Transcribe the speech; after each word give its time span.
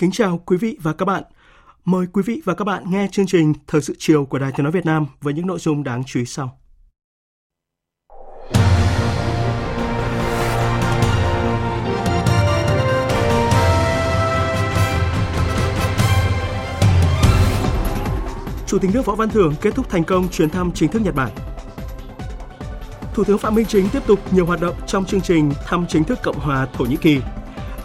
Kính 0.00 0.10
chào 0.10 0.38
quý 0.46 0.56
vị 0.56 0.76
và 0.82 0.92
các 0.92 1.04
bạn. 1.04 1.22
Mời 1.84 2.06
quý 2.12 2.22
vị 2.26 2.42
và 2.44 2.54
các 2.54 2.64
bạn 2.64 2.84
nghe 2.90 3.08
chương 3.12 3.26
trình 3.26 3.52
Thời 3.66 3.80
sự 3.80 3.94
chiều 3.98 4.24
của 4.24 4.38
Đài 4.38 4.52
Tiếng 4.56 4.64
nói 4.64 4.72
Việt 4.72 4.86
Nam 4.86 5.06
với 5.20 5.34
những 5.34 5.46
nội 5.46 5.58
dung 5.58 5.84
đáng 5.84 6.02
chú 6.06 6.20
ý 6.20 6.26
sau. 6.26 6.58
Chủ 18.66 18.78
tịch 18.78 18.90
nước 18.94 19.06
Võ 19.06 19.14
Văn 19.14 19.28
Thưởng 19.28 19.54
kết 19.60 19.74
thúc 19.74 19.88
thành 19.88 20.04
công 20.04 20.28
chuyến 20.28 20.50
thăm 20.50 20.72
chính 20.72 20.90
thức 20.90 21.02
Nhật 21.02 21.14
Bản. 21.14 21.30
Thủ 23.14 23.24
tướng 23.24 23.38
Phạm 23.38 23.54
Minh 23.54 23.66
Chính 23.66 23.88
tiếp 23.88 24.02
tục 24.06 24.32
nhiều 24.32 24.46
hoạt 24.46 24.60
động 24.60 24.74
trong 24.86 25.04
chương 25.04 25.20
trình 25.20 25.52
thăm 25.66 25.86
chính 25.88 26.04
thức 26.04 26.18
Cộng 26.22 26.38
hòa 26.38 26.66
Thổ 26.66 26.84
Nhĩ 26.84 26.96
Kỳ. 26.96 27.20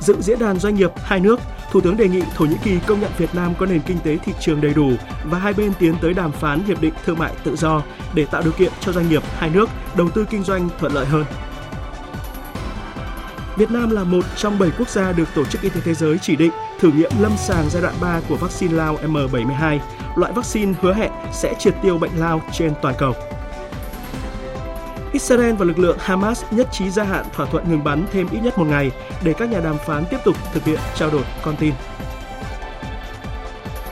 Dự 0.05 0.21
diễn 0.21 0.39
đàn 0.39 0.59
doanh 0.59 0.75
nghiệp 0.75 0.91
hai 1.03 1.19
nước, 1.19 1.39
Thủ 1.71 1.81
tướng 1.81 1.97
đề 1.97 2.07
nghị 2.07 2.21
Thổ 2.35 2.45
Nhĩ 2.45 2.55
Kỳ 2.63 2.79
công 2.87 2.99
nhận 2.99 3.11
Việt 3.17 3.35
Nam 3.35 3.53
có 3.59 3.65
nền 3.65 3.79
kinh 3.79 3.97
tế 3.99 4.17
thị 4.17 4.33
trường 4.39 4.61
đầy 4.61 4.73
đủ 4.73 4.91
và 5.23 5.39
hai 5.39 5.53
bên 5.53 5.73
tiến 5.79 5.95
tới 6.01 6.13
đàm 6.13 6.31
phán 6.31 6.63
hiệp 6.63 6.81
định 6.81 6.93
thương 7.05 7.19
mại 7.19 7.33
tự 7.43 7.55
do 7.55 7.81
để 8.13 8.25
tạo 8.25 8.41
điều 8.41 8.51
kiện 8.51 8.71
cho 8.79 8.91
doanh 8.91 9.09
nghiệp 9.09 9.23
hai 9.37 9.49
nước 9.49 9.69
đầu 9.97 10.09
tư 10.09 10.25
kinh 10.29 10.43
doanh 10.43 10.69
thuận 10.79 10.93
lợi 10.93 11.05
hơn. 11.05 11.25
Việt 13.57 13.71
Nam 13.71 13.89
là 13.89 14.03
một 14.03 14.25
trong 14.35 14.59
7 14.59 14.69
quốc 14.77 14.89
gia 14.89 15.11
được 15.11 15.27
Tổ 15.35 15.45
chức 15.45 15.61
Y 15.61 15.69
tế 15.69 15.81
Thế 15.83 15.93
giới 15.93 16.17
chỉ 16.21 16.35
định 16.35 16.51
thử 16.79 16.91
nghiệm 16.91 17.11
lâm 17.19 17.31
sàng 17.37 17.65
giai 17.69 17.81
đoạn 17.81 17.93
3 18.01 18.21
của 18.29 18.35
vaccine 18.35 18.73
lao 18.73 18.97
M72, 19.05 19.79
loại 20.15 20.33
vaccine 20.33 20.73
hứa 20.81 20.93
hẹn 20.93 21.11
sẽ 21.33 21.53
triệt 21.59 21.75
tiêu 21.81 21.97
bệnh 21.97 22.19
lao 22.19 22.41
trên 22.51 22.73
toàn 22.81 22.95
cầu. 22.97 23.13
Israel 25.15 25.53
và 25.53 25.65
lực 25.65 25.79
lượng 25.79 25.97
Hamas 25.99 26.43
nhất 26.51 26.67
trí 26.71 26.89
gia 26.89 27.03
hạn 27.03 27.25
thỏa 27.33 27.45
thuận 27.45 27.69
ngừng 27.69 27.83
bắn 27.83 28.05
thêm 28.11 28.27
ít 28.31 28.39
nhất 28.39 28.57
một 28.57 28.65
ngày 28.65 28.91
để 29.23 29.33
các 29.33 29.49
nhà 29.49 29.59
đàm 29.59 29.77
phán 29.85 30.03
tiếp 30.09 30.17
tục 30.25 30.35
thực 30.53 30.63
hiện 30.63 30.79
trao 30.95 31.11
đổi 31.11 31.23
con 31.43 31.55
tin. 31.59 31.73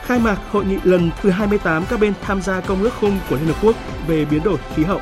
Khai 0.02 0.18
mạc 0.18 0.38
hội 0.50 0.64
nghị 0.64 0.78
lần 0.84 1.10
thứ 1.20 1.30
28 1.30 1.84
các 1.88 2.00
bên 2.00 2.12
tham 2.22 2.42
gia 2.42 2.60
Công 2.60 2.82
ước 2.82 2.92
khung 3.00 3.18
của 3.30 3.36
Liên 3.36 3.46
Hợp 3.46 3.56
Quốc 3.62 3.76
về 4.06 4.24
biến 4.24 4.42
đổi 4.42 4.58
khí 4.74 4.84
hậu. 4.84 5.00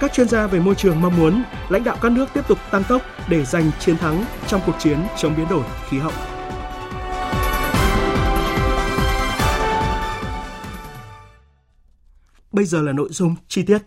Các 0.00 0.12
chuyên 0.12 0.28
gia 0.28 0.46
về 0.46 0.60
môi 0.60 0.74
trường 0.74 1.00
mong 1.00 1.16
muốn 1.16 1.42
lãnh 1.68 1.84
đạo 1.84 1.96
các 2.00 2.12
nước 2.12 2.26
tiếp 2.34 2.48
tục 2.48 2.58
tăng 2.70 2.84
tốc 2.84 3.02
để 3.28 3.44
giành 3.44 3.70
chiến 3.80 3.96
thắng 3.96 4.24
trong 4.46 4.60
cuộc 4.66 4.74
chiến 4.78 4.98
chống 5.16 5.34
biến 5.36 5.48
đổi 5.48 5.64
khí 5.88 5.98
hậu. 5.98 6.12
Bây 12.52 12.64
giờ 12.64 12.82
là 12.82 12.92
nội 12.92 13.08
dung 13.10 13.34
chi 13.48 13.62
tiết. 13.62 13.78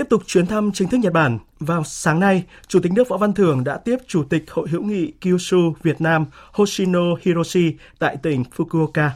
Tiếp 0.00 0.08
tục 0.08 0.22
chuyến 0.26 0.46
thăm 0.46 0.72
chính 0.72 0.88
thức 0.88 0.98
Nhật 0.98 1.12
Bản, 1.12 1.38
vào 1.60 1.84
sáng 1.84 2.20
nay, 2.20 2.44
Chủ 2.68 2.80
tịch 2.80 2.92
nước 2.92 3.08
Võ 3.08 3.16
Văn 3.16 3.32
Thưởng 3.32 3.64
đã 3.64 3.76
tiếp 3.76 3.96
Chủ 4.06 4.24
tịch 4.24 4.50
Hội 4.50 4.68
hữu 4.68 4.82
nghị 4.82 5.12
Kyushu 5.20 5.74
Việt 5.82 6.00
Nam 6.00 6.26
Hoshino 6.52 7.00
Hiroshi 7.22 7.74
tại 7.98 8.16
tỉnh 8.22 8.44
Fukuoka. 8.56 9.08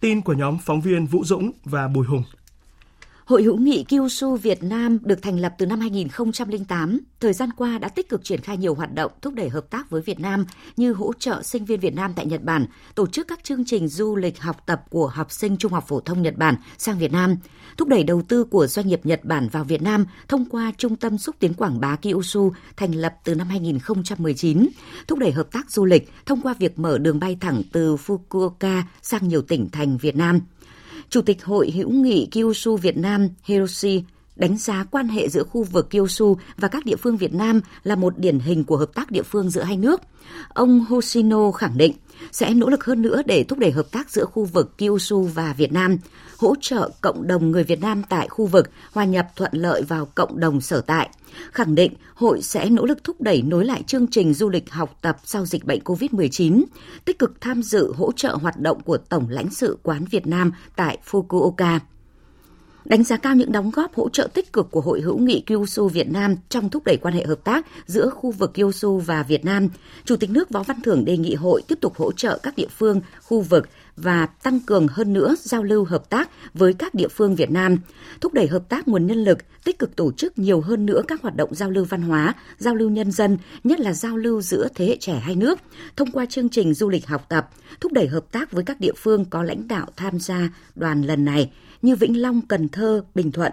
Tin 0.00 0.20
của 0.20 0.32
nhóm 0.32 0.58
phóng 0.64 0.80
viên 0.80 1.06
Vũ 1.06 1.24
Dũng 1.24 1.50
và 1.64 1.88
Bùi 1.88 2.06
Hùng. 2.06 2.22
Hội 3.28 3.42
hữu 3.42 3.56
nghị 3.56 3.84
Kyushu 3.84 4.36
Việt 4.36 4.62
Nam 4.62 4.98
được 5.02 5.22
thành 5.22 5.40
lập 5.40 5.54
từ 5.58 5.66
năm 5.66 5.80
2008, 5.80 7.00
thời 7.20 7.32
gian 7.32 7.50
qua 7.56 7.78
đã 7.78 7.88
tích 7.88 8.08
cực 8.08 8.24
triển 8.24 8.40
khai 8.40 8.56
nhiều 8.56 8.74
hoạt 8.74 8.94
động 8.94 9.12
thúc 9.22 9.34
đẩy 9.34 9.48
hợp 9.48 9.70
tác 9.70 9.90
với 9.90 10.02
Việt 10.02 10.20
Nam 10.20 10.44
như 10.76 10.92
hỗ 10.92 11.12
trợ 11.12 11.42
sinh 11.42 11.64
viên 11.64 11.80
Việt 11.80 11.94
Nam 11.94 12.12
tại 12.16 12.26
Nhật 12.26 12.42
Bản, 12.42 12.66
tổ 12.94 13.06
chức 13.06 13.28
các 13.28 13.44
chương 13.44 13.64
trình 13.64 13.88
du 13.88 14.16
lịch 14.16 14.40
học 14.40 14.56
tập 14.66 14.82
của 14.90 15.06
học 15.06 15.32
sinh 15.32 15.56
trung 15.56 15.72
học 15.72 15.84
phổ 15.88 16.00
thông 16.00 16.22
Nhật 16.22 16.36
Bản 16.36 16.54
sang 16.78 16.98
Việt 16.98 17.12
Nam, 17.12 17.36
thúc 17.76 17.88
đẩy 17.88 18.02
đầu 18.02 18.22
tư 18.28 18.44
của 18.44 18.66
doanh 18.66 18.88
nghiệp 18.88 19.00
Nhật 19.04 19.24
Bản 19.24 19.48
vào 19.48 19.64
Việt 19.64 19.82
Nam 19.82 20.06
thông 20.28 20.44
qua 20.44 20.72
Trung 20.78 20.96
tâm 20.96 21.18
xúc 21.18 21.36
tiến 21.38 21.54
quảng 21.54 21.80
bá 21.80 21.96
Kyushu 21.96 22.52
thành 22.76 22.92
lập 22.94 23.14
từ 23.24 23.34
năm 23.34 23.48
2019, 23.48 24.68
thúc 25.06 25.18
đẩy 25.18 25.32
hợp 25.32 25.52
tác 25.52 25.70
du 25.70 25.84
lịch 25.84 26.12
thông 26.26 26.40
qua 26.40 26.54
việc 26.58 26.78
mở 26.78 26.98
đường 26.98 27.20
bay 27.20 27.36
thẳng 27.40 27.62
từ 27.72 27.96
Fukuoka 27.96 28.82
sang 29.02 29.28
nhiều 29.28 29.42
tỉnh 29.42 29.68
thành 29.70 29.98
Việt 29.98 30.16
Nam– 30.16 30.40
Chủ 31.10 31.22
tịch 31.22 31.44
Hội 31.44 31.70
hữu 31.70 31.90
nghị 31.90 32.28
Kyushu 32.32 32.76
Việt 32.76 32.96
Nam 32.96 33.28
Hiroshi 33.44 34.02
đánh 34.38 34.58
giá 34.58 34.84
quan 34.90 35.08
hệ 35.08 35.28
giữa 35.28 35.44
khu 35.44 35.62
vực 35.62 35.90
Kyushu 35.90 36.36
và 36.56 36.68
các 36.68 36.84
địa 36.84 36.96
phương 36.96 37.16
Việt 37.16 37.34
Nam 37.34 37.60
là 37.84 37.96
một 37.96 38.18
điển 38.18 38.38
hình 38.38 38.64
của 38.64 38.76
hợp 38.76 38.90
tác 38.94 39.10
địa 39.10 39.22
phương 39.22 39.50
giữa 39.50 39.62
hai 39.62 39.76
nước. 39.76 40.00
Ông 40.48 40.84
Hoshino 40.88 41.50
khẳng 41.50 41.78
định 41.78 41.92
sẽ 42.32 42.54
nỗ 42.54 42.68
lực 42.68 42.84
hơn 42.84 43.02
nữa 43.02 43.22
để 43.26 43.44
thúc 43.44 43.58
đẩy 43.58 43.70
hợp 43.70 43.86
tác 43.90 44.10
giữa 44.10 44.24
khu 44.24 44.44
vực 44.44 44.78
Kyushu 44.78 45.22
và 45.22 45.52
Việt 45.52 45.72
Nam, 45.72 45.96
hỗ 46.38 46.54
trợ 46.60 46.90
cộng 47.00 47.26
đồng 47.26 47.50
người 47.50 47.64
Việt 47.64 47.80
Nam 47.80 48.02
tại 48.08 48.28
khu 48.28 48.46
vực 48.46 48.70
hòa 48.92 49.04
nhập 49.04 49.26
thuận 49.36 49.52
lợi 49.54 49.82
vào 49.82 50.06
cộng 50.14 50.40
đồng 50.40 50.60
sở 50.60 50.80
tại. 50.80 51.08
Khẳng 51.52 51.74
định 51.74 51.92
hội 52.14 52.42
sẽ 52.42 52.70
nỗ 52.70 52.86
lực 52.86 53.04
thúc 53.04 53.20
đẩy 53.20 53.42
nối 53.42 53.64
lại 53.64 53.82
chương 53.86 54.06
trình 54.06 54.34
du 54.34 54.48
lịch 54.48 54.70
học 54.70 54.98
tập 55.02 55.16
sau 55.24 55.46
dịch 55.46 55.64
bệnh 55.64 55.80
COVID-19, 55.84 56.64
tích 57.04 57.18
cực 57.18 57.40
tham 57.40 57.62
dự 57.62 57.92
hỗ 57.92 58.12
trợ 58.12 58.36
hoạt 58.42 58.60
động 58.60 58.82
của 58.82 58.96
Tổng 58.96 59.28
lãnh 59.28 59.50
sự 59.50 59.78
quán 59.82 60.04
Việt 60.04 60.26
Nam 60.26 60.52
tại 60.76 60.98
Fukuoka 61.10 61.78
đánh 62.88 63.04
giá 63.04 63.16
cao 63.16 63.34
những 63.34 63.52
đóng 63.52 63.70
góp 63.70 63.94
hỗ 63.94 64.08
trợ 64.08 64.28
tích 64.34 64.52
cực 64.52 64.70
của 64.70 64.80
Hội 64.80 65.00
hữu 65.00 65.18
nghị 65.18 65.40
Kyushu 65.46 65.88
Việt 65.88 66.10
Nam 66.10 66.36
trong 66.48 66.70
thúc 66.70 66.84
đẩy 66.84 66.96
quan 66.96 67.14
hệ 67.14 67.24
hợp 67.24 67.44
tác 67.44 67.66
giữa 67.86 68.10
khu 68.10 68.30
vực 68.30 68.54
Kyushu 68.54 68.98
và 68.98 69.22
Việt 69.22 69.44
Nam. 69.44 69.68
Chủ 70.04 70.16
tịch 70.16 70.30
nước 70.30 70.50
Võ 70.50 70.62
Văn 70.62 70.80
Thưởng 70.84 71.04
đề 71.04 71.16
nghị 71.16 71.34
hội 71.34 71.62
tiếp 71.68 71.78
tục 71.80 71.96
hỗ 71.96 72.12
trợ 72.12 72.38
các 72.42 72.56
địa 72.56 72.68
phương, 72.78 73.00
khu 73.22 73.40
vực 73.40 73.68
và 73.96 74.26
tăng 74.26 74.60
cường 74.60 74.88
hơn 74.88 75.12
nữa 75.12 75.36
giao 75.40 75.62
lưu 75.62 75.84
hợp 75.84 76.10
tác 76.10 76.30
với 76.54 76.74
các 76.74 76.94
địa 76.94 77.08
phương 77.08 77.34
Việt 77.34 77.50
Nam, 77.50 77.76
thúc 78.20 78.34
đẩy 78.34 78.46
hợp 78.46 78.68
tác 78.68 78.88
nguồn 78.88 79.06
nhân 79.06 79.24
lực, 79.24 79.38
tích 79.64 79.78
cực 79.78 79.96
tổ 79.96 80.12
chức 80.12 80.38
nhiều 80.38 80.60
hơn 80.60 80.86
nữa 80.86 81.02
các 81.08 81.22
hoạt 81.22 81.36
động 81.36 81.54
giao 81.54 81.70
lưu 81.70 81.84
văn 81.84 82.02
hóa, 82.02 82.34
giao 82.58 82.74
lưu 82.74 82.90
nhân 82.90 83.10
dân, 83.10 83.38
nhất 83.64 83.80
là 83.80 83.92
giao 83.92 84.16
lưu 84.16 84.42
giữa 84.42 84.68
thế 84.74 84.86
hệ 84.86 84.96
trẻ 85.00 85.14
hai 85.14 85.34
nước, 85.34 85.58
thông 85.96 86.10
qua 86.10 86.26
chương 86.26 86.48
trình 86.48 86.74
du 86.74 86.88
lịch 86.88 87.06
học 87.06 87.26
tập, 87.28 87.50
thúc 87.80 87.92
đẩy 87.92 88.06
hợp 88.06 88.32
tác 88.32 88.52
với 88.52 88.64
các 88.64 88.80
địa 88.80 88.92
phương 88.96 89.24
có 89.24 89.42
lãnh 89.42 89.68
đạo 89.68 89.86
tham 89.96 90.18
gia 90.18 90.48
đoàn 90.74 91.02
lần 91.02 91.24
này 91.24 91.50
như 91.82 91.96
Vĩnh 91.96 92.22
Long, 92.22 92.40
Cần 92.40 92.68
Thơ, 92.68 93.02
Bình 93.14 93.32
Thuận, 93.32 93.52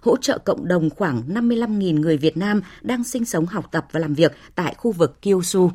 hỗ 0.00 0.16
trợ 0.16 0.38
cộng 0.38 0.68
đồng 0.68 0.90
khoảng 0.90 1.22
55.000 1.28 2.00
người 2.00 2.16
Việt 2.16 2.36
Nam 2.36 2.62
đang 2.82 3.04
sinh 3.04 3.24
sống, 3.24 3.46
học 3.46 3.68
tập 3.72 3.86
và 3.92 4.00
làm 4.00 4.14
việc 4.14 4.32
tại 4.54 4.74
khu 4.78 4.92
vực 4.92 5.22
Kyushu. 5.22 5.70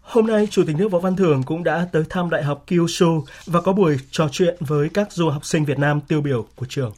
Hôm 0.00 0.26
nay, 0.26 0.48
Chủ 0.50 0.62
tịch 0.66 0.76
nước 0.76 0.90
Võ 0.90 0.98
Văn 0.98 1.16
Thưởng 1.16 1.42
cũng 1.42 1.64
đã 1.64 1.86
tới 1.92 2.04
thăm 2.10 2.30
Đại 2.30 2.42
học 2.42 2.64
Kyushu 2.66 3.24
và 3.46 3.60
có 3.60 3.72
buổi 3.72 3.98
trò 4.10 4.28
chuyện 4.32 4.56
với 4.60 4.88
các 4.88 5.12
du 5.12 5.28
học 5.28 5.44
sinh 5.44 5.64
Việt 5.64 5.78
Nam 5.78 6.00
tiêu 6.00 6.20
biểu 6.20 6.46
của 6.56 6.66
trường. 6.68 6.92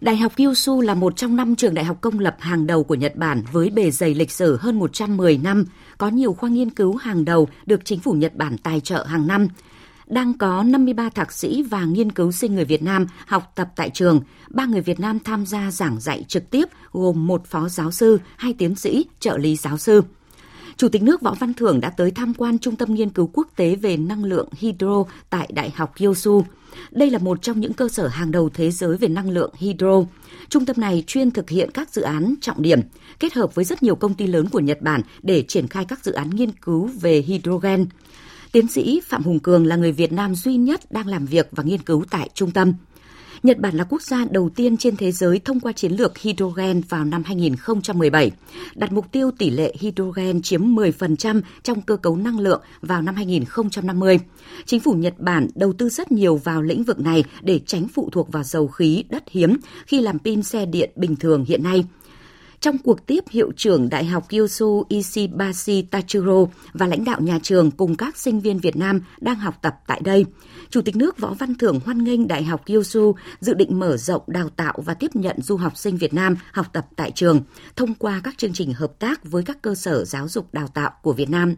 Đại 0.00 0.16
học 0.16 0.32
Kyushu 0.36 0.80
là 0.80 0.94
một 0.94 1.16
trong 1.16 1.36
năm 1.36 1.56
trường 1.56 1.74
đại 1.74 1.84
học 1.84 1.96
công 2.00 2.18
lập 2.18 2.36
hàng 2.38 2.66
đầu 2.66 2.84
của 2.84 2.94
Nhật 2.94 3.16
Bản 3.16 3.42
với 3.52 3.70
bề 3.70 3.90
dày 3.90 4.14
lịch 4.14 4.30
sử 4.30 4.56
hơn 4.56 4.78
110 4.78 5.38
năm, 5.38 5.64
có 5.98 6.08
nhiều 6.08 6.32
khoa 6.32 6.50
nghiên 6.50 6.70
cứu 6.70 6.96
hàng 6.96 7.24
đầu 7.24 7.48
được 7.66 7.84
chính 7.84 8.00
phủ 8.00 8.12
Nhật 8.12 8.34
Bản 8.34 8.58
tài 8.58 8.80
trợ 8.80 9.04
hàng 9.04 9.26
năm, 9.26 9.48
đang 10.08 10.38
có 10.38 10.62
53 10.62 11.08
thạc 11.08 11.32
sĩ 11.32 11.62
và 11.62 11.84
nghiên 11.84 12.12
cứu 12.12 12.32
sinh 12.32 12.54
người 12.54 12.64
Việt 12.64 12.82
Nam 12.82 13.06
học 13.26 13.52
tập 13.54 13.68
tại 13.76 13.90
trường. 13.90 14.20
Ba 14.50 14.66
người 14.66 14.80
Việt 14.80 15.00
Nam 15.00 15.18
tham 15.18 15.46
gia 15.46 15.70
giảng 15.70 16.00
dạy 16.00 16.24
trực 16.28 16.50
tiếp 16.50 16.68
gồm 16.92 17.26
một 17.26 17.46
phó 17.46 17.68
giáo 17.68 17.90
sư, 17.90 18.18
hai 18.36 18.52
tiến 18.52 18.74
sĩ, 18.74 19.06
trợ 19.20 19.38
lý 19.38 19.56
giáo 19.56 19.78
sư. 19.78 20.02
Chủ 20.76 20.88
tịch 20.88 21.02
nước 21.02 21.20
Võ 21.20 21.34
Văn 21.34 21.54
Thưởng 21.54 21.80
đã 21.80 21.90
tới 21.90 22.10
tham 22.10 22.34
quan 22.34 22.58
Trung 22.58 22.76
tâm 22.76 22.94
Nghiên 22.94 23.10
cứu 23.10 23.30
Quốc 23.32 23.48
tế 23.56 23.76
về 23.76 23.96
năng 23.96 24.24
lượng 24.24 24.48
hydro 24.52 25.04
tại 25.30 25.50
Đại 25.54 25.70
học 25.70 25.92
Kyushu. 25.96 26.44
Đây 26.90 27.10
là 27.10 27.18
một 27.18 27.42
trong 27.42 27.60
những 27.60 27.72
cơ 27.72 27.88
sở 27.88 28.08
hàng 28.08 28.30
đầu 28.30 28.48
thế 28.54 28.70
giới 28.70 28.96
về 28.96 29.08
năng 29.08 29.30
lượng 29.30 29.52
hydro. 29.56 30.02
Trung 30.48 30.66
tâm 30.66 30.76
này 30.78 31.04
chuyên 31.06 31.30
thực 31.30 31.50
hiện 31.50 31.70
các 31.74 31.90
dự 31.90 32.02
án 32.02 32.34
trọng 32.40 32.62
điểm, 32.62 32.80
kết 33.20 33.34
hợp 33.34 33.54
với 33.54 33.64
rất 33.64 33.82
nhiều 33.82 33.94
công 33.94 34.14
ty 34.14 34.26
lớn 34.26 34.48
của 34.48 34.60
Nhật 34.60 34.82
Bản 34.82 35.00
để 35.22 35.44
triển 35.48 35.68
khai 35.68 35.84
các 35.84 36.04
dự 36.04 36.12
án 36.12 36.30
nghiên 36.30 36.52
cứu 36.52 36.90
về 37.00 37.20
hydrogen. 37.20 37.86
Tiến 38.52 38.68
sĩ 38.68 39.00
Phạm 39.04 39.22
Hùng 39.22 39.38
Cường 39.38 39.66
là 39.66 39.76
người 39.76 39.92
Việt 39.92 40.12
Nam 40.12 40.34
duy 40.34 40.56
nhất 40.56 40.92
đang 40.92 41.06
làm 41.06 41.26
việc 41.26 41.48
và 41.52 41.62
nghiên 41.62 41.82
cứu 41.82 42.04
tại 42.10 42.30
trung 42.34 42.50
tâm. 42.50 42.72
Nhật 43.42 43.58
Bản 43.58 43.76
là 43.76 43.84
quốc 43.84 44.02
gia 44.02 44.24
đầu 44.30 44.50
tiên 44.56 44.76
trên 44.76 44.96
thế 44.96 45.12
giới 45.12 45.40
thông 45.44 45.60
qua 45.60 45.72
chiến 45.72 45.92
lược 45.92 46.18
hydrogen 46.18 46.80
vào 46.88 47.04
năm 47.04 47.22
2017, 47.24 48.30
đặt 48.74 48.92
mục 48.92 49.12
tiêu 49.12 49.30
tỷ 49.38 49.50
lệ 49.50 49.74
hydrogen 49.78 50.42
chiếm 50.42 50.62
10% 50.62 51.40
trong 51.62 51.82
cơ 51.82 51.96
cấu 51.96 52.16
năng 52.16 52.40
lượng 52.40 52.62
vào 52.80 53.02
năm 53.02 53.14
2050. 53.14 54.20
Chính 54.66 54.80
phủ 54.80 54.92
Nhật 54.92 55.14
Bản 55.18 55.48
đầu 55.54 55.72
tư 55.72 55.88
rất 55.88 56.12
nhiều 56.12 56.36
vào 56.36 56.62
lĩnh 56.62 56.84
vực 56.84 57.00
này 57.00 57.24
để 57.40 57.60
tránh 57.66 57.88
phụ 57.88 58.08
thuộc 58.12 58.32
vào 58.32 58.42
dầu 58.42 58.68
khí 58.68 59.04
đất 59.08 59.24
hiếm 59.30 59.56
khi 59.86 60.00
làm 60.00 60.18
pin 60.18 60.42
xe 60.42 60.66
điện 60.66 60.90
bình 60.96 61.16
thường 61.16 61.44
hiện 61.44 61.62
nay– 61.62 61.84
trong 62.60 62.78
cuộc 62.78 63.06
tiếp, 63.06 63.24
hiệu 63.30 63.52
trưởng 63.56 63.88
Đại 63.88 64.04
học 64.04 64.28
Kyushu 64.28 64.84
Ishibashi 64.88 65.82
Tachiro 65.82 66.44
và 66.72 66.86
lãnh 66.86 67.04
đạo 67.04 67.20
nhà 67.20 67.38
trường 67.42 67.70
cùng 67.70 67.96
các 67.96 68.16
sinh 68.16 68.40
viên 68.40 68.58
Việt 68.58 68.76
Nam 68.76 69.00
đang 69.20 69.36
học 69.36 69.54
tập 69.62 69.74
tại 69.86 70.00
đây. 70.04 70.24
Chủ 70.70 70.82
tịch 70.82 70.96
nước 70.96 71.18
Võ 71.18 71.34
Văn 71.34 71.54
Thưởng 71.54 71.80
hoan 71.84 72.04
nghênh 72.04 72.28
Đại 72.28 72.44
học 72.44 72.66
Kyushu 72.66 73.14
dự 73.40 73.54
định 73.54 73.78
mở 73.78 73.96
rộng 73.96 74.22
đào 74.26 74.48
tạo 74.48 74.74
và 74.76 74.94
tiếp 74.94 75.10
nhận 75.14 75.42
du 75.42 75.56
học 75.56 75.76
sinh 75.76 75.96
Việt 75.96 76.14
Nam 76.14 76.36
học 76.52 76.66
tập 76.72 76.86
tại 76.96 77.10
trường 77.10 77.40
thông 77.76 77.94
qua 77.94 78.20
các 78.24 78.38
chương 78.38 78.52
trình 78.52 78.72
hợp 78.72 78.98
tác 78.98 79.24
với 79.24 79.42
các 79.42 79.62
cơ 79.62 79.74
sở 79.74 80.04
giáo 80.04 80.28
dục 80.28 80.54
đào 80.54 80.68
tạo 80.68 80.90
của 81.02 81.12
Việt 81.12 81.30
Nam 81.30 81.54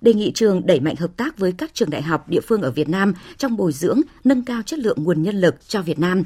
đề 0.00 0.14
nghị 0.14 0.32
trường 0.34 0.66
đẩy 0.66 0.80
mạnh 0.80 0.96
hợp 0.96 1.16
tác 1.16 1.38
với 1.38 1.52
các 1.52 1.74
trường 1.74 1.90
đại 1.90 2.02
học 2.02 2.28
địa 2.28 2.40
phương 2.40 2.62
ở 2.62 2.70
Việt 2.70 2.88
Nam 2.88 3.14
trong 3.36 3.56
bồi 3.56 3.72
dưỡng, 3.72 4.00
nâng 4.24 4.44
cao 4.44 4.62
chất 4.62 4.78
lượng 4.78 5.04
nguồn 5.04 5.22
nhân 5.22 5.40
lực 5.40 5.68
cho 5.68 5.82
Việt 5.82 5.98
Nam. 5.98 6.22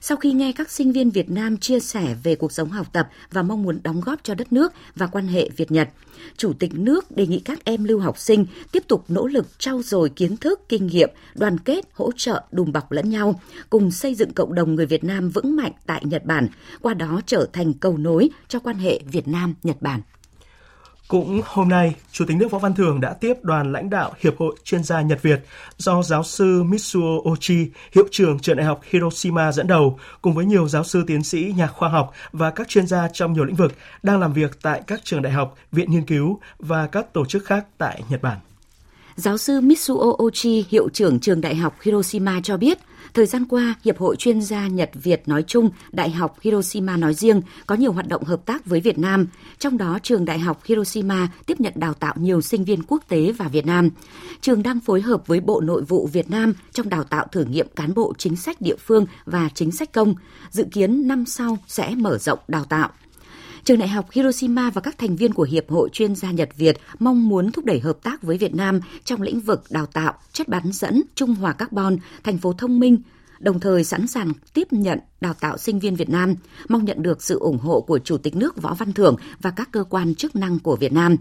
Sau 0.00 0.16
khi 0.16 0.32
nghe 0.32 0.52
các 0.52 0.70
sinh 0.70 0.92
viên 0.92 1.10
Việt 1.10 1.30
Nam 1.30 1.56
chia 1.56 1.80
sẻ 1.80 2.16
về 2.22 2.34
cuộc 2.34 2.52
sống 2.52 2.68
học 2.68 2.86
tập 2.92 3.08
và 3.32 3.42
mong 3.42 3.62
muốn 3.62 3.80
đóng 3.82 4.00
góp 4.00 4.20
cho 4.22 4.34
đất 4.34 4.52
nước 4.52 4.72
và 4.96 5.06
quan 5.06 5.26
hệ 5.26 5.50
Việt-Nhật, 5.56 5.88
Chủ 6.36 6.52
tịch 6.52 6.74
nước 6.74 7.16
đề 7.16 7.26
nghị 7.26 7.40
các 7.40 7.64
em 7.64 7.84
lưu 7.84 8.00
học 8.00 8.18
sinh 8.18 8.46
tiếp 8.72 8.82
tục 8.88 9.04
nỗ 9.08 9.26
lực 9.26 9.58
trau 9.58 9.82
dồi 9.82 10.08
kiến 10.08 10.36
thức, 10.36 10.68
kinh 10.68 10.86
nghiệm, 10.86 11.10
đoàn 11.34 11.58
kết, 11.58 11.84
hỗ 11.92 12.10
trợ, 12.16 12.42
đùm 12.52 12.72
bọc 12.72 12.92
lẫn 12.92 13.10
nhau, 13.10 13.40
cùng 13.70 13.90
xây 13.90 14.14
dựng 14.14 14.32
cộng 14.32 14.54
đồng 14.54 14.74
người 14.74 14.86
Việt 14.86 15.04
Nam 15.04 15.30
vững 15.30 15.56
mạnh 15.56 15.72
tại 15.86 16.02
Nhật 16.04 16.24
Bản, 16.24 16.48
qua 16.80 16.94
đó 16.94 17.20
trở 17.26 17.46
thành 17.52 17.72
cầu 17.72 17.98
nối 17.98 18.30
cho 18.48 18.58
quan 18.58 18.76
hệ 18.76 19.00
Việt 19.12 19.28
Nam-Nhật 19.28 19.82
Bản. 19.82 20.00
Cũng 21.08 21.40
hôm 21.44 21.68
nay, 21.68 21.94
Chủ 22.12 22.24
tịch 22.24 22.36
nước 22.36 22.50
Võ 22.50 22.58
Văn 22.58 22.74
Thưởng 22.74 23.00
đã 23.00 23.12
tiếp 23.12 23.34
đoàn 23.42 23.72
lãnh 23.72 23.90
đạo 23.90 24.12
Hiệp 24.20 24.38
hội 24.38 24.56
chuyên 24.64 24.84
gia 24.84 25.00
Nhật 25.00 25.22
Việt 25.22 25.40
do 25.76 26.02
giáo 26.02 26.22
sư 26.22 26.62
Mitsuo 26.62 27.18
Ochi, 27.30 27.70
hiệu 27.94 28.04
trưởng 28.10 28.38
trường 28.38 28.56
đại 28.56 28.66
học 28.66 28.80
Hiroshima 28.90 29.52
dẫn 29.52 29.66
đầu, 29.66 29.98
cùng 30.22 30.34
với 30.34 30.44
nhiều 30.44 30.68
giáo 30.68 30.84
sư 30.84 31.04
tiến 31.06 31.22
sĩ, 31.22 31.54
nhà 31.56 31.66
khoa 31.66 31.88
học 31.88 32.12
và 32.32 32.50
các 32.50 32.68
chuyên 32.68 32.86
gia 32.86 33.08
trong 33.08 33.32
nhiều 33.32 33.44
lĩnh 33.44 33.56
vực 33.56 33.72
đang 34.02 34.20
làm 34.20 34.32
việc 34.32 34.58
tại 34.62 34.82
các 34.86 35.00
trường 35.04 35.22
đại 35.22 35.32
học, 35.32 35.54
viện 35.72 35.90
nghiên 35.90 36.06
cứu 36.06 36.40
và 36.58 36.86
các 36.86 37.12
tổ 37.12 37.24
chức 37.24 37.44
khác 37.44 37.66
tại 37.78 38.02
Nhật 38.08 38.22
Bản. 38.22 38.38
Giáo 39.18 39.38
sư 39.38 39.60
Mitsuo 39.60 40.16
Ochi, 40.22 40.64
hiệu 40.68 40.88
trưởng 40.88 41.20
trường 41.20 41.40
đại 41.40 41.54
học 41.54 41.76
Hiroshima 41.82 42.40
cho 42.42 42.56
biết, 42.56 42.78
Thời 43.14 43.26
gian 43.26 43.44
qua, 43.44 43.74
Hiệp 43.84 43.98
hội 43.98 44.16
chuyên 44.16 44.42
gia 44.42 44.66
Nhật 44.66 44.90
Việt 44.94 45.22
nói 45.26 45.44
chung, 45.46 45.70
Đại 45.92 46.10
học 46.10 46.36
Hiroshima 46.40 46.96
nói 46.96 47.14
riêng 47.14 47.42
có 47.66 47.74
nhiều 47.74 47.92
hoạt 47.92 48.08
động 48.08 48.24
hợp 48.24 48.46
tác 48.46 48.66
với 48.66 48.80
Việt 48.80 48.98
Nam, 48.98 49.26
trong 49.58 49.78
đó 49.78 49.98
trường 50.02 50.24
Đại 50.24 50.38
học 50.38 50.60
Hiroshima 50.64 51.28
tiếp 51.46 51.60
nhận 51.60 51.72
đào 51.76 51.94
tạo 51.94 52.14
nhiều 52.18 52.40
sinh 52.40 52.64
viên 52.64 52.82
quốc 52.82 53.02
tế 53.08 53.32
và 53.32 53.48
Việt 53.48 53.66
Nam. 53.66 53.90
Trường 54.40 54.62
đang 54.62 54.80
phối 54.80 55.00
hợp 55.00 55.26
với 55.26 55.40
Bộ 55.40 55.60
Nội 55.60 55.82
vụ 55.82 56.08
Việt 56.12 56.30
Nam 56.30 56.52
trong 56.72 56.88
đào 56.88 57.04
tạo 57.04 57.26
thử 57.32 57.44
nghiệm 57.44 57.66
cán 57.76 57.94
bộ 57.94 58.12
chính 58.18 58.36
sách 58.36 58.60
địa 58.60 58.76
phương 58.76 59.06
và 59.24 59.48
chính 59.54 59.70
sách 59.70 59.92
công, 59.92 60.14
dự 60.50 60.64
kiến 60.72 61.08
năm 61.08 61.26
sau 61.26 61.58
sẽ 61.66 61.94
mở 61.94 62.18
rộng 62.18 62.38
đào 62.48 62.64
tạo. 62.64 62.90
Trường 63.68 63.78
Đại 63.78 63.88
học 63.88 64.10
Hiroshima 64.10 64.70
và 64.70 64.80
các 64.80 64.98
thành 64.98 65.16
viên 65.16 65.32
của 65.32 65.42
Hiệp 65.42 65.70
hội 65.70 65.88
chuyên 65.92 66.14
gia 66.14 66.30
Nhật 66.30 66.48
Việt 66.56 66.78
mong 66.98 67.28
muốn 67.28 67.52
thúc 67.52 67.64
đẩy 67.64 67.80
hợp 67.80 67.98
tác 68.02 68.22
với 68.22 68.38
Việt 68.38 68.54
Nam 68.54 68.80
trong 69.04 69.22
lĩnh 69.22 69.40
vực 69.40 69.62
đào 69.70 69.86
tạo, 69.86 70.14
chất 70.32 70.48
bán 70.48 70.72
dẫn, 70.72 71.02
trung 71.14 71.34
hòa 71.34 71.52
carbon, 71.52 71.96
thành 72.24 72.38
phố 72.38 72.52
thông 72.52 72.80
minh, 72.80 72.98
đồng 73.38 73.60
thời 73.60 73.84
sẵn 73.84 74.06
sàng 74.06 74.32
tiếp 74.54 74.68
nhận 74.70 74.98
đào 75.20 75.34
tạo 75.34 75.58
sinh 75.58 75.78
viên 75.78 75.94
Việt 75.94 76.08
Nam, 76.08 76.34
mong 76.68 76.84
nhận 76.84 77.02
được 77.02 77.22
sự 77.22 77.38
ủng 77.38 77.58
hộ 77.58 77.80
của 77.80 77.98
Chủ 77.98 78.18
tịch 78.18 78.36
nước 78.36 78.62
Võ 78.62 78.74
Văn 78.74 78.92
Thưởng 78.92 79.16
và 79.40 79.50
các 79.50 79.68
cơ 79.72 79.84
quan 79.84 80.14
chức 80.14 80.36
năng 80.36 80.58
của 80.58 80.76
Việt 80.76 80.92
Nam 80.92 81.16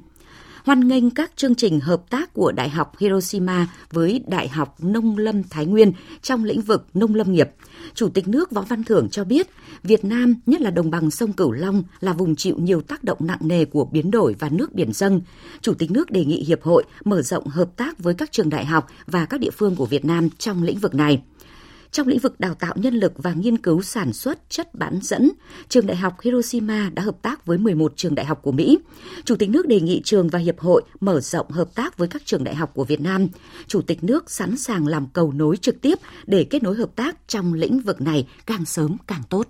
hoan 0.68 0.88
nghênh 0.88 1.10
các 1.10 1.32
chương 1.36 1.56
trình 1.56 1.80
hợp 1.80 2.10
tác 2.10 2.34
của 2.34 2.52
Đại 2.52 2.70
học 2.70 2.98
Hiroshima 2.98 3.68
với 3.92 4.22
Đại 4.28 4.48
học 4.48 4.76
Nông 4.80 5.18
lâm 5.18 5.44
Thái 5.44 5.66
Nguyên 5.66 5.92
trong 6.22 6.44
lĩnh 6.44 6.62
vực 6.62 6.86
nông 6.94 7.16
lâm 7.16 7.34
nghiệp. 7.34 7.50
Chủ 7.94 8.10
tịch 8.10 8.28
nước 8.28 8.52
Võ 8.52 8.62
Văn 8.62 8.84
Thưởng 8.84 9.10
cho 9.12 9.24
biết, 9.24 9.48
Việt 9.84 10.06
Nam, 10.06 10.36
nhất 10.46 10.62
là 10.62 10.72
đồng 10.72 10.92
bằng 10.92 11.12
sông 11.12 11.34
Cửu 11.34 11.52
Long, 11.52 11.84
là 12.00 12.14
vùng 12.14 12.36
chịu 12.36 12.56
nhiều 12.58 12.82
tác 12.82 13.04
động 13.04 13.18
nặng 13.22 13.40
nề 13.42 13.66
của 13.66 13.86
biến 13.86 14.12
đổi 14.12 14.36
và 14.40 14.50
nước 14.50 14.74
biển 14.74 14.94
dâng. 14.94 15.22
Chủ 15.62 15.74
tịch 15.74 15.92
nước 15.92 16.12
đề 16.12 16.26
nghị 16.26 16.44
Hiệp 16.44 16.64
hội 16.64 16.84
mở 17.06 17.22
rộng 17.22 17.48
hợp 17.48 17.76
tác 17.76 18.00
với 18.00 18.14
các 18.14 18.32
trường 18.32 18.50
đại 18.50 18.66
học 18.66 18.88
và 19.08 19.26
các 19.26 19.40
địa 19.40 19.52
phương 19.52 19.76
của 19.76 19.86
Việt 19.86 20.06
Nam 20.06 20.30
trong 20.38 20.64
lĩnh 20.64 20.80
vực 20.80 20.96
này. 20.96 21.22
Trong 21.98 22.08
lĩnh 22.08 22.20
vực 22.20 22.40
đào 22.40 22.54
tạo 22.54 22.74
nhân 22.76 22.94
lực 22.94 23.14
và 23.18 23.34
nghiên 23.34 23.58
cứu 23.58 23.82
sản 23.82 24.14
xuất 24.14 24.50
chất 24.50 24.76
bán 24.76 25.00
dẫn, 25.02 25.32
trường 25.70 25.88
đại 25.88 25.98
học 25.98 26.22
Hiroshima 26.22 26.90
đã 26.94 27.04
hợp 27.04 27.22
tác 27.22 27.46
với 27.46 27.58
11 27.58 27.94
trường 27.96 28.16
đại 28.16 28.26
học 28.26 28.40
của 28.42 28.52
Mỹ. 28.52 28.80
Chủ 29.26 29.36
tịch 29.36 29.50
nước 29.50 29.68
đề 29.68 29.82
nghị 29.82 30.02
trường 30.04 30.28
và 30.28 30.40
hiệp 30.40 30.60
hội 30.60 30.82
mở 31.00 31.20
rộng 31.22 31.52
hợp 31.52 31.76
tác 31.76 31.98
với 31.98 32.08
các 32.08 32.22
trường 32.26 32.44
đại 32.44 32.56
học 32.56 32.72
của 32.74 32.84
Việt 32.84 33.02
Nam. 33.02 33.28
Chủ 33.68 33.82
tịch 33.82 34.04
nước 34.04 34.32
sẵn 34.32 34.58
sàng 34.58 34.88
làm 34.88 35.08
cầu 35.14 35.32
nối 35.32 35.58
trực 35.58 35.82
tiếp 35.82 36.00
để 36.26 36.44
kết 36.44 36.64
nối 36.64 36.76
hợp 36.76 36.96
tác 36.96 37.18
trong 37.28 37.54
lĩnh 37.54 37.80
vực 37.80 38.02
này 38.02 38.28
càng 38.46 38.66
sớm 38.66 38.98
càng 39.08 39.22
tốt. 39.30 39.48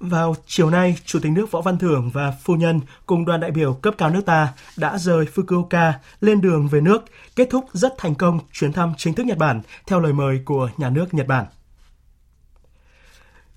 Vào 0.00 0.34
chiều 0.46 0.70
nay, 0.70 0.96
Chủ 1.04 1.18
tịch 1.22 1.32
nước 1.32 1.50
Võ 1.50 1.60
Văn 1.60 1.78
Thưởng 1.78 2.10
và 2.10 2.30
phu 2.30 2.54
nhân 2.54 2.80
cùng 3.06 3.24
đoàn 3.24 3.40
đại 3.40 3.50
biểu 3.50 3.74
cấp 3.74 3.94
cao 3.98 4.10
nước 4.10 4.26
ta 4.26 4.48
đã 4.76 4.98
rời 4.98 5.26
Fukuoka 5.34 5.92
lên 6.20 6.40
đường 6.40 6.68
về 6.68 6.80
nước, 6.80 7.04
kết 7.36 7.48
thúc 7.50 7.64
rất 7.72 7.94
thành 7.98 8.14
công 8.14 8.40
chuyến 8.52 8.72
thăm 8.72 8.92
chính 8.96 9.14
thức 9.14 9.26
Nhật 9.26 9.38
Bản 9.38 9.60
theo 9.86 10.00
lời 10.00 10.12
mời 10.12 10.40
của 10.44 10.70
nhà 10.76 10.90
nước 10.90 11.14
Nhật 11.14 11.26
Bản. 11.26 11.46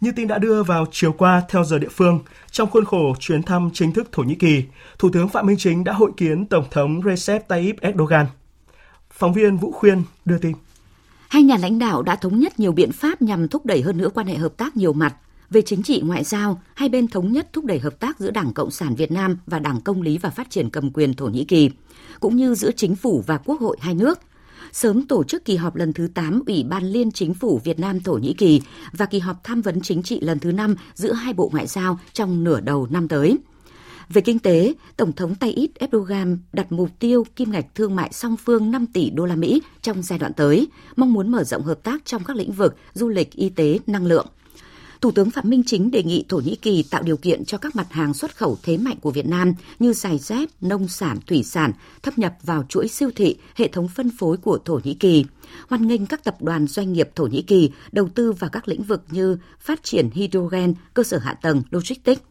Như 0.02 0.12
tin 0.16 0.28
đã 0.28 0.38
đưa 0.38 0.64
vào 0.64 0.86
chiều 0.92 1.14
qua 1.14 1.42
theo 1.50 1.64
giờ 1.64 1.80
địa 1.80 1.90
phương, 1.92 2.20
trong 2.52 2.70
khuôn 2.70 2.86
khổ 2.86 3.16
chuyến 3.20 3.44
thăm 3.44 3.70
chính 3.74 3.94
thức 3.94 4.10
Thổ 4.12 4.24
Nhĩ 4.24 4.36
Kỳ, 4.36 4.64
Thủ 5.00 5.10
tướng 5.14 5.30
Phạm 5.30 5.46
Minh 5.46 5.58
Chính 5.60 5.84
đã 5.84 5.94
hội 5.94 6.12
kiến 6.18 6.46
Tổng 6.46 6.66
thống 6.72 7.02
Recep 7.06 7.48
Tayyip 7.48 7.82
Erdogan. 7.82 8.26
Phóng 9.12 9.34
viên 9.34 9.58
Vũ 9.58 9.72
Khuyên 9.72 10.04
đưa 10.26 10.38
tin. 10.38 10.56
Hai 11.30 11.44
nhà 11.44 11.58
lãnh 11.58 11.80
đạo 11.80 12.02
đã 12.02 12.16
thống 12.16 12.40
nhất 12.40 12.60
nhiều 12.60 12.72
biện 12.72 12.92
pháp 12.92 13.22
nhằm 13.22 13.48
thúc 13.48 13.66
đẩy 13.66 13.82
hơn 13.82 13.98
nữa 13.98 14.10
quan 14.14 14.28
hệ 14.28 14.36
hợp 14.36 14.58
tác 14.58 14.78
nhiều 14.78 14.94
mặt, 14.94 15.16
về 15.54 15.62
chính 15.62 15.84
trị 15.84 16.02
ngoại 16.06 16.24
giao, 16.24 16.62
hai 16.74 16.90
bên 16.90 17.08
thống 17.08 17.32
nhất 17.32 17.48
thúc 17.54 17.66
đẩy 17.66 17.80
hợp 17.80 18.00
tác 18.00 18.20
giữa 18.20 18.32
Đảng 18.32 18.54
Cộng 18.54 18.72
sản 18.72 18.96
Việt 18.96 19.12
Nam 19.12 19.38
và 19.46 19.60
Đảng 19.60 19.82
Công 19.82 20.02
lý 20.02 20.18
và 20.18 20.30
Phát 20.30 20.50
triển 20.50 20.70
cầm 20.70 20.92
quyền 20.92 21.14
Thổ 21.14 21.26
Nhĩ 21.26 21.44
Kỳ, 21.44 21.70
cũng 22.20 22.36
như 22.36 22.56
giữa 22.56 22.72
chính 22.72 22.96
phủ 22.96 23.24
và 23.28 23.38
quốc 23.38 23.62
hội 23.62 23.78
hai 23.80 23.96
nước. 23.96 24.20
Sớm 24.72 25.08
tổ 25.08 25.24
chức 25.24 25.46
kỳ 25.46 25.56
họp 25.56 25.76
lần 25.76 25.94
thứ 25.94 26.08
8 26.14 26.44
Ủy 26.48 26.64
ban 26.64 26.84
Liên 26.84 27.12
Chính 27.12 27.34
phủ 27.34 27.62
Việt 27.64 27.80
Nam 27.80 28.00
Thổ 28.00 28.14
Nhĩ 28.14 28.34
Kỳ 28.34 28.62
và 28.92 29.06
kỳ 29.06 29.20
họp 29.20 29.44
tham 29.44 29.62
vấn 29.62 29.82
chính 29.82 30.04
trị 30.04 30.20
lần 30.20 30.40
thứ 30.40 30.52
5 30.52 30.76
giữa 30.94 31.14
hai 31.14 31.34
bộ 31.34 31.50
ngoại 31.54 31.68
giao 31.68 32.00
trong 32.14 32.44
nửa 32.44 32.60
đầu 32.60 32.88
năm 32.92 33.08
tới. 33.08 33.38
Về 34.10 34.22
kinh 34.22 34.40
tế, 34.40 34.74
Tổng 34.98 35.14
thống 35.14 35.36
Tayyip 35.36 35.72
Erdogan 35.76 36.38
đặt 36.54 36.72
mục 36.72 36.90
tiêu 37.00 37.26
kim 37.36 37.52
ngạch 37.52 37.76
thương 37.76 37.96
mại 37.96 38.14
song 38.14 38.36
phương 38.46 38.72
5 38.72 38.88
tỷ 38.88 39.10
đô 39.10 39.26
la 39.26 39.36
Mỹ 39.36 39.62
trong 39.82 40.02
giai 40.02 40.20
đoạn 40.20 40.34
tới, 40.34 40.68
mong 40.96 41.14
muốn 41.14 41.32
mở 41.32 41.44
rộng 41.44 41.64
hợp 41.64 41.84
tác 41.84 42.06
trong 42.06 42.24
các 42.24 42.36
lĩnh 42.36 42.52
vực 42.52 42.76
du 42.94 43.10
lịch, 43.10 43.32
y 43.32 43.50
tế, 43.50 43.80
năng 43.88 44.06
lượng. 44.06 44.28
Thủ 45.04 45.12
tướng 45.12 45.30
Phạm 45.30 45.50
Minh 45.50 45.64
Chính 45.66 45.92
đề 45.92 46.04
nghị 46.04 46.26
Thổ 46.30 46.38
Nhĩ 46.38 46.56
Kỳ 46.56 46.84
tạo 46.84 47.04
điều 47.04 47.18
kiện 47.18 47.46
cho 47.46 47.58
các 47.58 47.76
mặt 47.76 47.88
hàng 47.92 48.14
xuất 48.14 48.38
khẩu 48.38 48.58
thế 48.64 48.78
mạnh 48.78 48.98
của 49.02 49.12
Việt 49.12 49.26
Nam 49.26 49.54
như 49.80 49.94
giày 49.94 50.18
dép, 50.18 50.50
nông 50.62 50.88
sản, 50.88 51.18
thủy 51.28 51.44
sản 51.44 51.72
thâm 52.04 52.14
nhập 52.18 52.34
vào 52.44 52.64
chuỗi 52.70 52.88
siêu 52.88 53.10
thị, 53.16 53.36
hệ 53.56 53.68
thống 53.68 53.88
phân 53.88 54.12
phối 54.18 54.38
của 54.38 54.58
Thổ 54.66 54.80
Nhĩ 54.84 54.94
Kỳ. 54.94 55.26
Hoan 55.70 55.88
nghênh 55.88 56.06
các 56.06 56.24
tập 56.24 56.36
đoàn 56.40 56.68
doanh 56.68 56.94
nghiệp 56.94 57.10
Thổ 57.16 57.24
Nhĩ 57.26 57.42
Kỳ 57.42 57.72
đầu 57.92 58.10
tư 58.16 58.32
vào 58.32 58.50
các 58.50 58.68
lĩnh 58.68 58.84
vực 58.84 59.04
như 59.12 59.38
phát 59.60 59.84
triển 59.84 60.10
hydrogen, 60.14 60.74
cơ 60.94 61.04
sở 61.04 61.18
hạ 61.18 61.34
tầng, 61.34 61.64
logistics. 61.72 62.22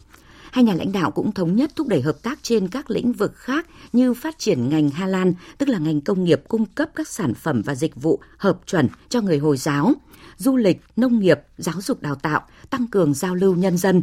Hai 0.50 0.64
nhà 0.64 0.74
lãnh 0.74 0.92
đạo 0.92 1.10
cũng 1.10 1.32
thống 1.32 1.56
nhất 1.56 1.70
thúc 1.76 1.88
đẩy 1.88 2.00
hợp 2.00 2.22
tác 2.22 2.38
trên 2.42 2.68
các 2.68 2.90
lĩnh 2.90 3.12
vực 3.12 3.36
khác 3.36 3.66
như 3.92 4.14
phát 4.14 4.38
triển 4.38 4.68
ngành 4.68 4.90
Hà 4.90 5.06
Lan, 5.06 5.34
tức 5.58 5.68
là 5.68 5.78
ngành 5.78 6.00
công 6.00 6.24
nghiệp 6.24 6.42
cung 6.48 6.66
cấp 6.66 6.88
các 6.94 7.08
sản 7.08 7.34
phẩm 7.34 7.62
và 7.64 7.74
dịch 7.74 7.96
vụ 7.96 8.20
hợp 8.36 8.58
chuẩn 8.66 8.88
cho 9.08 9.20
người 9.20 9.38
Hồi 9.38 9.56
giáo, 9.56 9.94
du 10.36 10.56
lịch, 10.56 10.80
nông 10.96 11.18
nghiệp, 11.18 11.40
giáo 11.58 11.80
dục 11.80 12.02
đào 12.02 12.14
tạo, 12.14 12.40
tăng 12.70 12.86
cường 12.86 13.14
giao 13.14 13.34
lưu 13.34 13.54
nhân 13.54 13.78
dân. 13.78 14.02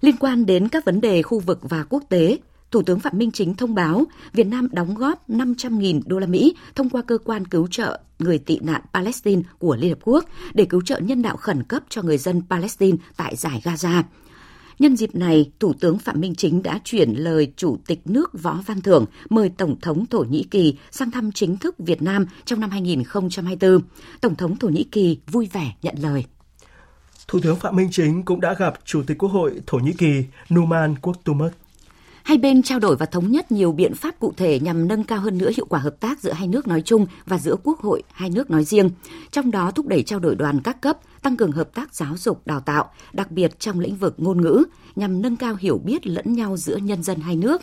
Liên 0.00 0.16
quan 0.16 0.46
đến 0.46 0.68
các 0.68 0.84
vấn 0.84 1.00
đề 1.00 1.22
khu 1.22 1.40
vực 1.40 1.58
và 1.62 1.84
quốc 1.88 2.02
tế, 2.08 2.38
Thủ 2.72 2.82
tướng 2.82 3.00
Phạm 3.00 3.18
Minh 3.18 3.30
Chính 3.30 3.54
thông 3.54 3.74
báo 3.74 4.04
Việt 4.32 4.46
Nam 4.46 4.68
đóng 4.72 4.94
góp 4.94 5.30
500.000 5.30 6.00
đô 6.06 6.18
la 6.18 6.26
Mỹ 6.26 6.56
thông 6.74 6.90
qua 6.90 7.02
cơ 7.02 7.18
quan 7.24 7.46
cứu 7.46 7.66
trợ 7.70 8.00
người 8.18 8.38
tị 8.38 8.58
nạn 8.58 8.80
Palestine 8.94 9.42
của 9.58 9.76
Liên 9.76 9.90
Hợp 9.90 9.98
Quốc 10.02 10.24
để 10.54 10.64
cứu 10.64 10.82
trợ 10.84 10.98
nhân 10.98 11.22
đạo 11.22 11.36
khẩn 11.36 11.62
cấp 11.62 11.82
cho 11.88 12.02
người 12.02 12.18
dân 12.18 12.42
Palestine 12.50 12.98
tại 13.16 13.36
giải 13.36 13.60
Gaza. 13.64 14.02
Nhân 14.82 14.96
dịp 14.96 15.14
này, 15.14 15.50
Thủ 15.60 15.72
tướng 15.80 15.98
Phạm 15.98 16.20
Minh 16.20 16.34
Chính 16.34 16.62
đã 16.62 16.80
chuyển 16.84 17.12
lời 17.12 17.52
Chủ 17.56 17.78
tịch 17.86 18.00
nước 18.04 18.30
Võ 18.42 18.58
Văn 18.66 18.80
Thưởng 18.80 19.04
mời 19.30 19.48
Tổng 19.48 19.80
thống 19.80 20.06
Thổ 20.06 20.18
Nhĩ 20.18 20.44
Kỳ 20.50 20.76
sang 20.90 21.10
thăm 21.10 21.32
chính 21.32 21.56
thức 21.56 21.74
Việt 21.78 22.02
Nam 22.02 22.26
trong 22.44 22.60
năm 22.60 22.70
2024. 22.70 23.80
Tổng 24.20 24.34
thống 24.34 24.56
Thổ 24.56 24.68
Nhĩ 24.68 24.84
Kỳ 24.84 25.18
vui 25.26 25.48
vẻ 25.52 25.72
nhận 25.82 25.94
lời. 25.98 26.24
Thủ 27.28 27.40
tướng 27.42 27.56
Phạm 27.56 27.76
Minh 27.76 27.88
Chính 27.90 28.22
cũng 28.22 28.40
đã 28.40 28.54
gặp 28.58 28.74
Chủ 28.84 29.02
tịch 29.06 29.18
Quốc 29.18 29.28
hội 29.28 29.60
Thổ 29.66 29.78
Nhĩ 29.78 29.92
Kỳ 29.92 30.24
Numan 30.54 30.94
Quốc 31.02 31.16
Hai 32.24 32.38
bên 32.38 32.62
trao 32.62 32.78
đổi 32.78 32.96
và 32.96 33.06
thống 33.06 33.32
nhất 33.32 33.52
nhiều 33.52 33.72
biện 33.72 33.94
pháp 33.94 34.18
cụ 34.18 34.32
thể 34.36 34.60
nhằm 34.60 34.88
nâng 34.88 35.04
cao 35.04 35.20
hơn 35.20 35.38
nữa 35.38 35.50
hiệu 35.56 35.66
quả 35.68 35.80
hợp 35.80 36.00
tác 36.00 36.20
giữa 36.20 36.32
hai 36.32 36.48
nước 36.48 36.68
nói 36.68 36.82
chung 36.82 37.06
và 37.26 37.38
giữa 37.38 37.56
quốc 37.64 37.80
hội 37.80 38.02
hai 38.12 38.30
nước 38.30 38.50
nói 38.50 38.64
riêng, 38.64 38.90
trong 39.30 39.50
đó 39.50 39.70
thúc 39.70 39.86
đẩy 39.86 40.02
trao 40.02 40.18
đổi 40.18 40.34
đoàn 40.34 40.60
các 40.60 40.80
cấp, 40.80 40.98
tăng 41.22 41.36
cường 41.36 41.52
hợp 41.52 41.74
tác 41.74 41.94
giáo 41.94 42.16
dục, 42.16 42.46
đào 42.46 42.60
tạo, 42.60 42.90
đặc 43.12 43.30
biệt 43.30 43.60
trong 43.60 43.80
lĩnh 43.80 43.96
vực 43.96 44.14
ngôn 44.18 44.42
ngữ, 44.42 44.64
nhằm 44.96 45.22
nâng 45.22 45.36
cao 45.36 45.56
hiểu 45.60 45.78
biết 45.78 46.06
lẫn 46.06 46.32
nhau 46.32 46.56
giữa 46.56 46.76
nhân 46.76 47.02
dân 47.02 47.20
hai 47.20 47.36
nước. 47.36 47.62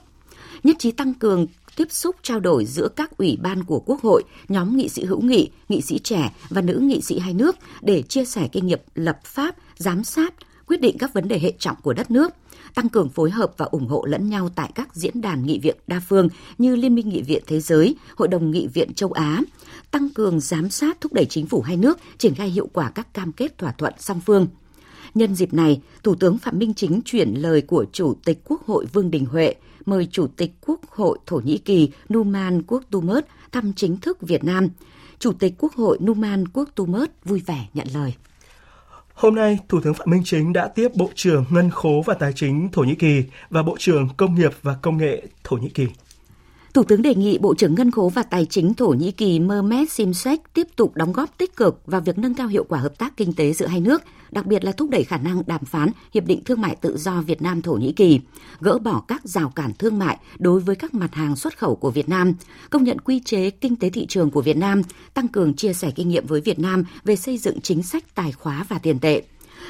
Nhất 0.63 0.75
trí 0.79 0.91
tăng 0.91 1.13
cường 1.13 1.47
tiếp 1.75 1.87
xúc 1.91 2.15
trao 2.21 2.39
đổi 2.39 2.65
giữa 2.65 2.87
các 2.95 3.17
ủy 3.17 3.37
ban 3.41 3.63
của 3.63 3.79
Quốc 3.79 4.01
hội, 4.01 4.23
nhóm 4.47 4.77
nghị 4.77 4.89
sĩ 4.89 5.05
hữu 5.05 5.21
nghị, 5.21 5.49
nghị 5.69 5.81
sĩ 5.81 5.99
trẻ 5.99 6.33
và 6.49 6.61
nữ 6.61 6.79
nghị 6.81 7.01
sĩ 7.01 7.19
hai 7.19 7.33
nước 7.33 7.55
để 7.81 8.01
chia 8.01 8.25
sẻ 8.25 8.47
kinh 8.51 8.67
nghiệm 8.67 8.79
lập 8.95 9.19
pháp, 9.23 9.55
giám 9.75 10.03
sát, 10.03 10.33
quyết 10.67 10.81
định 10.81 10.97
các 10.97 11.13
vấn 11.13 11.27
đề 11.27 11.39
hệ 11.39 11.53
trọng 11.59 11.77
của 11.83 11.93
đất 11.93 12.11
nước, 12.11 12.33
tăng 12.79 12.89
cường 12.89 13.09
phối 13.09 13.31
hợp 13.31 13.51
và 13.57 13.65
ủng 13.65 13.88
hộ 13.88 14.05
lẫn 14.05 14.29
nhau 14.29 14.50
tại 14.55 14.71
các 14.75 14.95
diễn 14.95 15.21
đàn 15.21 15.45
nghị 15.45 15.59
viện 15.59 15.75
đa 15.88 16.01
phương 16.09 16.29
như 16.57 16.75
Liên 16.75 16.95
minh 16.95 17.09
Nghị 17.09 17.21
viện 17.21 17.43
Thế 17.48 17.59
giới, 17.59 17.95
Hội 18.17 18.27
đồng 18.27 18.51
Nghị 18.51 18.67
viện 18.67 18.93
châu 18.93 19.12
Á, 19.12 19.41
tăng 19.91 20.09
cường 20.09 20.39
giám 20.39 20.69
sát 20.69 21.01
thúc 21.01 21.13
đẩy 21.13 21.25
chính 21.25 21.45
phủ 21.45 21.62
hai 21.62 21.77
nước 21.77 22.00
triển 22.17 22.36
khai 22.36 22.50
hiệu 22.50 22.69
quả 22.74 22.91
các 22.95 23.13
cam 23.13 23.31
kết 23.31 23.57
thỏa 23.57 23.71
thuận 23.71 23.93
song 24.00 24.21
phương. 24.25 24.48
Nhân 25.13 25.36
dịp 25.36 25.53
này, 25.53 25.81
Thủ 26.03 26.15
tướng 26.15 26.38
Phạm 26.38 26.59
Minh 26.59 26.74
Chính 26.74 27.01
chuyển 27.05 27.33
lời 27.33 27.62
của 27.62 27.86
Chủ 27.91 28.15
tịch 28.25 28.39
Quốc 28.45 28.65
hội 28.65 28.86
Vương 28.93 29.12
Đình 29.12 29.25
Huệ 29.25 29.55
mời 29.86 30.07
Chủ 30.12 30.27
tịch 30.27 30.51
Quốc 30.62 30.81
hội 30.89 31.17
Thổ 31.25 31.38
Nhĩ 31.43 31.57
Kỳ 31.57 31.89
Numan 32.13 32.62
Quốc-Tumert 32.67 33.21
thăm 33.51 33.74
chính 33.74 33.98
thức 33.98 34.21
Việt 34.21 34.43
Nam. 34.43 34.67
Chủ 35.19 35.33
tịch 35.33 35.53
Quốc 35.57 35.74
hội 35.74 35.98
Numan 36.01 36.48
Quốc-Tumert 36.48 37.07
vui 37.25 37.41
vẻ 37.45 37.67
nhận 37.74 37.88
lời. 37.93 38.13
Hôm 39.19 39.35
nay, 39.35 39.59
Thủ 39.69 39.79
tướng 39.83 39.93
Phạm 39.93 40.09
Minh 40.09 40.21
Chính 40.25 40.53
đã 40.53 40.67
tiếp 40.67 40.91
Bộ 40.95 41.09
trưởng 41.15 41.45
Ngân 41.49 41.69
khố 41.69 42.03
và 42.05 42.13
Tài 42.13 42.33
chính 42.33 42.69
Thổ 42.71 42.81
Nhĩ 42.81 42.95
Kỳ 42.95 43.23
và 43.49 43.63
Bộ 43.63 43.75
trưởng 43.79 44.07
Công 44.17 44.35
nghiệp 44.35 44.51
và 44.61 44.75
Công 44.81 44.97
nghệ 44.97 45.21
Thổ 45.43 45.55
Nhĩ 45.57 45.69
Kỳ. 45.69 45.88
Thủ 46.73 46.83
tướng 46.83 47.01
đề 47.01 47.15
nghị 47.15 47.38
Bộ 47.38 47.55
trưởng 47.55 47.75
Ngân 47.75 47.91
khố 47.91 48.09
và 48.09 48.23
Tài 48.23 48.45
chính 48.45 48.73
Thổ 48.73 48.88
Nhĩ 48.88 49.11
Kỳ 49.11 49.39
Mehmet 49.39 49.91
Simsek 49.91 50.53
tiếp 50.53 50.67
tục 50.75 50.95
đóng 50.95 51.13
góp 51.13 51.38
tích 51.38 51.55
cực 51.55 51.81
vào 51.85 52.01
việc 52.01 52.17
nâng 52.17 52.33
cao 52.33 52.47
hiệu 52.47 52.63
quả 52.69 52.79
hợp 52.79 52.97
tác 52.97 53.17
kinh 53.17 53.33
tế 53.33 53.53
giữa 53.53 53.67
hai 53.67 53.79
nước, 53.79 54.01
đặc 54.31 54.45
biệt 54.45 54.63
là 54.63 54.71
thúc 54.71 54.89
đẩy 54.89 55.03
khả 55.03 55.17
năng 55.17 55.41
đàm 55.47 55.65
phán 55.65 55.89
Hiệp 56.13 56.25
định 56.25 56.43
Thương 56.43 56.61
mại 56.61 56.75
Tự 56.75 56.97
do 56.97 57.21
Việt 57.21 57.41
Nam 57.41 57.61
Thổ 57.61 57.73
Nhĩ 57.73 57.91
Kỳ, 57.91 58.19
gỡ 58.59 58.79
bỏ 58.79 59.03
các 59.07 59.21
rào 59.23 59.49
cản 59.55 59.71
thương 59.79 59.99
mại 59.99 60.17
đối 60.39 60.59
với 60.59 60.75
các 60.75 60.93
mặt 60.93 61.15
hàng 61.15 61.35
xuất 61.35 61.57
khẩu 61.57 61.75
của 61.75 61.91
Việt 61.91 62.09
Nam, 62.09 62.33
công 62.69 62.83
nhận 62.83 62.99
quy 62.99 63.19
chế 63.19 63.49
kinh 63.49 63.75
tế 63.75 63.89
thị 63.89 64.05
trường 64.05 64.31
của 64.31 64.41
Việt 64.41 64.57
Nam, 64.57 64.81
tăng 65.13 65.27
cường 65.27 65.53
chia 65.53 65.73
sẻ 65.73 65.91
kinh 65.95 66.09
nghiệm 66.09 66.25
với 66.25 66.41
Việt 66.41 66.59
Nam 66.59 66.83
về 67.03 67.15
xây 67.15 67.38
dựng 67.38 67.61
chính 67.61 67.83
sách 67.83 68.15
tài 68.15 68.31
khóa 68.31 68.65
và 68.69 68.79
tiền 68.79 68.99
tệ. 68.99 69.23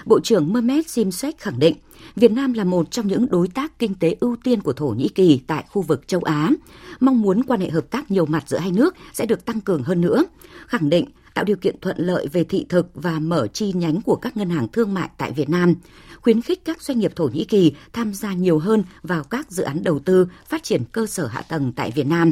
Bộ 0.06 0.20
trưởng 0.20 0.54
Mehmet 0.54 0.90
Simsek 0.90 1.38
khẳng 1.38 1.60
định 1.60 1.76
Việt 2.16 2.32
Nam 2.32 2.54
là 2.54 2.64
một 2.64 2.92
trong 2.92 3.08
những 3.08 3.26
đối 3.30 3.48
tác 3.48 3.80
kinh 3.80 3.96
tế 3.96 4.16
ưu 4.20 4.36
tiên 4.44 4.62
của 4.62 4.74
Thổ 4.74 4.88
Nhĩ 4.88 5.10
Kỳ 5.10 5.42
tại 5.48 5.66
khu 5.70 5.82
vực 5.82 6.08
châu 6.08 6.22
Á. 6.22 6.52
Mong 7.00 7.22
muốn 7.22 7.44
quan 7.44 7.62
hệ 7.62 7.70
hợp 7.70 7.90
tác 7.90 8.12
nhiều 8.12 8.26
mặt 8.26 8.44
giữa 8.48 8.58
hai 8.58 8.72
nước 8.72 8.96
sẽ 9.14 9.26
được 9.26 9.46
tăng 9.46 9.62
cường 9.62 9.84
hơn 9.84 10.02
nữa. 10.02 10.24
Khẳng 10.68 10.90
định 10.90 11.06
tạo 11.34 11.46
điều 11.46 11.58
kiện 11.58 11.76
thuận 11.82 11.98
lợi 12.00 12.28
về 12.28 12.44
thị 12.44 12.66
thực 12.70 12.88
và 12.94 13.20
mở 13.20 13.48
chi 13.48 13.74
nhánh 13.74 14.02
của 14.02 14.16
các 14.16 14.38
ngân 14.38 14.50
hàng 14.50 14.68
thương 14.68 14.94
mại 14.94 15.10
tại 15.18 15.32
Việt 15.32 15.50
Nam, 15.50 15.76
khuyến 16.22 16.42
khích 16.42 16.66
các 16.66 16.82
doanh 16.82 17.00
nghiệp 17.00 17.16
Thổ 17.16 17.28
Nhĩ 17.28 17.44
Kỳ 17.44 17.74
tham 17.94 18.14
gia 18.14 18.34
nhiều 18.34 18.60
hơn 18.60 18.84
vào 19.04 19.24
các 19.24 19.52
dự 19.52 19.64
án 19.64 19.84
đầu 19.84 20.00
tư 20.00 20.28
phát 20.48 20.64
triển 20.64 20.84
cơ 20.92 21.06
sở 21.06 21.28
hạ 21.28 21.42
tầng 21.42 21.74
tại 21.76 21.92
Việt 21.92 22.08
Nam. 22.08 22.32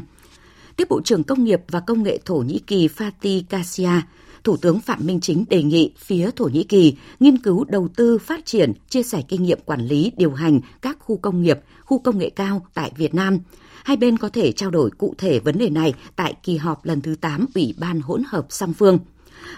Tiếp 0.76 0.88
Bộ 0.90 1.02
trưởng 1.02 1.24
Công 1.24 1.44
nghiệp 1.44 1.62
và 1.68 1.80
Công 1.80 2.04
nghệ 2.04 2.20
Thổ 2.26 2.36
Nhĩ 2.36 2.60
Kỳ 2.68 2.88
Fatih 2.88 3.44
Kasia 3.50 4.02
Thủ 4.48 4.58
tướng 4.58 4.80
Phạm 4.80 5.06
Minh 5.06 5.20
Chính 5.20 5.46
đề 5.50 5.64
nghị 5.64 5.92
phía 5.98 6.30
Thổ 6.36 6.46
Nhĩ 6.46 6.64
Kỳ 6.64 6.96
nghiên 7.20 7.38
cứu 7.38 7.64
đầu 7.64 7.88
tư 7.96 8.18
phát 8.18 8.46
triển, 8.46 8.74
chia 8.90 9.04
sẻ 9.04 9.22
kinh 9.28 9.44
nghiệm 9.44 9.60
quản 9.66 9.82
lý, 9.82 10.12
điều 10.18 10.32
hành 10.32 10.60
các 10.82 10.98
khu 11.00 11.18
công 11.18 11.42
nghiệp, 11.42 11.60
khu 11.82 12.00
công 12.00 12.18
nghệ 12.18 12.30
cao 12.30 12.66
tại 12.74 12.92
Việt 12.98 13.14
Nam. 13.14 13.40
Hai 13.84 13.98
bên 13.98 14.18
có 14.18 14.30
thể 14.30 14.52
trao 14.52 14.72
đổi 14.72 14.90
cụ 14.98 15.16
thể 15.18 15.40
vấn 15.40 15.58
đề 15.58 15.70
này 15.70 15.94
tại 16.16 16.34
kỳ 16.44 16.58
họp 16.58 16.86
lần 16.86 17.02
thứ 17.02 17.16
8 17.22 17.46
Ủy 17.56 17.76
ban 17.78 18.02
hỗn 18.02 18.24
hợp 18.28 18.46
song 18.50 18.74
phương. 18.74 19.00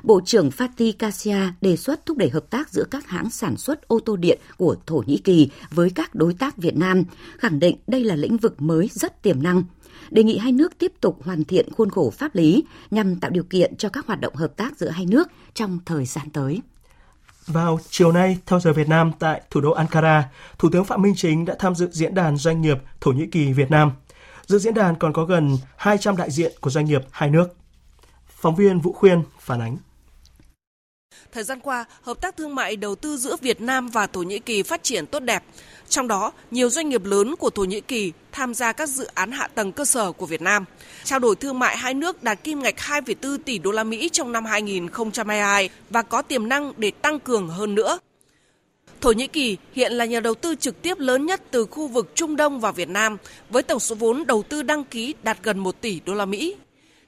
Bộ 0.04 0.22
trưởng 0.26 0.50
Fatih 0.50 0.94
Kasia 1.00 1.38
đề 1.62 1.78
xuất 1.78 2.06
thúc 2.06 2.18
đẩy 2.18 2.30
hợp 2.30 2.50
tác 2.50 2.70
giữa 2.70 2.86
các 2.92 3.08
hãng 3.08 3.30
sản 3.30 3.58
xuất 3.58 3.88
ô 3.88 4.00
tô 4.00 4.16
điện 4.16 4.40
của 4.58 4.76
Thổ 4.86 5.04
Nhĩ 5.06 5.18
Kỳ 5.18 5.50
với 5.72 5.90
các 5.90 6.16
đối 6.16 6.34
tác 6.34 6.58
Việt 6.58 6.78
Nam, 6.78 7.04
khẳng 7.38 7.60
định 7.60 7.78
đây 7.88 8.04
là 8.04 8.16
lĩnh 8.16 8.38
vực 8.38 8.62
mới 8.62 8.90
rất 8.94 9.24
tiềm 9.24 9.44
năng– 9.44 9.64
đề 10.10 10.24
nghị 10.24 10.38
hai 10.38 10.52
nước 10.52 10.78
tiếp 10.78 10.92
tục 11.02 11.20
hoàn 11.24 11.44
thiện 11.44 11.74
khuôn 11.74 11.90
khổ 11.90 12.10
pháp 12.10 12.36
lý 12.36 12.64
nhằm 12.92 13.16
tạo 13.16 13.32
điều 13.32 13.44
kiện 13.44 13.76
cho 13.76 13.90
các 13.90 14.08
hoạt 14.08 14.20
động 14.20 14.36
hợp 14.36 14.56
tác 14.58 14.78
giữa 14.78 14.90
hai 14.90 15.06
nước 15.06 15.28
trong 15.54 15.80
thời 15.86 16.06
gian 16.06 16.30
tới. 16.30 16.62
Vào 17.48 17.80
chiều 17.90 18.12
nay, 18.12 18.38
theo 18.46 18.60
giờ 18.60 18.74
Việt 18.74 18.90
Nam 18.90 19.12
tại 19.20 19.42
thủ 19.50 19.62
đô 19.62 19.72
Ankara, 19.72 20.30
Thủ 20.60 20.70
tướng 20.72 20.86
Phạm 20.86 21.02
Minh 21.02 21.14
Chính 21.16 21.46
đã 21.46 21.56
tham 21.60 21.76
dự 21.76 21.90
diễn 21.92 22.16
đàn 22.16 22.38
doanh 22.38 22.62
nghiệp 22.62 22.78
Thổ 23.02 23.12
Nhĩ 23.12 23.28
Kỳ 23.28 23.54
Việt 23.54 23.72
Nam. 23.72 23.92
Dự 24.46 24.60
diễn 24.60 24.74
đàn 24.74 24.96
còn 24.96 25.14
có 25.14 25.26
gần 25.26 25.58
200 25.78 26.18
đại 26.18 26.32
diện 26.32 26.54
của 26.62 26.70
doanh 26.70 26.86
nghiệp 26.86 27.02
hai 27.12 27.30
nước. 27.30 27.56
Phóng 28.28 28.56
viên 28.56 28.80
Vũ 28.80 28.94
Khuyên 28.94 29.24
phản 29.40 29.62
ánh. 29.62 29.78
Thời 31.32 31.44
gian 31.44 31.60
qua, 31.60 31.86
hợp 32.02 32.22
tác 32.22 32.38
thương 32.38 32.56
mại 32.56 32.76
đầu 32.76 32.96
tư 32.96 33.18
giữa 33.18 33.36
Việt 33.42 33.62
Nam 33.62 33.90
và 33.90 34.08
Thổ 34.08 34.22
Nhĩ 34.22 34.40
Kỳ 34.40 34.64
phát 34.64 34.84
triển 34.84 35.06
tốt 35.06 35.20
đẹp. 35.20 35.44
Trong 35.90 36.08
đó, 36.08 36.32
nhiều 36.52 36.70
doanh 36.70 36.90
nghiệp 36.90 37.06
lớn 37.06 37.36
của 37.36 37.50
Thổ 37.50 37.64
Nhĩ 37.64 37.82
Kỳ 37.82 38.12
tham 38.32 38.54
gia 38.54 38.72
các 38.72 38.90
dự 38.90 39.08
án 39.14 39.32
hạ 39.32 39.48
tầng 39.48 39.72
cơ 39.72 39.86
sở 39.86 40.12
của 40.12 40.26
Việt 40.26 40.42
Nam. 40.42 40.66
Trao 41.04 41.20
đổi 41.20 41.36
thương 41.36 41.60
mại 41.60 41.78
hai 41.78 41.94
nước 41.94 42.24
đạt 42.24 42.44
kim 42.44 42.60
ngạch 42.60 42.78
2,4 42.78 43.38
tỷ 43.38 43.58
đô 43.58 43.72
la 43.72 43.84
Mỹ 43.84 44.10
trong 44.10 44.32
năm 44.32 44.46
2022 44.46 45.70
và 45.90 46.02
có 46.02 46.22
tiềm 46.22 46.50
năng 46.50 46.74
để 46.78 46.92
tăng 46.92 47.20
cường 47.20 47.50
hơn 47.50 47.76
nữa. 47.76 48.00
Thổ 49.02 49.12
Nhĩ 49.12 49.28
Kỳ 49.28 49.58
hiện 49.74 49.92
là 49.92 50.06
nhà 50.06 50.20
đầu 50.20 50.34
tư 50.34 50.56
trực 50.56 50.82
tiếp 50.82 51.00
lớn 51.00 51.26
nhất 51.26 51.42
từ 51.52 51.66
khu 51.66 51.88
vực 51.88 52.12
Trung 52.16 52.36
Đông 52.36 52.60
vào 52.60 52.74
Việt 52.74 52.90
Nam 52.90 53.18
với 53.50 53.64
tổng 53.64 53.80
số 53.80 53.96
vốn 53.96 54.28
đầu 54.28 54.44
tư 54.44 54.62
đăng 54.62 54.84
ký 54.84 55.14
đạt 55.24 55.38
gần 55.44 55.60
1 55.60 55.82
tỷ 55.82 56.00
đô 56.06 56.14
la 56.14 56.26
Mỹ. 56.26 56.56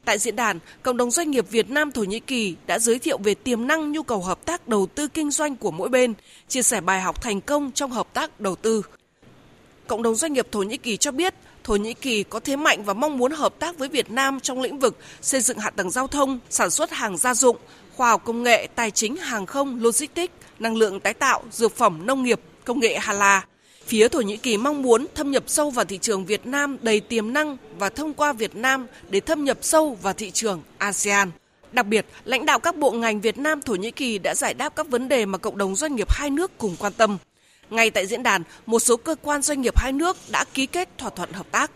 Tại 0.06 0.18
diễn 0.20 0.36
đàn, 0.36 0.60
cộng 0.84 0.98
đồng 0.98 1.12
doanh 1.12 1.32
nghiệp 1.32 1.50
Việt 1.50 1.70
Nam 1.70 1.92
Thổ 1.92 2.04
Nhĩ 2.04 2.20
Kỳ 2.20 2.56
đã 2.68 2.80
giới 2.80 3.00
thiệu 3.00 3.18
về 3.18 3.36
tiềm 3.36 3.68
năng 3.68 3.92
nhu 3.92 4.04
cầu 4.04 4.22
hợp 4.22 4.46
tác 4.46 4.68
đầu 4.68 4.88
tư 4.96 5.08
kinh 5.08 5.32
doanh 5.32 5.56
của 5.56 5.72
mỗi 5.72 5.90
bên, 5.90 6.14
chia 6.48 6.62
sẻ 6.62 6.82
bài 6.82 7.02
học 7.02 7.22
thành 7.22 7.42
công 7.42 7.72
trong 7.72 7.92
hợp 7.92 8.14
tác 8.14 8.40
đầu 8.40 8.56
tư. 8.56 8.82
Cộng 9.88 10.04
đồng 10.04 10.16
doanh 10.16 10.34
nghiệp 10.34 10.48
Thổ 10.52 10.60
Nhĩ 10.64 10.78
Kỳ 10.78 10.98
cho 10.98 11.12
biết, 11.12 11.34
Thổ 11.64 11.76
Nhĩ 11.76 11.94
Kỳ 11.94 12.24
có 12.24 12.40
thế 12.40 12.56
mạnh 12.56 12.84
và 12.84 12.94
mong 12.94 13.18
muốn 13.18 13.32
hợp 13.32 13.54
tác 13.60 13.78
với 13.78 13.90
Việt 13.90 14.12
Nam 14.12 14.40
trong 14.40 14.62
lĩnh 14.62 14.80
vực 14.80 14.98
xây 15.22 15.42
dựng 15.42 15.58
hạ 15.58 15.70
tầng 15.70 15.90
giao 15.90 16.08
thông, 16.08 16.40
sản 16.50 16.70
xuất 16.70 16.92
hàng 16.92 17.18
gia 17.18 17.34
dụng, 17.34 17.58
khoa 17.96 18.10
học 18.10 18.22
công 18.26 18.44
nghệ, 18.44 18.68
tài 18.76 18.92
chính, 18.92 19.16
hàng 19.16 19.46
không, 19.46 19.84
logistics, 19.84 20.34
năng 20.60 20.76
lượng 20.76 21.00
tái 21.00 21.14
tạo, 21.14 21.44
dược 21.52 21.78
phẩm, 21.78 22.06
nông 22.06 22.24
nghiệp, 22.24 22.40
công 22.66 22.80
nghệ 22.80 22.98
Hà 23.00 23.14
La. 23.14 23.46
Phía 23.86 24.08
Thổ 24.08 24.22
Nhĩ 24.22 24.38
Kỳ 24.38 24.58
mong 24.58 24.82
muốn 24.82 25.08
thâm 25.16 25.32
nhập 25.32 25.44
sâu 25.48 25.70
vào 25.70 25.86
thị 25.86 25.98
trường 25.98 26.26
Việt 26.26 26.46
Nam 26.46 26.78
đầy 26.82 27.00
tiềm 27.00 27.34
năng 27.34 27.58
và 27.78 27.90
thông 27.90 28.14
qua 28.14 28.34
Việt 28.34 28.56
Nam 28.56 28.88
để 29.10 29.20
thâm 29.20 29.44
nhập 29.44 29.58
sâu 29.62 29.98
vào 30.02 30.14
thị 30.14 30.32
trường 30.32 30.62
ASEAN. 30.78 31.32
Đặc 31.72 31.86
biệt, 31.86 32.06
lãnh 32.26 32.46
đạo 32.46 32.60
các 32.60 32.76
bộ 32.76 32.92
ngành 32.92 33.22
Việt 33.22 33.38
Nam 33.38 33.62
Thổ 33.62 33.76
Nhĩ 33.76 33.92
Kỳ 33.92 34.18
đã 34.18 34.36
giải 34.36 34.54
đáp 34.54 34.76
các 34.76 34.88
vấn 34.88 35.08
đề 35.08 35.26
mà 35.26 35.38
cộng 35.38 35.58
đồng 35.58 35.76
doanh 35.76 35.96
nghiệp 35.96 36.12
hai 36.12 36.30
nước 36.30 36.52
cùng 36.58 36.76
quan 36.80 36.94
tâm. 36.94 37.18
Ngay 37.70 37.90
tại 37.90 38.08
diễn 38.08 38.24
đàn, 38.24 38.44
một 38.66 38.80
số 38.80 38.98
cơ 38.98 39.16
quan 39.22 39.42
doanh 39.42 39.62
nghiệp 39.62 39.78
hai 39.78 39.92
nước 39.92 40.18
đã 40.30 40.46
ký 40.54 40.66
kết 40.66 40.90
thỏa 40.98 41.10
thuận 41.10 41.32
hợp 41.32 41.52
tác. 41.52 41.72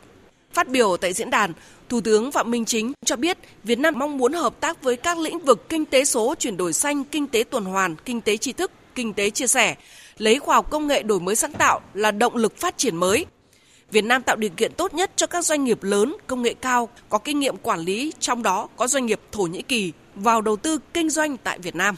Phát 0.54 0.68
biểu 0.68 0.98
tại 0.98 1.14
diễn 1.14 1.30
đàn, 1.30 1.54
Thủ 1.90 2.02
tướng 2.02 2.32
Phạm 2.32 2.52
Minh 2.52 2.66
Chính 2.66 2.94
cho 3.06 3.16
biết 3.16 3.38
Việt 3.64 3.80
Nam 3.80 3.94
mong 4.00 4.18
muốn 4.18 4.34
hợp 4.34 4.60
tác 4.60 4.84
với 4.84 4.98
các 4.98 5.18
lĩnh 5.18 5.40
vực 5.40 5.70
kinh 5.70 5.86
tế 5.86 6.06
số, 6.06 6.36
chuyển 6.40 6.58
đổi 6.58 6.74
xanh, 6.74 7.04
kinh 7.04 7.28
tế 7.28 7.44
tuần 7.44 7.66
hoàn, 7.66 7.96
kinh 8.06 8.22
tế 8.22 8.38
tri 8.38 8.54
thức, 8.54 8.72
kinh 8.96 9.14
tế 9.14 9.30
chia 9.30 9.48
sẻ, 9.48 9.76
lấy 10.18 10.40
khoa 10.40 10.56
học 10.56 10.70
công 10.70 10.88
nghệ 10.88 11.04
đổi 11.04 11.20
mới 11.20 11.36
sáng 11.36 11.54
tạo 11.54 11.82
là 11.94 12.12
động 12.12 12.36
lực 12.36 12.58
phát 12.58 12.78
triển 12.78 12.96
mới. 12.96 13.26
Việt 13.92 14.04
Nam 14.04 14.24
tạo 14.24 14.36
điều 14.36 14.50
kiện 14.58 14.74
tốt 14.74 14.94
nhất 14.94 15.12
cho 15.16 15.28
các 15.28 15.46
doanh 15.46 15.64
nghiệp 15.64 15.84
lớn, 15.84 16.16
công 16.28 16.42
nghệ 16.42 16.54
cao, 16.62 16.90
có 17.10 17.18
kinh 17.18 17.40
nghiệm 17.40 17.58
quản 17.58 17.80
lý, 17.80 18.14
trong 18.20 18.44
đó 18.44 18.68
có 18.76 18.88
doanh 18.88 19.06
nghiệp 19.06 19.20
Thổ 19.32 19.44
Nhĩ 19.44 19.62
Kỳ 19.62 19.92
vào 20.16 20.42
đầu 20.42 20.56
tư 20.56 20.80
kinh 20.94 21.10
doanh 21.10 21.38
tại 21.38 21.60
Việt 21.60 21.76
Nam. 21.76 21.96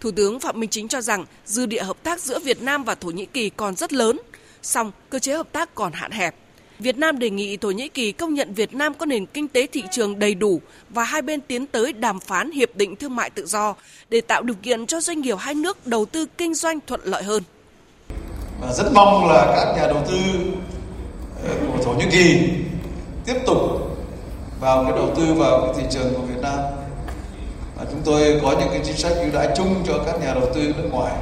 Thủ 0.00 0.10
tướng 0.10 0.40
Phạm 0.40 0.60
Minh 0.60 0.70
Chính 0.70 0.88
cho 0.88 1.00
rằng 1.00 1.24
dư 1.46 1.66
địa 1.66 1.82
hợp 1.82 2.02
tác 2.02 2.20
giữa 2.20 2.38
Việt 2.38 2.62
Nam 2.62 2.84
và 2.84 2.94
Thổ 2.94 3.10
Nhĩ 3.10 3.26
Kỳ 3.26 3.50
còn 3.50 3.76
rất 3.76 3.92
lớn, 3.92 4.20
song 4.62 4.92
cơ 5.10 5.18
chế 5.18 5.36
hợp 5.36 5.52
tác 5.52 5.74
còn 5.74 5.92
hạn 5.92 6.10
hẹp. 6.10 6.34
Việt 6.80 6.98
Nam 6.98 7.18
đề 7.18 7.30
nghị 7.30 7.56
Thổ 7.56 7.70
Nhĩ 7.70 7.88
Kỳ 7.88 8.12
công 8.12 8.34
nhận 8.34 8.54
Việt 8.54 8.74
Nam 8.74 8.94
có 8.94 9.06
nền 9.06 9.26
kinh 9.26 9.48
tế 9.48 9.66
thị 9.72 9.82
trường 9.90 10.18
đầy 10.18 10.34
đủ 10.34 10.60
và 10.90 11.04
hai 11.04 11.22
bên 11.22 11.40
tiến 11.40 11.66
tới 11.66 11.92
đàm 11.92 12.20
phán 12.20 12.50
hiệp 12.50 12.76
định 12.76 12.96
thương 12.96 13.16
mại 13.16 13.30
tự 13.30 13.46
do 13.46 13.74
để 14.08 14.20
tạo 14.20 14.42
điều 14.42 14.56
kiện 14.62 14.86
cho 14.86 15.00
doanh 15.00 15.20
nghiệp 15.20 15.36
hai 15.38 15.54
nước 15.54 15.86
đầu 15.86 16.04
tư 16.04 16.26
kinh 16.38 16.54
doanh 16.54 16.78
thuận 16.86 17.00
lợi 17.04 17.22
hơn. 17.22 17.42
Và 18.60 18.72
rất 18.72 18.92
mong 18.94 19.28
là 19.28 19.52
các 19.56 19.74
nhà 19.76 19.86
đầu 19.86 20.04
tư 20.08 20.16
ờ, 21.44 21.54
của 21.66 21.82
Thổ 21.84 21.92
Nhĩ 21.92 22.04
Kỳ 22.10 22.38
tiếp 23.26 23.40
tục 23.46 23.58
vào 24.60 24.84
cái 24.84 24.92
đầu 24.92 25.14
tư 25.16 25.34
vào 25.34 25.60
cái 25.60 25.82
thị 25.82 25.88
trường 25.90 26.14
của 26.14 26.22
Việt 26.22 26.40
Nam. 26.42 26.58
Và 27.76 27.84
chúng 27.90 28.00
tôi 28.04 28.40
có 28.42 28.50
những 28.60 28.68
cái 28.70 28.80
chính 28.84 28.96
sách 28.96 29.12
ưu 29.16 29.30
đãi 29.32 29.48
chung 29.56 29.74
cho 29.86 30.02
các 30.06 30.20
nhà 30.20 30.34
đầu 30.34 30.50
tư 30.54 30.74
nước 30.76 30.88
ngoài. 30.90 31.14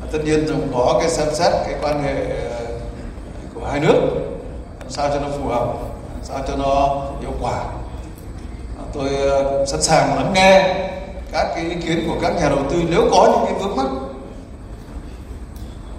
Và 0.00 0.06
tất 0.12 0.18
nhiên 0.24 0.44
cũng 0.48 0.72
có 0.74 0.98
cái 1.00 1.10
xem 1.10 1.28
xét 1.32 1.52
cái 1.52 1.74
quan 1.82 2.02
hệ 2.02 2.14
ờ, 2.50 2.66
của 3.54 3.66
hai 3.66 3.80
nước 3.80 4.26
sao 4.88 5.08
cho 5.08 5.20
nó 5.20 5.26
phù 5.38 5.48
hợp, 5.48 5.68
sao 6.22 6.38
cho 6.48 6.56
nó 6.56 7.02
hiệu 7.20 7.32
quả 7.40 7.58
à, 8.78 8.82
tôi 8.92 9.08
ờ, 9.16 9.66
sẵn 9.66 9.82
sàng 9.82 10.16
lắng 10.16 10.32
nghe 10.34 10.76
các 11.32 11.46
cái 11.54 11.64
ý 11.64 11.74
kiến 11.86 12.04
của 12.08 12.16
các 12.22 12.36
nhà 12.36 12.48
đầu 12.48 12.64
tư 12.70 12.76
nếu 12.90 13.08
có 13.10 13.28
những 13.32 13.44
cái 13.44 13.54
vướng 13.54 13.76
mắc 13.76 13.86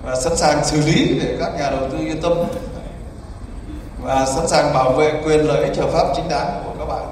và 0.03 0.15
sẵn 0.15 0.35
sàng 0.35 0.65
xử 0.65 0.81
lý 0.81 1.19
để 1.19 1.37
các 1.39 1.51
nhà 1.59 1.69
đầu 1.69 1.89
tư 1.91 1.97
yên 1.97 2.21
tâm 2.21 2.33
và 4.03 4.25
sẵn 4.25 4.47
sàng 4.47 4.73
bảo 4.73 4.91
vệ 4.91 5.21
quyền 5.25 5.39
lợi 5.39 5.63
ích 5.63 5.77
hợp 5.77 5.89
pháp 5.89 6.07
chính 6.15 6.29
đáng 6.29 6.61
của 6.65 6.71
các 6.79 6.85
bạn 6.85 7.05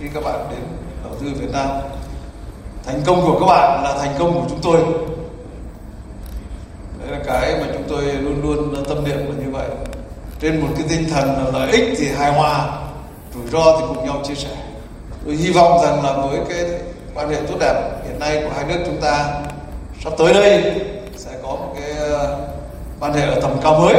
khi 0.00 0.06
các 0.14 0.24
bạn 0.24 0.46
đến 0.50 0.60
đầu 1.04 1.12
tư 1.20 1.40
Việt 1.40 1.52
Nam. 1.52 1.68
Thành 2.84 3.02
công 3.06 3.26
của 3.26 3.40
các 3.40 3.46
bạn 3.46 3.82
là 3.84 3.98
thành 3.98 4.14
công 4.18 4.34
của 4.34 4.46
chúng 4.48 4.60
tôi. 4.62 4.80
Đấy 7.00 7.10
là 7.10 7.18
cái 7.26 7.56
mà 7.60 7.66
chúng 7.72 7.84
tôi 7.88 8.04
luôn 8.04 8.42
luôn 8.42 8.84
tâm 8.88 9.04
niệm 9.04 9.18
là 9.18 9.44
như 9.44 9.50
vậy. 9.52 9.68
Trên 10.40 10.60
một 10.60 10.68
cái 10.76 10.84
tinh 10.88 11.10
thần 11.10 11.52
lợi 11.52 11.72
ích 11.72 11.94
thì 11.98 12.08
hài 12.08 12.32
hòa, 12.32 12.68
rủi 13.34 13.50
ro 13.52 13.78
thì 13.78 13.84
cùng 13.88 14.06
nhau 14.06 14.20
chia 14.24 14.34
sẻ. 14.34 14.48
Tôi 15.24 15.36
hy 15.36 15.50
vọng 15.50 15.80
rằng 15.84 16.04
là 16.04 16.12
với 16.12 16.38
cái 16.48 16.64
quan 17.14 17.30
hệ 17.30 17.36
tốt 17.48 17.54
đẹp 17.60 17.74
hiện 18.04 18.18
nay 18.18 18.42
của 18.44 18.50
hai 18.56 18.64
nước 18.64 18.82
chúng 18.86 19.00
ta 19.00 19.26
sắp 20.04 20.12
tới 20.18 20.34
đây 20.34 20.62
sẽ 21.16 21.30
có 21.42 21.48
một 21.48 21.74
cái 21.80 21.90
ờ, 22.10 22.38
quan 23.00 23.12
hệ 23.12 23.26
ở 23.26 23.40
tầm 23.40 23.50
cao 23.62 23.80
mới 23.80 23.94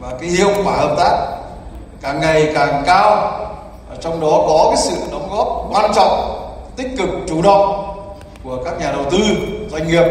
và 0.00 0.12
cái 0.20 0.30
hiệu 0.30 0.50
quả 0.64 0.76
hợp 0.76 0.94
tác 0.98 1.26
càng 2.02 2.20
ngày 2.20 2.52
càng 2.54 2.82
cao. 2.86 3.36
Trong 4.00 4.20
đó 4.20 4.44
có 4.46 4.72
cái 4.74 4.82
sự 4.82 4.96
đóng 5.12 5.28
góp 5.30 5.68
quan 5.70 5.92
trọng 5.94 6.46
tích 6.76 6.88
cực 6.98 7.08
chủ 7.28 7.42
động 7.42 7.86
của 8.44 8.58
các 8.64 8.80
nhà 8.80 8.92
đầu 8.92 9.04
tư 9.10 9.18
doanh 9.70 9.88
nghiệp 9.88 10.04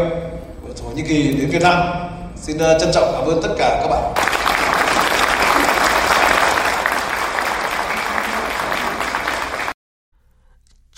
của 0.62 0.72
thổ 0.82 0.90
nhĩ 0.94 1.02
kỳ 1.02 1.22
đến 1.22 1.50
việt 1.50 1.62
nam. 1.62 1.82
Xin 2.36 2.58
ờ, 2.58 2.78
trân 2.78 2.92
trọng 2.92 3.12
cảm 3.12 3.26
ơn 3.26 3.42
tất 3.42 3.50
cả 3.58 3.78
các 3.82 3.88
bạn. 3.90 4.39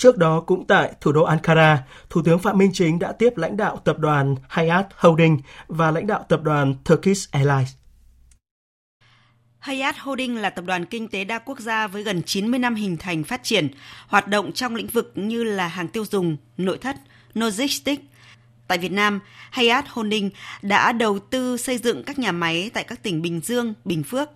Trước 0.03 0.19
đó 0.19 0.41
cũng 0.41 0.67
tại 0.67 0.93
thủ 1.01 1.13
đô 1.13 1.23
Ankara, 1.23 1.85
Thủ 2.11 2.23
tướng 2.23 2.39
Phạm 2.39 2.59
Minh 2.59 2.71
Chính 2.75 2.99
đã 2.99 3.13
tiếp 3.13 3.37
lãnh 3.37 3.57
đạo 3.57 3.77
tập 3.85 3.99
đoàn 3.99 4.37
Hayat 4.49 4.87
Holding 4.97 5.39
và 5.69 5.91
lãnh 5.91 6.07
đạo 6.07 6.25
tập 6.29 6.43
đoàn 6.43 6.75
Turkish 6.85 7.31
Airlines. 7.31 7.71
Hayat 9.59 9.99
Holding 9.99 10.37
là 10.37 10.51
tập 10.51 10.65
đoàn 10.67 10.85
kinh 10.85 11.09
tế 11.09 11.25
đa 11.25 11.39
quốc 11.39 11.61
gia 11.61 11.87
với 11.87 12.03
gần 12.03 12.23
90 12.23 12.59
năm 12.59 12.75
hình 12.75 12.97
thành 12.97 13.25
phát 13.25 13.43
triển, 13.43 13.69
hoạt 14.07 14.29
động 14.29 14.53
trong 14.53 14.75
lĩnh 14.75 14.87
vực 14.87 15.13
như 15.15 15.45
là 15.45 15.69
hàng 15.69 15.89
tiêu 15.89 16.05
dùng, 16.11 16.37
nội 16.57 16.79
thất, 16.79 16.97
logistics. 17.35 18.03
Tại 18.69 18.79
Việt 18.79 18.93
Nam, 18.93 19.21
Hayat 19.51 19.85
Holding 19.89 20.31
đã 20.63 20.93
đầu 20.93 21.19
tư 21.19 21.57
xây 21.57 21.79
dựng 21.79 22.03
các 22.03 22.19
nhà 22.19 22.33
máy 22.33 22.71
tại 22.75 22.85
các 22.85 23.03
tỉnh 23.03 23.23
Bình 23.23 23.41
Dương, 23.45 23.75
Bình 23.85 24.03
Phước, 24.03 24.29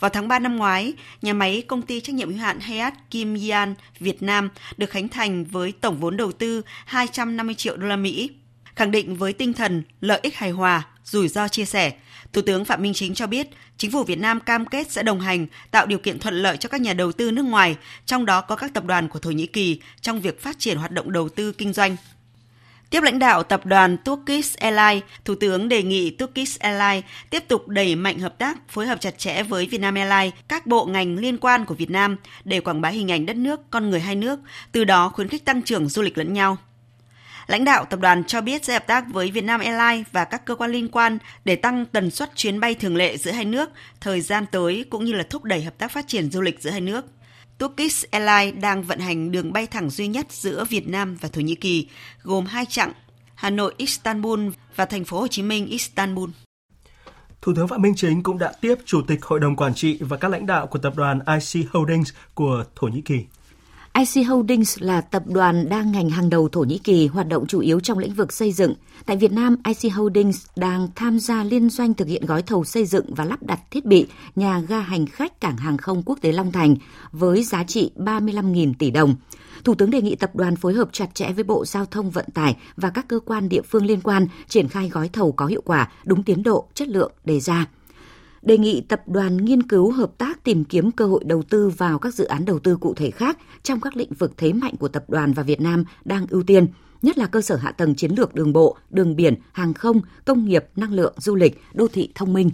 vào 0.00 0.10
tháng 0.10 0.28
3 0.28 0.38
năm 0.38 0.56
ngoái, 0.56 0.92
nhà 1.22 1.32
máy 1.32 1.62
công 1.66 1.82
ty 1.82 2.00
trách 2.00 2.14
nhiệm 2.14 2.28
hữu 2.28 2.38
hạn 2.38 2.60
Hayat 2.60 2.94
Kim 3.10 3.36
Yan 3.50 3.74
Việt 4.00 4.22
Nam 4.22 4.48
được 4.76 4.90
khánh 4.90 5.08
thành 5.08 5.44
với 5.44 5.72
tổng 5.72 6.00
vốn 6.00 6.16
đầu 6.16 6.32
tư 6.32 6.62
250 6.86 7.54
triệu 7.54 7.76
đô 7.76 7.86
la 7.86 7.96
Mỹ. 7.96 8.30
Khẳng 8.76 8.90
định 8.90 9.16
với 9.16 9.32
tinh 9.32 9.52
thần 9.52 9.82
lợi 10.00 10.20
ích 10.22 10.36
hài 10.36 10.50
hòa, 10.50 10.86
rủi 11.04 11.28
ro 11.28 11.48
chia 11.48 11.64
sẻ, 11.64 11.92
Thủ 12.32 12.42
tướng 12.42 12.64
Phạm 12.64 12.82
Minh 12.82 12.94
Chính 12.94 13.14
cho 13.14 13.26
biết, 13.26 13.48
chính 13.76 13.90
phủ 13.90 14.04
Việt 14.04 14.18
Nam 14.18 14.40
cam 14.40 14.66
kết 14.66 14.90
sẽ 14.90 15.02
đồng 15.02 15.20
hành, 15.20 15.46
tạo 15.70 15.86
điều 15.86 15.98
kiện 15.98 16.18
thuận 16.18 16.34
lợi 16.34 16.56
cho 16.56 16.68
các 16.68 16.80
nhà 16.80 16.92
đầu 16.92 17.12
tư 17.12 17.30
nước 17.30 17.42
ngoài, 17.44 17.76
trong 18.06 18.26
đó 18.26 18.40
có 18.40 18.56
các 18.56 18.74
tập 18.74 18.84
đoàn 18.84 19.08
của 19.08 19.18
Thổ 19.18 19.30
Nhĩ 19.30 19.46
Kỳ 19.46 19.80
trong 20.00 20.20
việc 20.20 20.42
phát 20.42 20.58
triển 20.58 20.78
hoạt 20.78 20.90
động 20.90 21.12
đầu 21.12 21.28
tư 21.28 21.52
kinh 21.52 21.72
doanh. 21.72 21.96
Tiếp 22.90 23.02
lãnh 23.02 23.18
đạo 23.18 23.42
tập 23.42 23.66
đoàn 23.66 23.96
Turkish 24.04 24.58
Airlines, 24.58 25.02
Thủ 25.24 25.34
tướng 25.34 25.68
đề 25.68 25.82
nghị 25.82 26.10
Turkish 26.10 26.60
Airlines 26.60 27.04
tiếp 27.30 27.44
tục 27.48 27.68
đẩy 27.68 27.96
mạnh 27.96 28.18
hợp 28.18 28.38
tác, 28.38 28.68
phối 28.68 28.86
hợp 28.86 29.00
chặt 29.00 29.18
chẽ 29.18 29.42
với 29.42 29.66
Vietnam 29.66 29.94
Airlines, 29.94 30.34
các 30.48 30.66
bộ 30.66 30.86
ngành 30.86 31.18
liên 31.18 31.38
quan 31.38 31.64
của 31.64 31.74
Việt 31.74 31.90
Nam 31.90 32.16
để 32.44 32.60
quảng 32.60 32.80
bá 32.80 32.88
hình 32.88 33.10
ảnh 33.10 33.26
đất 33.26 33.36
nước, 33.36 33.60
con 33.70 33.90
người 33.90 34.00
hai 34.00 34.14
nước, 34.14 34.40
từ 34.72 34.84
đó 34.84 35.08
khuyến 35.08 35.28
khích 35.28 35.44
tăng 35.44 35.62
trưởng 35.62 35.88
du 35.88 36.02
lịch 36.02 36.18
lẫn 36.18 36.32
nhau. 36.32 36.56
Lãnh 37.46 37.64
đạo 37.64 37.84
tập 37.84 38.00
đoàn 38.00 38.24
cho 38.24 38.40
biết 38.40 38.64
sẽ 38.64 38.72
hợp 38.72 38.86
tác 38.86 39.04
với 39.12 39.30
Vietnam 39.30 39.60
Airlines 39.60 40.06
và 40.12 40.24
các 40.24 40.44
cơ 40.44 40.54
quan 40.54 40.70
liên 40.70 40.88
quan 40.88 41.18
để 41.44 41.56
tăng 41.56 41.86
tần 41.86 42.10
suất 42.10 42.36
chuyến 42.36 42.60
bay 42.60 42.74
thường 42.74 42.96
lệ 42.96 43.16
giữa 43.16 43.30
hai 43.30 43.44
nước 43.44 43.70
thời 44.00 44.20
gian 44.20 44.46
tới 44.52 44.84
cũng 44.90 45.04
như 45.04 45.12
là 45.12 45.24
thúc 45.30 45.44
đẩy 45.44 45.62
hợp 45.62 45.78
tác 45.78 45.90
phát 45.90 46.08
triển 46.08 46.30
du 46.30 46.40
lịch 46.40 46.62
giữa 46.62 46.70
hai 46.70 46.80
nước. 46.80 47.04
Turkish 47.58 48.10
Airlines 48.10 48.62
đang 48.62 48.82
vận 48.82 48.98
hành 48.98 49.32
đường 49.32 49.52
bay 49.52 49.66
thẳng 49.66 49.90
duy 49.90 50.08
nhất 50.08 50.26
giữa 50.30 50.64
Việt 50.64 50.88
Nam 50.88 51.16
và 51.20 51.28
Thổ 51.28 51.40
Nhĩ 51.40 51.54
Kỳ, 51.54 51.88
gồm 52.22 52.46
hai 52.46 52.64
chặng 52.68 52.92
Hà 53.34 53.50
Nội 53.50 53.74
Istanbul 53.76 54.48
và 54.76 54.84
thành 54.84 55.04
phố 55.04 55.20
Hồ 55.20 55.28
Chí 55.28 55.42
Minh 55.42 55.66
Istanbul. 55.66 56.30
Thủ 57.42 57.52
tướng 57.56 57.68
Phạm 57.68 57.82
Minh 57.82 57.94
Chính 57.96 58.22
cũng 58.22 58.38
đã 58.38 58.52
tiếp 58.60 58.74
Chủ 58.84 59.02
tịch 59.02 59.24
Hội 59.24 59.40
đồng 59.40 59.56
Quản 59.56 59.74
trị 59.74 59.98
và 60.00 60.16
các 60.16 60.28
lãnh 60.28 60.46
đạo 60.46 60.66
của 60.66 60.78
tập 60.78 60.92
đoàn 60.96 61.18
IC 61.26 61.66
Holdings 61.72 62.12
của 62.34 62.64
Thổ 62.76 62.86
Nhĩ 62.86 63.00
Kỳ. 63.00 63.24
IC 63.94 64.26
Holdings 64.26 64.78
là 64.80 65.00
tập 65.00 65.22
đoàn 65.26 65.68
đa 65.68 65.82
ngành 65.82 66.10
hàng 66.10 66.30
đầu 66.30 66.48
Thổ 66.48 66.60
Nhĩ 66.60 66.78
Kỳ 66.78 67.06
hoạt 67.06 67.28
động 67.28 67.46
chủ 67.46 67.60
yếu 67.60 67.80
trong 67.80 67.98
lĩnh 67.98 68.14
vực 68.14 68.32
xây 68.32 68.52
dựng. 68.52 68.74
Tại 69.06 69.16
Việt 69.16 69.32
Nam, 69.32 69.56
IC 69.66 69.92
Holdings 69.92 70.46
đang 70.56 70.88
tham 70.94 71.18
gia 71.18 71.44
liên 71.44 71.70
doanh 71.70 71.94
thực 71.94 72.08
hiện 72.08 72.26
gói 72.26 72.42
thầu 72.42 72.64
xây 72.64 72.84
dựng 72.84 73.14
và 73.14 73.24
lắp 73.24 73.42
đặt 73.42 73.60
thiết 73.70 73.84
bị 73.84 74.06
nhà 74.36 74.60
ga 74.60 74.80
hành 74.80 75.06
khách 75.06 75.40
cảng 75.40 75.56
hàng 75.56 75.76
không 75.76 76.02
quốc 76.06 76.18
tế 76.20 76.32
Long 76.32 76.52
Thành 76.52 76.76
với 77.12 77.42
giá 77.42 77.64
trị 77.64 77.90
35.000 77.96 78.72
tỷ 78.78 78.90
đồng. 78.90 79.14
Thủ 79.64 79.74
tướng 79.74 79.90
đề 79.90 80.02
nghị 80.02 80.16
tập 80.16 80.36
đoàn 80.36 80.56
phối 80.56 80.74
hợp 80.74 80.88
chặt 80.92 81.14
chẽ 81.14 81.32
với 81.32 81.44
Bộ 81.44 81.64
Giao 81.64 81.86
thông 81.86 82.10
Vận 82.10 82.26
tải 82.34 82.56
và 82.76 82.90
các 82.90 83.08
cơ 83.08 83.20
quan 83.20 83.48
địa 83.48 83.62
phương 83.62 83.86
liên 83.86 84.00
quan 84.00 84.26
triển 84.48 84.68
khai 84.68 84.88
gói 84.88 85.08
thầu 85.08 85.32
có 85.32 85.46
hiệu 85.46 85.62
quả, 85.64 85.88
đúng 86.04 86.22
tiến 86.22 86.42
độ, 86.42 86.66
chất 86.74 86.88
lượng 86.88 87.12
đề 87.24 87.40
ra 87.40 87.66
đề 88.42 88.58
nghị 88.58 88.80
tập 88.80 89.02
đoàn 89.06 89.36
nghiên 89.36 89.62
cứu 89.62 89.92
hợp 89.92 90.18
tác 90.18 90.44
tìm 90.44 90.64
kiếm 90.64 90.90
cơ 90.90 91.06
hội 91.06 91.24
đầu 91.24 91.42
tư 91.42 91.68
vào 91.68 91.98
các 91.98 92.14
dự 92.14 92.24
án 92.24 92.44
đầu 92.44 92.58
tư 92.58 92.76
cụ 92.76 92.94
thể 92.94 93.10
khác 93.10 93.38
trong 93.62 93.80
các 93.80 93.96
lĩnh 93.96 94.12
vực 94.18 94.32
thế 94.36 94.52
mạnh 94.52 94.74
của 94.76 94.88
tập 94.88 95.04
đoàn 95.08 95.32
và 95.32 95.42
Việt 95.42 95.60
Nam 95.60 95.84
đang 96.04 96.26
ưu 96.30 96.42
tiên, 96.42 96.66
nhất 97.02 97.18
là 97.18 97.26
cơ 97.26 97.40
sở 97.40 97.56
hạ 97.56 97.72
tầng 97.72 97.94
chiến 97.94 98.10
lược 98.16 98.34
đường 98.34 98.52
bộ, 98.52 98.76
đường 98.90 99.16
biển, 99.16 99.34
hàng 99.52 99.74
không, 99.74 100.00
công 100.24 100.44
nghiệp, 100.44 100.64
năng 100.76 100.92
lượng, 100.92 101.14
du 101.16 101.34
lịch, 101.34 101.60
đô 101.72 101.88
thị 101.88 102.12
thông 102.14 102.32
minh. 102.32 102.50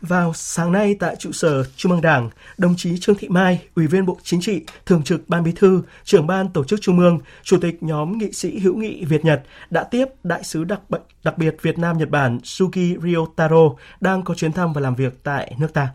Vào 0.00 0.32
sáng 0.34 0.72
nay 0.72 0.96
tại 1.00 1.16
trụ 1.16 1.32
sở 1.32 1.64
Trung 1.76 1.92
ương 1.92 2.00
Đảng, 2.00 2.30
đồng 2.58 2.74
chí 2.76 2.98
Trương 2.98 3.16
Thị 3.16 3.28
Mai, 3.28 3.62
Ủy 3.74 3.86
viên 3.86 4.06
Bộ 4.06 4.18
Chính 4.22 4.40
trị, 4.40 4.62
Thường 4.86 5.02
trực 5.02 5.28
Ban 5.28 5.42
Bí 5.42 5.52
thư, 5.56 5.82
trưởng 6.04 6.26
ban 6.26 6.48
tổ 6.48 6.64
chức 6.64 6.80
Trung 6.82 6.98
ương, 6.98 7.18
Chủ 7.42 7.58
tịch 7.60 7.82
nhóm 7.82 8.18
nghị 8.18 8.32
sĩ 8.32 8.58
hữu 8.58 8.76
nghị 8.76 9.04
Việt 9.04 9.24
Nhật 9.24 9.42
đã 9.70 9.84
tiếp 9.84 10.04
đại 10.22 10.44
sứ 10.44 10.64
đặc 10.64 10.80
đặc 11.24 11.38
biệt 11.38 11.56
Việt 11.62 11.78
Nam 11.78 11.98
Nhật 11.98 12.10
Bản 12.10 12.38
Suki 12.44 12.98
Ryotaro 13.02 13.70
đang 14.00 14.22
có 14.22 14.34
chuyến 14.34 14.52
thăm 14.52 14.72
và 14.72 14.80
làm 14.80 14.94
việc 14.94 15.20
tại 15.22 15.54
nước 15.58 15.72
ta. 15.72 15.88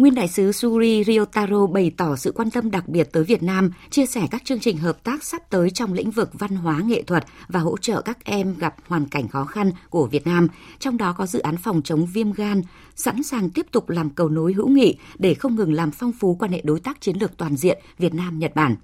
Nguyên 0.00 0.14
đại 0.14 0.28
sứ 0.28 0.52
Suri 0.52 1.04
Ryotaro 1.04 1.66
bày 1.66 1.92
tỏ 1.96 2.16
sự 2.16 2.32
quan 2.32 2.50
tâm 2.50 2.70
đặc 2.70 2.88
biệt 2.88 3.12
tới 3.12 3.24
Việt 3.24 3.42
Nam, 3.42 3.70
chia 3.90 4.06
sẻ 4.06 4.26
các 4.30 4.44
chương 4.44 4.60
trình 4.60 4.76
hợp 4.76 5.04
tác 5.04 5.24
sắp 5.24 5.42
tới 5.50 5.70
trong 5.70 5.92
lĩnh 5.92 6.10
vực 6.10 6.30
văn 6.32 6.50
hóa 6.50 6.80
nghệ 6.84 7.02
thuật 7.02 7.24
và 7.48 7.60
hỗ 7.60 7.76
trợ 7.76 8.00
các 8.00 8.24
em 8.24 8.54
gặp 8.58 8.74
hoàn 8.86 9.06
cảnh 9.06 9.28
khó 9.28 9.44
khăn 9.44 9.72
của 9.90 10.06
Việt 10.06 10.26
Nam, 10.26 10.48
trong 10.78 10.96
đó 10.96 11.14
có 11.18 11.26
dự 11.26 11.38
án 11.38 11.56
phòng 11.56 11.82
chống 11.84 12.06
viêm 12.06 12.32
gan, 12.32 12.62
sẵn 12.96 13.22
sàng 13.22 13.50
tiếp 13.50 13.66
tục 13.72 13.90
làm 13.90 14.10
cầu 14.10 14.28
nối 14.28 14.52
hữu 14.52 14.68
nghị 14.68 14.94
để 15.18 15.34
không 15.34 15.56
ngừng 15.56 15.72
làm 15.72 15.90
phong 15.90 16.12
phú 16.12 16.36
quan 16.38 16.52
hệ 16.52 16.60
đối 16.64 16.80
tác 16.80 17.00
chiến 17.00 17.16
lược 17.20 17.36
toàn 17.36 17.56
diện 17.56 17.78
Việt 17.98 18.14
Nam-Nhật 18.14 18.54
Bản 18.54 18.76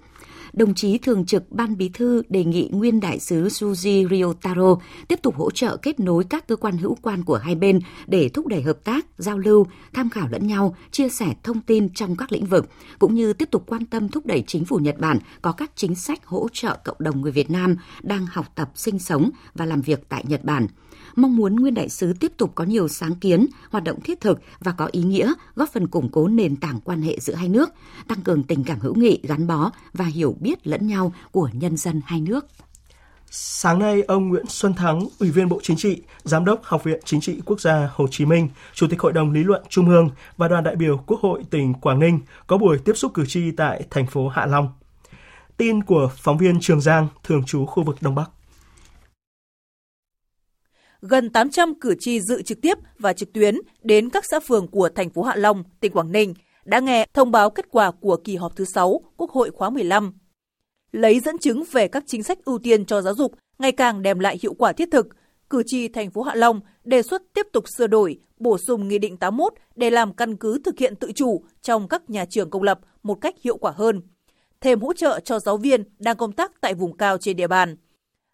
đồng 0.57 0.73
chí 0.73 0.97
Thường 0.97 1.25
trực 1.25 1.51
Ban 1.51 1.77
Bí 1.77 1.89
thư 1.89 2.23
đề 2.29 2.43
nghị 2.43 2.69
nguyên 2.71 2.99
đại 2.99 3.19
sứ 3.19 3.47
Suji 3.47 4.09
Ryotaro 4.09 4.77
tiếp 5.07 5.19
tục 5.23 5.35
hỗ 5.35 5.51
trợ 5.51 5.77
kết 5.77 5.99
nối 5.99 6.23
các 6.29 6.47
cơ 6.47 6.55
quan 6.55 6.77
hữu 6.77 6.97
quan 7.01 7.23
của 7.23 7.37
hai 7.37 7.55
bên 7.55 7.79
để 8.07 8.29
thúc 8.29 8.47
đẩy 8.47 8.61
hợp 8.61 8.83
tác, 8.83 9.05
giao 9.17 9.37
lưu, 9.37 9.67
tham 9.93 10.09
khảo 10.09 10.27
lẫn 10.31 10.47
nhau, 10.47 10.75
chia 10.91 11.09
sẻ 11.09 11.33
thông 11.43 11.61
tin 11.61 11.89
trong 11.93 12.15
các 12.15 12.31
lĩnh 12.31 12.45
vực, 12.45 12.69
cũng 12.99 13.15
như 13.15 13.33
tiếp 13.33 13.51
tục 13.51 13.63
quan 13.67 13.85
tâm 13.85 14.09
thúc 14.09 14.25
đẩy 14.25 14.43
chính 14.47 14.65
phủ 14.65 14.77
Nhật 14.77 14.99
Bản 14.99 15.19
có 15.41 15.51
các 15.51 15.71
chính 15.75 15.95
sách 15.95 16.25
hỗ 16.25 16.47
trợ 16.53 16.77
cộng 16.83 16.97
đồng 16.99 17.21
người 17.21 17.31
Việt 17.31 17.49
Nam 17.49 17.75
đang 18.01 18.25
học 18.31 18.45
tập, 18.55 18.71
sinh 18.75 18.99
sống 18.99 19.29
và 19.55 19.65
làm 19.65 19.81
việc 19.81 20.09
tại 20.09 20.23
Nhật 20.27 20.43
Bản– 20.43 20.67
mong 21.17 21.35
muốn 21.35 21.55
nguyên 21.55 21.73
đại 21.73 21.89
sứ 21.89 22.13
tiếp 22.19 22.31
tục 22.37 22.51
có 22.55 22.63
nhiều 22.63 22.87
sáng 22.87 23.15
kiến, 23.15 23.47
hoạt 23.69 23.83
động 23.83 24.01
thiết 24.01 24.21
thực 24.21 24.39
và 24.59 24.71
có 24.71 24.89
ý 24.91 25.03
nghĩa 25.03 25.33
góp 25.55 25.69
phần 25.69 25.87
củng 25.87 26.09
cố 26.11 26.27
nền 26.27 26.55
tảng 26.55 26.79
quan 26.83 27.01
hệ 27.01 27.19
giữa 27.19 27.35
hai 27.35 27.49
nước, 27.49 27.69
tăng 28.07 28.21
cường 28.21 28.43
tình 28.43 28.63
cảm 28.63 28.79
hữu 28.79 28.95
nghị 28.95 29.19
gắn 29.23 29.47
bó 29.47 29.71
và 29.93 30.05
hiểu 30.05 30.35
biết 30.39 30.67
lẫn 30.67 30.87
nhau 30.87 31.13
của 31.31 31.49
nhân 31.53 31.77
dân 31.77 32.01
hai 32.05 32.21
nước. 32.21 32.45
Sáng 33.31 33.79
nay, 33.79 34.01
ông 34.01 34.27
Nguyễn 34.27 34.45
Xuân 34.47 34.73
Thắng, 34.73 35.07
Ủy 35.19 35.31
viên 35.31 35.49
Bộ 35.49 35.59
Chính 35.63 35.77
trị, 35.77 36.01
Giám 36.23 36.45
đốc 36.45 36.63
Học 36.63 36.83
viện 36.83 36.99
Chính 37.05 37.21
trị 37.21 37.41
Quốc 37.45 37.61
gia 37.61 37.89
Hồ 37.93 38.07
Chí 38.11 38.25
Minh, 38.25 38.49
Chủ 38.73 38.87
tịch 38.89 38.99
Hội 38.99 39.13
đồng 39.13 39.31
Lý 39.31 39.43
luận 39.43 39.63
Trung 39.69 39.89
ương 39.89 40.09
và 40.37 40.47
đoàn 40.47 40.63
đại 40.63 40.75
biểu 40.75 40.97
Quốc 41.05 41.19
hội 41.21 41.43
tỉnh 41.49 41.73
Quảng 41.73 41.99
Ninh 41.99 42.19
có 42.47 42.57
buổi 42.57 42.77
tiếp 42.77 42.93
xúc 42.95 43.13
cử 43.13 43.25
tri 43.25 43.51
tại 43.51 43.83
thành 43.89 44.07
phố 44.07 44.27
Hạ 44.27 44.45
Long. 44.45 44.69
Tin 45.57 45.83
của 45.83 46.11
phóng 46.15 46.37
viên 46.37 46.59
Trường 46.59 46.81
Giang, 46.81 47.07
thường 47.23 47.43
trú 47.45 47.65
khu 47.65 47.83
vực 47.83 47.97
Đông 48.01 48.15
Bắc 48.15 48.29
gần 51.01 51.29
800 51.29 51.79
cử 51.79 51.95
tri 51.99 52.21
dự 52.21 52.41
trực 52.41 52.61
tiếp 52.61 52.77
và 52.99 53.13
trực 53.13 53.33
tuyến 53.33 53.55
đến 53.81 54.09
các 54.09 54.23
xã 54.31 54.39
phường 54.39 54.67
của 54.67 54.89
thành 54.95 55.09
phố 55.09 55.21
Hạ 55.23 55.35
Long, 55.35 55.63
tỉnh 55.79 55.91
Quảng 55.91 56.11
Ninh 56.11 56.33
đã 56.65 56.79
nghe 56.79 57.05
thông 57.13 57.31
báo 57.31 57.49
kết 57.49 57.65
quả 57.71 57.91
của 57.91 58.17
kỳ 58.23 58.35
họp 58.35 58.55
thứ 58.55 58.65
6 58.65 59.01
Quốc 59.17 59.31
hội 59.31 59.51
khóa 59.51 59.69
15. 59.69 60.13
Lấy 60.91 61.19
dẫn 61.19 61.37
chứng 61.37 61.63
về 61.71 61.87
các 61.87 62.03
chính 62.07 62.23
sách 62.23 62.45
ưu 62.45 62.59
tiên 62.59 62.85
cho 62.85 63.01
giáo 63.01 63.15
dục 63.15 63.31
ngày 63.59 63.71
càng 63.71 64.01
đem 64.01 64.19
lại 64.19 64.37
hiệu 64.41 64.53
quả 64.53 64.73
thiết 64.73 64.89
thực, 64.91 65.07
cử 65.49 65.63
tri 65.65 65.87
thành 65.87 66.11
phố 66.11 66.21
Hạ 66.21 66.35
Long 66.35 66.59
đề 66.83 67.01
xuất 67.01 67.21
tiếp 67.33 67.47
tục 67.53 67.65
sửa 67.77 67.87
đổi, 67.87 68.19
bổ 68.39 68.57
sung 68.57 68.87
Nghị 68.87 68.97
định 68.97 69.17
81 69.17 69.53
để 69.75 69.89
làm 69.89 70.13
căn 70.13 70.35
cứ 70.35 70.59
thực 70.65 70.79
hiện 70.79 70.95
tự 70.95 71.11
chủ 71.11 71.43
trong 71.61 71.87
các 71.87 72.09
nhà 72.09 72.25
trường 72.25 72.49
công 72.49 72.63
lập 72.63 72.79
một 73.03 73.15
cách 73.15 73.35
hiệu 73.43 73.57
quả 73.57 73.71
hơn. 73.71 74.01
Thêm 74.61 74.81
hỗ 74.81 74.93
trợ 74.93 75.19
cho 75.19 75.39
giáo 75.39 75.57
viên 75.57 75.83
đang 75.99 76.17
công 76.17 76.31
tác 76.31 76.51
tại 76.61 76.73
vùng 76.73 76.97
cao 76.97 77.17
trên 77.17 77.37
địa 77.37 77.47
bàn– 77.47 77.75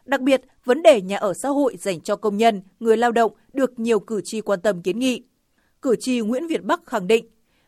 Đặc 0.06 0.22
biệt, 0.22 0.42
vấn 0.66 0.82
đề 0.82 1.02
nhà 1.02 1.18
ở 1.18 1.34
xã 1.34 1.50
hội 1.50 1.78
dành 1.80 2.02
cho 2.02 2.16
công 2.16 2.38
nhân, 2.38 2.62
người 2.80 2.98
lao 2.98 3.12
động 3.12 3.32
được 3.54 3.80
nhiều 3.80 4.00
cử 4.00 4.22
tri 4.24 4.42
quan 4.42 4.62
tâm 4.62 4.82
kiến 4.82 5.00
nghị. 5.00 5.24
Cử 5.82 5.96
tri 6.00 6.20
Nguyễn 6.20 6.48
Việt 6.48 6.64
Bắc 6.64 6.86
khẳng 6.86 7.08
định, 7.08 7.26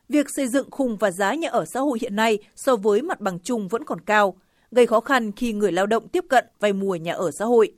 việc 0.09 0.27
xây 0.35 0.47
dựng 0.47 0.71
khung 0.71 0.97
và 0.97 1.11
giá 1.11 1.35
nhà 1.35 1.49
ở 1.49 1.65
xã 1.65 1.79
hội 1.79 1.97
hiện 2.01 2.15
nay 2.15 2.39
so 2.55 2.75
với 2.75 3.01
mặt 3.01 3.21
bằng 3.21 3.39
chung 3.39 3.67
vẫn 3.67 3.83
còn 3.83 4.01
cao, 4.01 4.35
gây 4.71 4.87
khó 4.87 4.99
khăn 4.99 5.31
khi 5.31 5.53
người 5.53 5.71
lao 5.71 5.85
động 5.85 6.07
tiếp 6.07 6.25
cận 6.29 6.45
vay 6.59 6.73
mua 6.73 6.95
nhà 6.95 7.13
ở 7.13 7.31
xã 7.31 7.45
hội. 7.45 7.71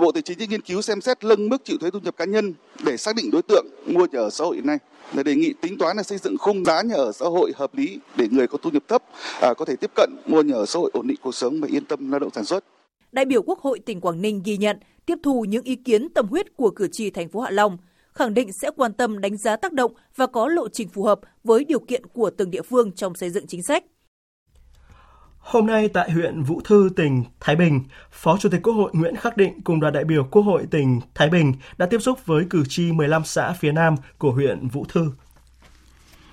Bộ 0.00 0.12
Tài 0.12 0.22
chính 0.22 0.38
sẽ 0.38 0.46
nghiên 0.46 0.60
cứu 0.60 0.82
xem 0.82 1.00
xét 1.00 1.24
nâng 1.24 1.48
mức 1.48 1.64
chịu 1.64 1.76
thuế 1.80 1.90
thu 1.90 1.98
nhập 2.02 2.16
cá 2.16 2.24
nhân 2.24 2.54
để 2.84 2.96
xác 2.96 3.16
định 3.16 3.30
đối 3.30 3.42
tượng 3.42 3.66
mua 3.86 4.06
nhà 4.12 4.18
ở 4.18 4.30
xã 4.30 4.44
hội 4.44 4.56
hiện 4.56 4.66
nay. 4.66 4.78
Là 5.14 5.22
đề 5.22 5.34
nghị 5.34 5.54
tính 5.60 5.78
toán 5.78 5.96
là 5.96 6.02
xây 6.02 6.18
dựng 6.18 6.36
khung 6.38 6.64
giá 6.64 6.82
nhà 6.82 6.94
ở 6.94 7.12
xã 7.12 7.26
hội 7.26 7.52
hợp 7.56 7.74
lý 7.74 7.98
để 8.16 8.28
người 8.30 8.46
có 8.46 8.58
thu 8.62 8.70
nhập 8.70 8.82
thấp 8.88 9.02
à, 9.40 9.54
có 9.54 9.64
thể 9.64 9.76
tiếp 9.76 9.90
cận 9.94 10.10
mua 10.26 10.42
nhà 10.42 10.54
ở 10.54 10.66
xã 10.66 10.78
hội 10.78 10.90
ổn 10.94 11.06
định 11.06 11.18
cuộc 11.22 11.34
sống 11.34 11.60
và 11.60 11.68
yên 11.70 11.84
tâm 11.84 12.10
lao 12.10 12.20
động 12.20 12.30
sản 12.34 12.44
xuất. 12.44 12.64
Đại 13.12 13.24
biểu 13.24 13.42
Quốc 13.42 13.58
hội 13.58 13.78
tỉnh 13.78 14.00
Quảng 14.00 14.22
Ninh 14.22 14.42
ghi 14.44 14.56
nhận, 14.56 14.78
tiếp 15.06 15.18
thu 15.22 15.44
những 15.44 15.64
ý 15.64 15.76
kiến 15.76 16.08
tâm 16.14 16.26
huyết 16.26 16.56
của 16.56 16.70
cử 16.70 16.88
tri 16.92 17.10
thành 17.10 17.28
phố 17.28 17.40
Hạ 17.40 17.50
Long, 17.50 17.78
khẳng 18.12 18.34
định 18.34 18.52
sẽ 18.52 18.70
quan 18.76 18.92
tâm 18.92 19.20
đánh 19.20 19.36
giá 19.36 19.56
tác 19.56 19.72
động 19.72 19.92
và 20.16 20.26
có 20.26 20.48
lộ 20.48 20.68
trình 20.68 20.88
phù 20.88 21.02
hợp 21.02 21.20
với 21.44 21.64
điều 21.64 21.78
kiện 21.78 22.06
của 22.06 22.30
từng 22.30 22.50
địa 22.50 22.62
phương 22.62 22.92
trong 22.92 23.14
xây 23.14 23.30
dựng 23.30 23.46
chính 23.46 23.62
sách. 23.62 23.84
Hôm 25.38 25.66
nay 25.66 25.88
tại 25.88 26.10
huyện 26.10 26.42
Vũ 26.42 26.60
Thư, 26.64 26.90
tỉnh 26.96 27.24
Thái 27.40 27.56
Bình, 27.56 27.80
Phó 28.10 28.36
Chủ 28.38 28.48
tịch 28.48 28.62
Quốc 28.62 28.74
hội 28.74 28.90
Nguyễn 28.94 29.16
Khắc 29.16 29.36
Định 29.36 29.60
cùng 29.64 29.80
đoàn 29.80 29.92
đại 29.92 30.04
biểu 30.04 30.24
Quốc 30.30 30.42
hội 30.42 30.66
tỉnh 30.70 31.00
Thái 31.14 31.28
Bình 31.28 31.52
đã 31.78 31.86
tiếp 31.86 31.98
xúc 31.98 32.26
với 32.26 32.44
cử 32.50 32.64
tri 32.68 32.92
15 32.92 33.24
xã 33.24 33.52
phía 33.52 33.72
Nam 33.72 33.94
của 34.18 34.32
huyện 34.32 34.68
Vũ 34.68 34.84
Thư. 34.88 35.12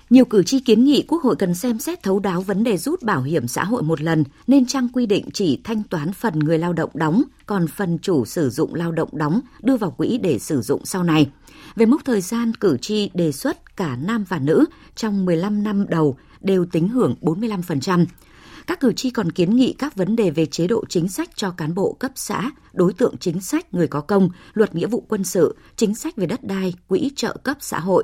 Nhiều 0.10 0.26
cử 0.26 0.44
tri 0.44 0.60
kiến 0.60 0.84
nghị 0.84 1.04
Quốc 1.08 1.24
hội 1.24 1.36
cần 1.36 1.54
xem 1.54 1.80
xét 1.80 2.04
thấu 2.04 2.20
đáo 2.20 2.42
vấn 2.42 2.64
đề 2.64 2.78
rút 2.78 3.04
bảo 3.04 3.22
hiểm 3.22 3.48
xã 3.48 3.64
hội 3.64 3.84
một 3.84 4.02
lần 4.02 4.24
nên 4.48 4.66
trang 4.66 4.88
quy 4.94 5.06
định 5.06 5.30
chỉ 5.34 5.60
thanh 5.64 5.84
toán 5.84 6.14
phần 6.14 6.40
người 6.40 6.58
lao 6.58 6.74
động 6.74 6.90
đóng, 6.94 7.24
còn 7.46 7.68
phần 7.68 7.98
chủ 8.02 8.26
sử 8.26 8.50
dụng 8.50 8.76
lao 8.76 8.92
động 8.92 9.10
đóng 9.12 9.40
đưa 9.62 9.78
vào 9.78 9.92
quỹ 9.92 10.18
để 10.18 10.40
sử 10.40 10.62
dụng 10.62 10.86
sau 10.86 11.04
này. 11.04 11.30
Về 11.76 11.86
mốc 11.86 12.06
thời 12.06 12.22
gian, 12.22 12.54
cử 12.54 12.78
tri 12.82 13.10
đề 13.14 13.32
xuất 13.32 13.76
cả 13.78 13.96
nam 13.96 14.26
và 14.30 14.40
nữ 14.40 14.66
trong 14.96 15.26
15 15.26 15.64
năm 15.64 15.86
đầu 15.90 16.18
đều 16.42 16.66
tính 16.66 16.88
hưởng 16.88 17.16
45%. 17.22 18.06
Các 18.68 18.80
cử 18.80 18.94
tri 18.94 19.10
còn 19.10 19.32
kiến 19.32 19.56
nghị 19.56 19.74
các 19.74 19.96
vấn 19.96 20.16
đề 20.16 20.30
về 20.30 20.46
chế 20.46 20.68
độ 20.68 20.84
chính 20.90 21.10
sách 21.10 21.30
cho 21.36 21.52
cán 21.52 21.76
bộ 21.76 21.94
cấp 22.00 22.12
xã, 22.16 22.52
đối 22.74 22.94
tượng 22.94 23.18
chính 23.20 23.42
sách 23.42 23.74
người 23.74 23.88
có 23.88 24.02
công, 24.02 24.30
luật 24.54 24.76
nghĩa 24.76 24.88
vụ 24.88 25.04
quân 25.08 25.24
sự, 25.24 25.56
chính 25.76 25.96
sách 25.96 26.16
về 26.16 26.26
đất 26.26 26.44
đai, 26.44 26.74
quỹ 26.88 27.12
trợ 27.16 27.38
cấp 27.44 27.58
xã 27.60 27.80
hội. 27.80 28.04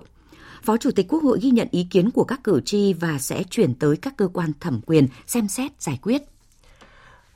Phó 0.63 0.77
Chủ 0.77 0.91
tịch 0.95 1.05
Quốc 1.09 1.23
hội 1.23 1.39
ghi 1.41 1.49
nhận 1.49 1.67
ý 1.71 1.87
kiến 1.89 2.11
của 2.11 2.23
các 2.23 2.39
cử 2.43 2.61
tri 2.65 2.93
và 2.93 3.17
sẽ 3.19 3.43
chuyển 3.49 3.73
tới 3.73 3.97
các 3.97 4.13
cơ 4.17 4.27
quan 4.33 4.51
thẩm 4.59 4.81
quyền 4.85 5.07
xem 5.27 5.47
xét 5.47 5.71
giải 5.81 5.99
quyết. 6.01 6.21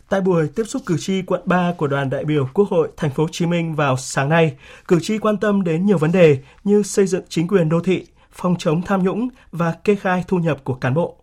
Tại 0.10 0.22
buổi 0.22 0.48
tiếp 0.56 0.64
xúc 0.64 0.82
cử 0.86 0.96
tri 1.00 1.22
quận 1.22 1.42
3 1.46 1.74
của 1.78 1.88
đoàn 1.88 2.10
đại 2.10 2.26
biểu 2.26 2.50
Quốc 2.54 2.70
hội 2.70 2.90
thành 2.98 3.12
phố 3.12 3.24
Hồ 3.24 3.30
Chí 3.32 3.46
Minh 3.46 3.76
vào 3.76 3.98
sáng 3.98 4.30
nay, 4.30 4.58
cử 4.88 5.00
tri 5.02 5.18
quan 5.18 5.38
tâm 5.38 5.64
đến 5.64 5.86
nhiều 5.86 5.98
vấn 5.98 6.12
đề 6.12 6.38
như 6.64 6.84
xây 6.84 7.08
dựng 7.08 7.24
chính 7.30 7.48
quyền 7.48 7.70
đô 7.70 7.80
thị, 7.80 8.06
phòng 8.32 8.56
chống 8.60 8.82
tham 8.82 9.04
nhũng 9.04 9.28
và 9.52 9.74
kê 9.84 9.96
khai 9.96 10.24
thu 10.28 10.38
nhập 10.38 10.58
của 10.64 10.74
cán 10.74 10.94
bộ. 10.94 11.16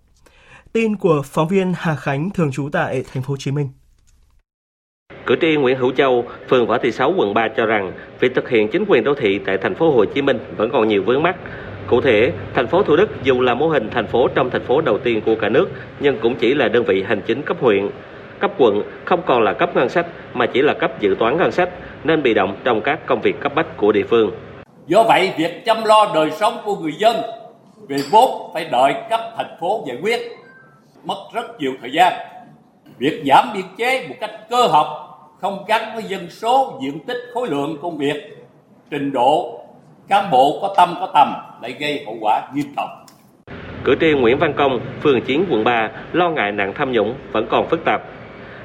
Tin 0.73 0.97
của 0.97 1.23
phóng 1.25 1.49
viên 1.49 1.73
Hà 1.77 1.97
Khánh 1.97 2.31
thường 2.31 2.53
trú 2.53 2.69
tại 2.73 3.05
thành 3.13 3.23
phố 3.23 3.31
Hồ 3.31 3.37
Chí 3.37 3.51
Minh. 3.51 3.69
Cử 5.27 5.35
tri 5.41 5.57
Nguyễn 5.57 5.79
Hữu 5.79 5.93
Châu, 5.93 6.25
phường 6.49 6.67
Võ 6.67 6.79
Thị 6.79 6.93
Sáu, 6.93 7.15
quận 7.17 7.35
3 7.35 7.49
cho 7.57 7.67
rằng 7.67 7.93
việc 8.21 8.33
thực 8.35 8.49
hiện 8.49 8.69
chính 8.73 8.85
quyền 8.89 9.05
đô 9.05 9.15
thị 9.21 9.41
tại 9.47 9.59
thành 9.63 9.75
phố 9.75 9.91
Hồ 9.91 10.05
Chí 10.05 10.23
Minh 10.23 10.39
vẫn 10.57 10.71
còn 10.73 10.89
nhiều 10.89 11.03
vướng 11.07 11.23
mắc. 11.23 11.37
Cụ 11.87 12.01
thể, 12.01 12.33
thành 12.55 12.67
phố 12.67 12.83
Thủ 12.83 12.97
Đức 12.97 13.09
dù 13.23 13.41
là 13.41 13.55
mô 13.55 13.69
hình 13.69 13.89
thành 13.91 14.07
phố 14.07 14.29
trong 14.35 14.51
thành 14.51 14.65
phố 14.65 14.81
đầu 14.81 14.99
tiên 14.99 15.21
của 15.27 15.35
cả 15.41 15.49
nước, 15.49 15.71
nhưng 16.01 16.19
cũng 16.19 16.35
chỉ 16.37 16.55
là 16.55 16.69
đơn 16.69 16.85
vị 16.85 17.05
hành 17.09 17.21
chính 17.27 17.43
cấp 17.43 17.57
huyện. 17.61 17.89
Cấp 18.39 18.51
quận 18.59 18.83
không 19.05 19.23
còn 19.27 19.43
là 19.43 19.53
cấp 19.53 19.77
ngân 19.77 19.89
sách 19.89 20.07
mà 20.35 20.47
chỉ 20.47 20.63
là 20.63 20.75
cấp 20.75 21.01
dự 21.01 21.17
toán 21.19 21.37
ngân 21.37 21.53
sách, 21.53 21.71
nên 22.05 22.23
bị 22.23 22.35
động 22.35 22.57
trong 22.65 22.81
các 22.81 23.07
công 23.07 23.21
việc 23.21 23.41
cấp 23.41 23.55
bách 23.55 23.77
của 23.77 23.93
địa 23.93 24.05
phương. 24.11 24.31
Do 24.87 25.03
vậy, 25.09 25.33
việc 25.39 25.65
chăm 25.65 25.85
lo 25.85 26.11
đời 26.15 26.31
sống 26.31 26.57
của 26.65 26.77
người 26.77 26.93
dân 26.99 27.17
về 27.89 27.97
vốn 28.11 28.51
phải 28.55 28.69
đợi 28.73 28.95
cấp 29.11 29.21
thành 29.37 29.57
phố 29.61 29.85
giải 29.87 29.97
quyết 30.03 30.21
mất 31.05 31.19
rất 31.35 31.61
nhiều 31.61 31.73
thời 31.81 31.93
gian. 31.93 32.13
Việc 32.99 33.23
giảm 33.27 33.49
biên 33.55 33.65
chế 33.79 34.07
một 34.09 34.15
cách 34.21 34.31
cơ 34.51 34.67
học 34.67 34.87
không 35.41 35.65
gắn 35.69 35.83
với 35.95 36.03
dân 36.03 36.31
số, 36.31 36.79
diện 36.83 37.01
tích, 37.07 37.19
khối 37.35 37.49
lượng 37.49 37.79
công 37.83 37.99
việc, 37.99 38.37
trình 38.91 39.13
độ 39.13 39.64
cán 40.09 40.31
bộ 40.31 40.59
có 40.63 40.75
tâm 40.77 40.95
có 41.01 41.09
tầm 41.15 41.35
lại 41.63 41.77
gây 41.81 42.03
hậu 42.07 42.17
quả 42.21 42.43
nghiêm 42.55 42.67
trọng. 42.77 42.89
Cử 43.85 43.97
tri 44.01 44.13
Nguyễn 44.13 44.39
Văn 44.39 44.53
Công, 44.53 44.81
phường 45.03 45.21
9, 45.23 45.45
quận 45.51 45.65
3 45.65 45.91
lo 46.13 46.31
ngại 46.31 46.53
nạn 46.53 46.73
tham 46.75 46.93
nhũng 46.93 47.15
vẫn 47.33 47.47
còn 47.51 47.69
phức 47.69 47.85
tạp. 47.85 48.03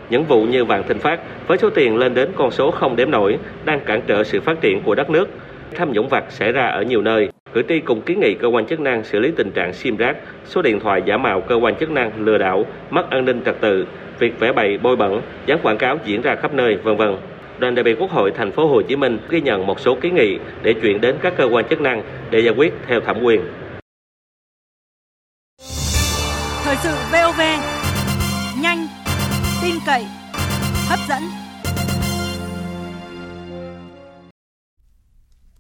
Những 0.10 0.24
vụ 0.24 0.44
như 0.44 0.66
Vạn 0.66 0.84
Thịnh 0.88 1.00
Phát 1.00 1.20
với 1.48 1.58
số 1.58 1.70
tiền 1.70 1.98
lên 1.98 2.14
đến 2.14 2.32
con 2.36 2.52
số 2.52 2.72
không 2.72 2.96
đếm 2.96 3.12
nổi 3.12 3.38
đang 3.66 3.80
cản 3.80 4.02
trở 4.08 4.24
sự 4.24 4.42
phát 4.42 4.62
triển 4.62 4.82
của 4.84 4.96
đất 4.96 5.10
nước. 5.10 5.30
Tham 5.76 5.92
nhũng 5.92 6.08
vặt 6.08 6.24
xảy 6.30 6.52
ra 6.52 6.68
ở 6.68 6.82
nhiều 6.82 7.02
nơi. 7.02 7.30
Cử 7.54 7.64
tri 7.70 7.80
cùng 7.80 8.02
kiến 8.02 8.20
nghị 8.20 8.34
cơ 8.34 8.48
quan 8.48 8.66
chức 8.66 8.80
năng 8.80 9.04
xử 9.04 9.20
lý 9.20 9.32
tình 9.32 9.52
trạng 9.52 9.74
sim 9.74 9.98
rác, 9.98 10.18
số 10.46 10.62
điện 10.62 10.80
thoại 10.80 11.02
giả 11.06 11.18
mạo 11.18 11.42
cơ 11.42 11.56
quan 11.56 11.76
chức 11.76 11.92
năng 11.92 12.12
lừa 12.18 12.38
đảo, 12.38 12.66
mất 12.90 13.10
an 13.10 13.26
ninh 13.26 13.42
trật 13.46 13.62
tự, 13.62 13.88
việc 14.20 14.40
vẽ 14.40 14.52
bày 14.52 14.78
bôi 14.78 14.96
bẩn, 14.96 15.22
dán 15.46 15.60
quảng 15.64 15.78
cáo 15.78 15.98
diễn 16.06 16.22
ra 16.22 16.36
khắp 16.36 16.54
nơi, 16.54 16.76
vân 16.76 16.98
vân. 16.98 17.18
Đoàn 17.60 17.76
đại 17.76 17.84
biểu 17.84 17.96
Quốc 18.00 18.12
hội 18.12 18.32
thành 18.38 18.52
phố 18.52 18.68
Hồ 18.68 18.82
Chí 18.82 18.96
Minh 18.96 19.20
ghi 19.30 19.42
nhận 19.42 19.68
một 19.68 19.80
số 19.80 19.98
kiến 20.02 20.16
nghị 20.16 20.38
để 20.64 20.74
chuyển 20.82 21.02
đến 21.02 21.16
các 21.22 21.34
cơ 21.38 21.48
quan 21.52 21.66
chức 21.70 21.82
năng 21.82 22.04
để 22.32 22.40
giải 22.40 22.54
quyết 22.58 22.74
theo 22.88 23.00
thẩm 23.06 23.24
quyền. 23.24 23.42
Thời 26.64 26.76
sự 26.84 26.96
VOV 27.12 27.42
nhanh, 28.62 28.88
tin 29.64 29.76
cậy, 29.86 30.06
hấp 30.90 31.00
dẫn. 31.10 31.24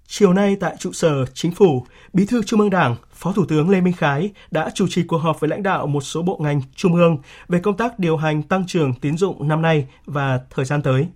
Chiều 0.07 0.33
nay 0.33 0.57
tại 0.59 0.75
trụ 0.79 0.91
sở 0.91 1.25
Chính 1.33 1.51
phủ, 1.51 1.85
Bí 2.13 2.25
thư 2.25 2.43
Trung 2.43 2.59
ương 2.59 2.69
Đảng, 2.69 2.95
Phó 3.13 3.31
Thủ 3.31 3.45
tướng 3.45 3.69
Lê 3.69 3.81
Minh 3.81 3.93
Khái 3.93 4.31
đã 4.51 4.69
chủ 4.73 4.88
trì 4.89 5.03
cuộc 5.03 5.17
họp 5.17 5.39
với 5.39 5.49
lãnh 5.49 5.63
đạo 5.63 5.88
một 5.88 6.01
số 6.01 6.21
bộ 6.21 6.39
ngành 6.43 6.62
trung 6.75 6.95
ương 6.95 7.17
về 7.47 7.59
công 7.59 7.77
tác 7.77 7.99
điều 7.99 8.17
hành 8.17 8.43
tăng 8.43 8.67
trưởng 8.67 8.93
tín 8.93 9.17
dụng 9.17 9.47
năm 9.47 9.62
nay 9.62 9.88
và 10.05 10.39
thời 10.49 10.65
gian 10.65 10.81
tới. 10.81 11.07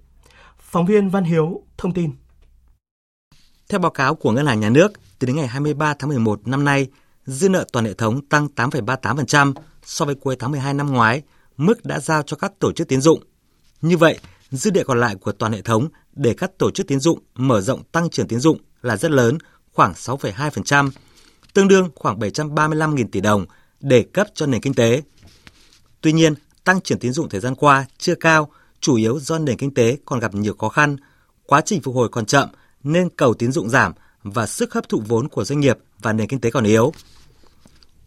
Phóng 0.74 0.86
viên 0.86 1.10
Văn 1.10 1.24
Hiếu 1.24 1.64
thông 1.78 1.94
tin. 1.94 2.12
Theo 3.70 3.80
báo 3.80 3.92
cáo 3.92 4.16
của 4.16 4.32
Ngân 4.32 4.46
hàng 4.46 4.60
Nhà 4.60 4.70
nước, 4.70 4.92
từ 5.20 5.26
đến 5.26 5.36
ngày 5.36 5.48
23 5.48 5.94
tháng 6.00 6.10
11 6.10 6.48
năm 6.48 6.64
nay, 6.64 6.88
dư 7.26 7.50
nợ 7.50 7.66
toàn 7.72 7.86
hệ 7.86 7.94
thống 7.94 8.26
tăng 8.26 8.48
8,38% 8.56 9.54
so 9.84 10.06
với 10.06 10.16
cuối 10.16 10.36
tháng 10.40 10.52
12 10.52 10.74
năm 10.74 10.94
ngoái, 10.94 11.22
mức 11.58 11.86
đã 11.86 12.00
giao 12.00 12.24
cho 12.24 12.38
các 12.38 12.52
tổ 12.60 12.72
chức 12.72 12.88
tiến 12.88 13.02
dụng. 13.02 13.24
Như 13.82 13.98
vậy, 13.98 14.20
dư 14.52 14.72
địa 14.72 14.84
còn 14.84 15.00
lại 15.00 15.16
của 15.16 15.32
toàn 15.32 15.54
hệ 15.54 15.62
thống 15.62 15.88
để 16.14 16.34
các 16.34 16.52
tổ 16.58 16.72
chức 16.72 16.88
tiến 16.88 17.00
dụng 17.00 17.20
mở 17.36 17.62
rộng 17.62 17.84
tăng 17.84 18.10
trưởng 18.10 18.28
tiến 18.28 18.40
dụng 18.40 18.58
là 18.82 18.98
rất 18.98 19.12
lớn, 19.12 19.38
khoảng 19.74 19.94
6,2%, 19.94 20.90
tương 21.54 21.68
đương 21.68 21.90
khoảng 21.96 22.20
735.000 22.20 23.08
tỷ 23.12 23.22
đồng 23.22 23.46
để 23.80 24.06
cấp 24.14 24.28
cho 24.34 24.46
nền 24.46 24.62
kinh 24.62 24.74
tế. 24.74 25.02
Tuy 26.02 26.14
nhiên, 26.14 26.34
tăng 26.64 26.82
trưởng 26.82 27.00
tiến 27.00 27.14
dụng 27.14 27.30
thời 27.30 27.42
gian 27.42 27.56
qua 27.56 27.86
chưa 27.98 28.16
cao, 28.16 28.50
chủ 28.84 28.96
yếu 28.96 29.20
do 29.20 29.40
nền 29.40 29.58
kinh 29.58 29.74
tế 29.74 29.98
còn 30.06 30.20
gặp 30.20 30.36
nhiều 30.36 30.54
khó 30.54 30.70
khăn, 30.70 30.98
quá 31.46 31.62
trình 31.66 31.82
phục 31.82 31.96
hồi 31.96 32.10
còn 32.10 32.26
chậm 32.26 32.50
nên 32.84 33.10
cầu 33.10 33.34
tín 33.34 33.52
dụng 33.52 33.70
giảm 33.70 33.94
và 34.24 34.48
sức 34.48 34.74
hấp 34.74 34.90
thụ 34.90 35.02
vốn 35.08 35.28
của 35.28 35.44
doanh 35.44 35.60
nghiệp 35.60 35.78
và 36.02 36.14
nền 36.14 36.28
kinh 36.28 36.40
tế 36.40 36.52
còn 36.52 36.64
yếu. 36.64 36.92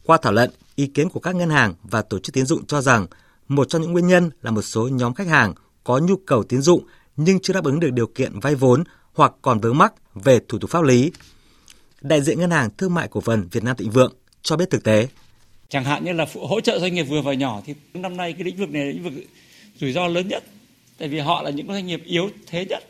Qua 0.04 0.18
thảo 0.22 0.32
luận, 0.32 0.50
ý 0.74 0.86
kiến 0.86 1.08
của 1.08 1.20
các 1.20 1.34
ngân 1.34 1.50
hàng 1.50 1.74
và 1.82 2.02
tổ 2.02 2.18
chức 2.18 2.34
tín 2.34 2.46
dụng 2.46 2.66
cho 2.66 2.80
rằng 2.80 3.06
một 3.48 3.68
trong 3.68 3.82
những 3.82 3.92
nguyên 3.92 4.06
nhân 4.06 4.30
là 4.42 4.50
một 4.50 4.62
số 4.62 4.88
nhóm 4.88 5.14
khách 5.14 5.26
hàng 5.26 5.54
có 5.84 5.98
nhu 5.98 6.16
cầu 6.16 6.42
tín 6.42 6.60
dụng 6.60 6.86
nhưng 7.16 7.40
chưa 7.40 7.52
đáp 7.52 7.64
ứng 7.64 7.80
được 7.80 7.90
điều 7.92 8.06
kiện 8.06 8.40
vay 8.40 8.54
vốn 8.54 8.84
hoặc 9.12 9.32
còn 9.42 9.60
vướng 9.60 9.78
mắc 9.78 9.92
về 10.14 10.40
thủ 10.48 10.58
tục 10.58 10.70
pháp 10.70 10.82
lý. 10.82 11.12
Đại 12.00 12.22
diện 12.22 12.38
Ngân 12.38 12.50
hàng 12.50 12.70
Thương 12.78 12.94
mại 12.94 13.08
Cổ 13.08 13.20
phần 13.20 13.48
Việt 13.52 13.64
Nam 13.64 13.76
Thịnh 13.76 13.90
Vượng 13.90 14.12
cho 14.42 14.56
biết 14.56 14.70
thực 14.70 14.84
tế. 14.84 15.08
Chẳng 15.68 15.84
hạn 15.84 16.04
như 16.04 16.12
là 16.12 16.26
hỗ 16.34 16.60
trợ 16.60 16.78
doanh 16.78 16.94
nghiệp 16.94 17.02
vừa 17.02 17.22
và 17.22 17.34
nhỏ 17.34 17.60
thì 17.66 17.74
năm 17.94 18.16
nay 18.16 18.32
cái 18.32 18.44
lĩnh 18.44 18.56
vực 18.56 18.70
này 18.70 18.84
là 18.84 18.92
lĩnh 18.92 19.02
vực 19.02 19.12
rủi 19.80 19.92
ro 19.92 20.06
lớn 20.06 20.28
nhất. 20.28 20.44
Tại 20.98 21.09
vì 21.09 21.18
họ 21.18 21.42
là 21.42 21.50
những 21.50 21.66
doanh 21.66 21.87
nghiệp 21.87 22.02
yếu 22.04 22.30
thế 22.46 22.64
nhất. 22.64 22.85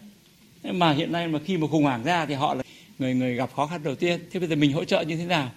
Mà 0.63 0.93
hiện 0.93 1.13
nay 1.13 1.29
mà 1.29 1.39
khi 1.45 1.57
mà 1.57 1.67
khủng 1.67 1.83
hoảng 1.83 2.05
ra 2.05 2.27
thì 2.27 2.35
họ 2.35 2.55
là 2.55 2.63
người 2.99 3.15
người 3.15 3.35
gặp 3.35 3.51
khó 3.57 3.67
khăn 3.67 3.83
đầu 3.83 3.95
tiên. 3.95 4.21
Thế 4.31 4.41
bây 4.41 4.49
giờ 4.49 4.57
mình 4.57 4.73
hỗ 4.73 4.85
trợ 4.85 5.01
như 5.01 5.17
thế 5.17 5.25
nào? 5.25 5.51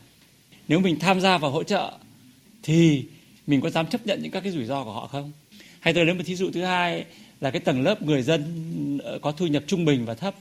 Nếu 0.68 0.80
mình 0.80 1.00
tham 1.00 1.22
gia 1.22 1.38
vào 1.38 1.52
hỗ 1.52 1.64
trợ 1.64 1.92
thì 2.64 3.06
mình 3.48 3.62
có 3.62 3.70
dám 3.70 3.88
chấp 3.88 4.08
nhận 4.08 4.22
những 4.22 4.32
các 4.32 4.44
cái 4.44 4.52
rủi 4.52 4.66
ro 4.66 4.84
của 4.84 4.92
họ 4.92 5.08
không? 5.08 5.32
Hay 5.80 5.94
tôi 5.94 6.06
lấy 6.06 6.16
một 6.16 6.24
thí 6.26 6.36
dụ 6.36 6.52
thứ 6.52 6.64
hai 6.64 7.06
là 7.42 7.52
cái 7.52 7.60
tầng 7.60 7.82
lớp 7.82 8.02
người 8.02 8.22
dân 8.22 9.00
ờ, 9.04 9.20
có 9.22 9.32
thu 9.32 9.48
nhập 9.48 9.64
trung 9.68 9.86
bình 9.86 10.06
và 10.06 10.14
thấp 10.14 10.36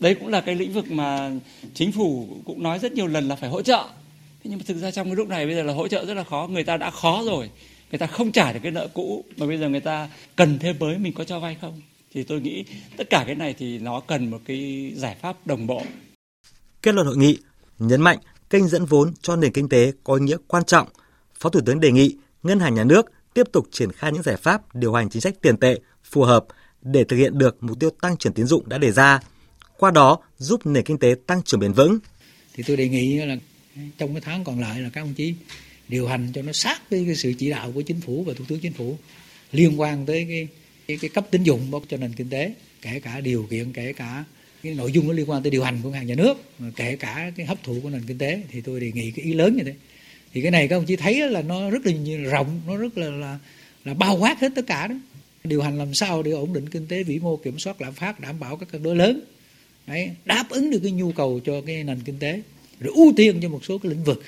đấy 0.00 0.14
cũng 0.14 0.28
là 0.28 0.40
cái 0.40 0.54
lĩnh 0.54 0.72
vực 0.72 0.90
mà 0.90 1.30
chính 1.74 1.92
phủ 1.92 2.28
cũng 2.44 2.62
nói 2.62 2.78
rất 2.78 2.92
nhiều 2.92 3.06
lần 3.06 3.28
là 3.28 3.36
phải 3.36 3.50
hỗ 3.50 3.62
trợ 3.62 3.84
thế 4.44 4.50
nhưng 4.50 4.58
mà 4.58 4.64
thực 4.68 4.76
ra 4.76 4.90
trong 4.90 5.06
cái 5.06 5.16
lúc 5.16 5.28
này 5.28 5.46
bây 5.46 5.54
giờ 5.54 5.62
là 5.62 5.72
hỗ 5.72 5.88
trợ 5.88 6.04
rất 6.04 6.14
là 6.14 6.24
khó 6.24 6.48
người 6.50 6.64
ta 6.64 6.76
đã 6.76 6.90
khó 6.90 7.22
rồi 7.24 7.50
người 7.92 7.98
ta 7.98 8.06
không 8.06 8.32
trả 8.32 8.52
được 8.52 8.60
cái 8.62 8.72
nợ 8.72 8.88
cũ 8.94 9.24
mà 9.36 9.46
bây 9.46 9.58
giờ 9.58 9.68
người 9.68 9.80
ta 9.80 10.08
cần 10.36 10.58
thêm 10.58 10.78
mới 10.78 10.98
mình 10.98 11.12
có 11.14 11.24
cho 11.24 11.40
vay 11.40 11.56
không? 11.60 11.80
Thì 12.14 12.22
tôi 12.22 12.40
nghĩ 12.40 12.64
tất 12.96 13.10
cả 13.10 13.24
cái 13.26 13.34
này 13.34 13.54
thì 13.58 13.78
nó 13.78 14.00
cần 14.00 14.30
một 14.30 14.40
cái 14.44 14.92
giải 14.96 15.16
pháp 15.20 15.46
đồng 15.46 15.66
bộ. 15.66 15.82
Kết 16.82 16.94
luận 16.94 17.06
hội 17.06 17.16
nghị 17.16 17.38
nhấn 17.78 18.00
mạnh 18.00 18.18
kênh 18.50 18.68
dẫn 18.68 18.84
vốn 18.84 19.12
cho 19.22 19.36
nền 19.36 19.52
kinh 19.52 19.68
tế 19.68 19.92
có 20.04 20.14
ý 20.14 20.20
nghĩa 20.20 20.36
quan 20.46 20.64
trọng. 20.64 20.88
Phó 21.40 21.48
thủ 21.48 21.60
tướng 21.66 21.80
đề 21.80 21.92
nghị 21.92 22.16
ngân 22.42 22.60
hàng 22.60 22.74
nhà 22.74 22.84
nước 22.84 23.12
tiếp 23.34 23.46
tục 23.52 23.66
triển 23.70 23.92
khai 23.92 24.12
những 24.12 24.22
giải 24.22 24.36
pháp 24.36 24.74
điều 24.74 24.92
hành 24.92 25.10
chính 25.10 25.22
sách 25.22 25.34
tiền 25.42 25.56
tệ 25.56 25.80
phù 26.04 26.22
hợp 26.22 26.44
để 26.82 27.04
thực 27.04 27.16
hiện 27.16 27.38
được 27.38 27.62
mục 27.62 27.80
tiêu 27.80 27.90
tăng 28.00 28.16
trưởng 28.16 28.32
tín 28.32 28.46
dụng 28.46 28.68
đã 28.68 28.78
đề 28.78 28.92
ra, 28.92 29.20
qua 29.78 29.90
đó 29.90 30.18
giúp 30.38 30.66
nền 30.66 30.84
kinh 30.84 30.98
tế 30.98 31.14
tăng 31.26 31.42
trưởng 31.42 31.60
bền 31.60 31.72
vững. 31.72 31.98
Thì 32.54 32.62
tôi 32.66 32.76
đề 32.76 32.88
nghị 32.88 33.16
là 33.18 33.36
trong 33.98 34.14
cái 34.14 34.20
tháng 34.20 34.44
còn 34.44 34.60
lại 34.60 34.80
là 34.80 34.90
các 34.92 35.00
ông 35.00 35.14
chí 35.14 35.34
điều 35.92 36.06
hành 36.06 36.28
cho 36.34 36.42
nó 36.42 36.52
sát 36.52 36.90
với 36.90 37.04
cái 37.06 37.14
sự 37.14 37.32
chỉ 37.38 37.50
đạo 37.50 37.72
của 37.72 37.82
chính 37.82 38.00
phủ 38.00 38.24
và 38.24 38.34
thủ 38.34 38.44
tướng 38.48 38.58
chính 38.58 38.72
phủ 38.72 38.96
liên 39.52 39.80
quan 39.80 40.06
tới 40.06 40.26
cái 40.28 40.48
cái, 40.88 40.96
cái 41.00 41.10
cấp 41.14 41.26
tín 41.30 41.42
dụng 41.42 41.70
cho 41.88 41.96
nền 41.96 42.12
kinh 42.12 42.28
tế 42.28 42.52
kể 42.82 43.00
cả 43.00 43.20
điều 43.20 43.46
kiện 43.50 43.72
kể 43.72 43.92
cả 43.92 44.24
cái 44.62 44.74
nội 44.74 44.92
dung 44.92 45.06
nó 45.08 45.12
liên 45.12 45.30
quan 45.30 45.42
tới 45.42 45.50
điều 45.50 45.64
hành 45.64 45.78
của 45.82 45.88
ngân 45.88 45.98
hàng 45.98 46.06
nhà 46.06 46.14
nước 46.14 46.34
kể 46.76 46.96
cả 46.96 47.32
cái 47.36 47.46
hấp 47.46 47.62
thụ 47.62 47.80
của 47.82 47.90
nền 47.90 48.02
kinh 48.06 48.18
tế 48.18 48.42
thì 48.50 48.60
tôi 48.60 48.80
đề 48.80 48.92
nghị 48.92 49.10
cái 49.10 49.24
ý 49.24 49.32
lớn 49.32 49.56
như 49.56 49.64
thế. 49.64 49.74
Thì 50.32 50.42
cái 50.42 50.50
này 50.50 50.68
các 50.68 50.76
ông 50.76 50.86
chí 50.86 50.96
thấy 50.96 51.30
là 51.30 51.42
nó 51.42 51.70
rất 51.70 51.86
là 51.86 51.92
rộng 52.30 52.60
nó 52.66 52.76
rất 52.76 52.98
là 52.98 53.10
là 53.10 53.38
là 53.84 53.94
bao 53.94 54.16
quát 54.16 54.40
hết 54.40 54.52
tất 54.54 54.66
cả 54.66 54.86
đó. 54.86 54.94
Điều 55.44 55.62
hành 55.62 55.78
làm 55.78 55.94
sao 55.94 56.22
để 56.22 56.30
ổn 56.30 56.52
định 56.52 56.68
kinh 56.68 56.86
tế 56.86 57.02
vĩ 57.02 57.18
mô 57.18 57.36
kiểm 57.36 57.58
soát 57.58 57.80
lạm 57.82 57.94
phát 57.94 58.20
đảm 58.20 58.40
bảo 58.40 58.56
các 58.56 58.68
cân 58.72 58.82
đối 58.82 58.96
lớn. 58.96 59.20
Đấy 59.86 60.10
đáp 60.24 60.44
ứng 60.50 60.70
được 60.70 60.80
cái 60.82 60.92
nhu 60.92 61.12
cầu 61.12 61.40
cho 61.44 61.60
cái 61.60 61.84
nền 61.84 62.00
kinh 62.04 62.18
tế 62.18 62.42
rồi 62.80 62.92
ưu 62.96 63.12
tiên 63.16 63.38
cho 63.42 63.48
một 63.48 63.64
số 63.64 63.78
cái 63.78 63.90
lĩnh 63.90 64.04
vực 64.04 64.22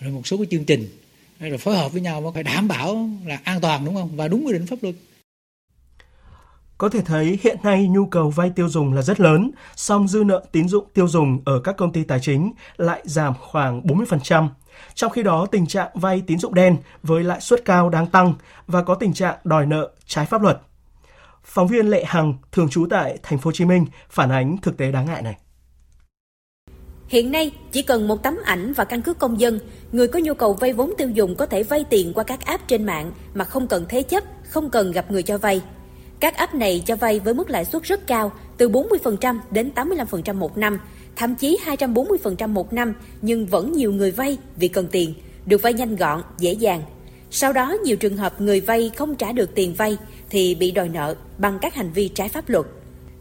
rồi 0.00 0.12
một 0.12 0.26
số 0.26 0.36
cái 0.36 0.46
chương 0.50 0.64
trình 0.64 0.88
rồi 1.40 1.58
phối 1.58 1.76
hợp 1.76 1.92
với 1.92 2.00
nhau 2.00 2.20
mà 2.20 2.30
phải 2.34 2.42
đảm 2.42 2.68
bảo 2.68 3.08
là 3.26 3.40
an 3.44 3.60
toàn 3.60 3.84
đúng 3.84 3.94
không 3.94 4.16
và 4.16 4.28
đúng 4.28 4.46
quy 4.46 4.52
định 4.52 4.66
pháp 4.66 4.76
luật 4.82 4.94
có 6.78 6.88
thể 6.88 7.00
thấy 7.00 7.38
hiện 7.42 7.58
nay 7.62 7.88
nhu 7.88 8.06
cầu 8.06 8.30
vay 8.30 8.50
tiêu 8.50 8.68
dùng 8.68 8.92
là 8.92 9.02
rất 9.02 9.20
lớn, 9.20 9.50
song 9.76 10.08
dư 10.08 10.24
nợ 10.24 10.44
tín 10.52 10.68
dụng 10.68 10.84
tiêu 10.94 11.08
dùng 11.08 11.42
ở 11.44 11.60
các 11.60 11.76
công 11.76 11.92
ty 11.92 12.04
tài 12.04 12.20
chính 12.20 12.52
lại 12.76 13.02
giảm 13.04 13.34
khoảng 13.40 13.80
40%. 13.82 14.48
Trong 14.94 15.12
khi 15.12 15.22
đó, 15.22 15.46
tình 15.46 15.66
trạng 15.66 15.88
vay 15.94 16.22
tín 16.26 16.38
dụng 16.38 16.54
đen 16.54 16.76
với 17.02 17.24
lãi 17.24 17.40
suất 17.40 17.64
cao 17.64 17.88
đang 17.90 18.06
tăng 18.06 18.34
và 18.66 18.82
có 18.82 18.94
tình 18.94 19.12
trạng 19.12 19.36
đòi 19.44 19.66
nợ 19.66 19.90
trái 20.06 20.26
pháp 20.26 20.42
luật. 20.42 20.60
Phóng 21.44 21.68
viên 21.68 21.86
Lệ 21.86 22.04
Hằng, 22.06 22.34
thường 22.52 22.68
trú 22.68 22.86
tại 22.90 23.18
thành 23.22 23.38
phố 23.38 23.48
Hồ 23.48 23.52
Chí 23.52 23.64
Minh 23.64 23.86
phản 24.10 24.30
ánh 24.30 24.56
thực 24.62 24.76
tế 24.76 24.92
đáng 24.92 25.06
ngại 25.06 25.22
này. 25.22 25.36
Hiện 27.14 27.32
nay, 27.32 27.50
chỉ 27.72 27.82
cần 27.82 28.08
một 28.08 28.22
tấm 28.22 28.38
ảnh 28.44 28.72
và 28.72 28.84
căn 28.84 29.02
cước 29.02 29.18
công 29.18 29.40
dân, 29.40 29.58
người 29.92 30.08
có 30.08 30.18
nhu 30.18 30.34
cầu 30.34 30.52
vay 30.52 30.72
vốn 30.72 30.94
tiêu 30.98 31.10
dùng 31.10 31.34
có 31.34 31.46
thể 31.46 31.62
vay 31.62 31.84
tiền 31.90 32.12
qua 32.14 32.24
các 32.24 32.44
app 32.44 32.68
trên 32.68 32.84
mạng 32.86 33.12
mà 33.34 33.44
không 33.44 33.66
cần 33.66 33.84
thế 33.88 34.02
chấp, 34.02 34.24
không 34.48 34.70
cần 34.70 34.92
gặp 34.92 35.10
người 35.10 35.22
cho 35.22 35.38
vay. 35.38 35.62
Các 36.20 36.36
app 36.36 36.54
này 36.54 36.82
cho 36.86 36.96
vay 36.96 37.20
với 37.20 37.34
mức 37.34 37.50
lãi 37.50 37.64
suất 37.64 37.82
rất 37.82 38.06
cao, 38.06 38.32
từ 38.56 38.68
40% 38.68 39.38
đến 39.50 39.70
85% 39.74 40.34
một 40.34 40.58
năm, 40.58 40.78
thậm 41.16 41.34
chí 41.34 41.58
240% 41.64 42.48
một 42.48 42.72
năm, 42.72 42.94
nhưng 43.22 43.46
vẫn 43.46 43.72
nhiều 43.72 43.92
người 43.92 44.10
vay 44.10 44.38
vì 44.56 44.68
cần 44.68 44.86
tiền, 44.90 45.14
được 45.46 45.62
vay 45.62 45.72
nhanh 45.72 45.96
gọn, 45.96 46.22
dễ 46.38 46.52
dàng. 46.52 46.82
Sau 47.30 47.52
đó 47.52 47.76
nhiều 47.84 47.96
trường 47.96 48.16
hợp 48.16 48.40
người 48.40 48.60
vay 48.60 48.90
không 48.96 49.14
trả 49.14 49.32
được 49.32 49.54
tiền 49.54 49.74
vay 49.74 49.96
thì 50.30 50.54
bị 50.54 50.70
đòi 50.70 50.88
nợ 50.88 51.14
bằng 51.38 51.58
các 51.62 51.74
hành 51.74 51.92
vi 51.92 52.08
trái 52.08 52.28
pháp 52.28 52.48
luật. 52.48 52.66